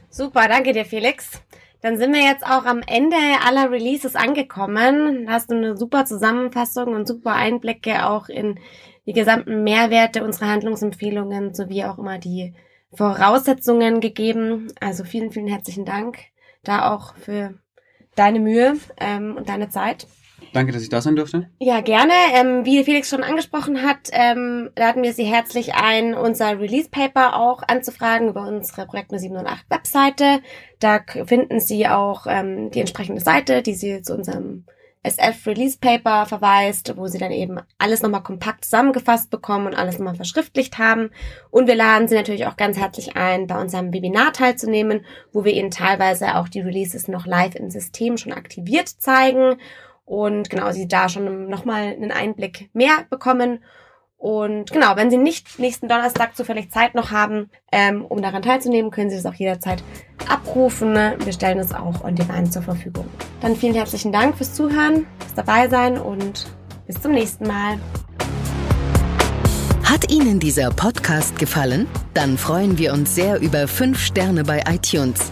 Super, 0.10 0.48
danke 0.48 0.74
dir, 0.74 0.86
Felix. 0.86 1.42
Dann 1.82 1.98
sind 1.98 2.14
wir 2.14 2.24
jetzt 2.24 2.46
auch 2.46 2.66
am 2.66 2.82
Ende 2.86 3.18
aller 3.46 3.72
Releases 3.72 4.16
angekommen. 4.16 5.28
Hast 5.30 5.52
du 5.52 5.56
eine 5.56 5.78
super 5.78 6.06
Zusammenfassung 6.06 6.96
und 6.96 7.08
super 7.08 7.34
Einblicke 7.34 8.08
auch 8.08 8.30
in 8.30 8.60
die 9.06 9.14
gesamten 9.14 9.64
Mehrwerte 9.64 10.24
unserer 10.24 10.50
Handlungsempfehlungen 10.50 11.54
sowie 11.54 11.86
auch 11.86 11.98
immer 11.98 12.18
die 12.18 12.54
Voraussetzungen 12.94 14.02
gegeben. 14.02 14.68
Also 14.80 15.04
vielen, 15.04 15.32
vielen 15.32 15.48
herzlichen 15.48 15.86
Dank 15.86 16.18
da 16.64 16.94
auch 16.94 17.16
für 17.16 17.54
deine 18.16 18.40
Mühe 18.40 18.78
ähm, 19.00 19.36
und 19.38 19.50
deine 19.50 19.70
Zeit. 19.70 20.08
Danke, 20.54 20.72
dass 20.72 20.82
ich 20.82 20.90
da 20.90 21.02
sein 21.02 21.16
durfte. 21.16 21.50
Ja, 21.60 21.82
gerne. 21.82 22.14
Ähm, 22.34 22.66
wie 22.66 22.84
Felix 22.84 23.10
schon 23.10 23.24
angesprochen 23.24 23.84
hat, 23.84 24.10
ähm, 24.12 24.70
laden 24.76 25.04
wir 25.04 25.14
Sie 25.14 25.26
herzlich 25.26 25.76
ein, 25.76 26.14
unser 26.14 26.60
Release 26.60 26.90
Paper 26.90 27.40
auch 27.40 27.64
anzufragen 27.68 28.30
über 28.30 28.48
unsere 28.48 28.86
Projekt 28.86 29.12
708 29.12 29.66
Webseite. 29.70 30.42
Da 30.80 31.00
finden 31.26 31.60
Sie 31.60 31.88
auch 31.88 32.28
ähm, 32.28 32.72
die 32.72 32.80
entsprechende 32.80 33.22
Seite, 33.22 33.62
die 33.62 33.74
Sie 33.74 34.02
zu 34.02 34.14
unserem 34.14 34.66
SF 35.04 35.48
Release 35.48 35.78
Paper 35.80 36.26
verweist, 36.26 36.98
wo 36.98 37.08
Sie 37.08 37.18
dann 37.18 37.32
eben 37.32 37.60
alles 37.78 38.02
nochmal 38.02 38.24
kompakt 38.24 38.66
zusammengefasst 38.66 39.30
bekommen 39.30 39.68
und 39.68 39.76
alles 39.76 39.98
nochmal 39.98 40.16
verschriftlicht 40.16 40.78
haben. 40.78 41.12
Und 41.50 41.68
wir 41.68 41.76
laden 41.76 42.08
Sie 42.08 42.16
natürlich 42.16 42.46
auch 42.46 42.58
ganz 42.58 42.78
herzlich 42.78 43.16
ein, 43.16 43.48
bei 43.48 43.60
unserem 43.60 43.94
Webinar 43.94 44.34
teilzunehmen, 44.34 45.06
wo 45.32 45.46
wir 45.46 45.54
Ihnen 45.54 45.72
teilweise 45.72 46.36
auch 46.36 46.50
die 46.50 46.62
Releases 46.62 47.08
noch 47.08 47.26
live 47.26 47.56
im 47.56 47.70
System 47.70 48.18
schon 48.18 48.34
aktiviert 48.34 48.90
zeigen 48.90 49.58
und 50.08 50.50
genau, 50.50 50.72
sie 50.72 50.88
da 50.88 51.10
schon 51.10 51.50
nochmal 51.50 51.82
einen 51.84 52.12
Einblick 52.12 52.70
mehr 52.74 53.06
bekommen. 53.10 53.60
Und 54.18 54.72
genau, 54.72 54.96
wenn 54.96 55.12
Sie 55.12 55.18
nicht 55.18 55.60
nächsten 55.60 55.90
Donnerstag 55.90 56.36
zufällig 56.36 56.72
Zeit 56.72 56.96
noch 56.96 57.12
haben, 57.12 57.52
ähm, 57.74 58.04
um 58.06 58.22
daran 58.22 58.42
teilzunehmen, 58.42 58.90
können 58.90 59.10
Sie 59.10 59.18
das 59.18 59.26
auch 59.26 59.34
jederzeit 59.34 59.84
abrufen. 60.28 60.96
Wir 60.96 61.34
stellen 61.34 61.60
es 61.60 61.74
auch 61.74 62.06
on 62.06 62.16
demand 62.16 62.54
zur 62.54 62.62
Verfügung. 62.62 63.06
Dann 63.42 63.58
vielen 63.58 63.76
herzlichen 63.76 64.14
Dank 64.14 64.38
fürs 64.38 64.54
Zuhören, 64.54 65.06
fürs 65.20 65.36
dabei 65.36 65.68
sein 65.68 65.98
und 66.00 66.48
bis 66.88 67.02
zum 67.02 67.12
nächsten 67.12 67.46
Mal. 67.46 67.78
Hat 69.84 70.10
Ihnen 70.10 70.40
dieser 70.40 70.72
Podcast 70.72 71.38
gefallen? 71.38 71.86
Dann 72.14 72.38
freuen 72.38 72.78
wir 72.78 72.94
uns 72.94 73.14
sehr 73.14 73.42
über 73.42 73.68
5 73.68 74.00
Sterne 74.00 74.46
bei 74.46 74.64
iTunes. 74.68 75.32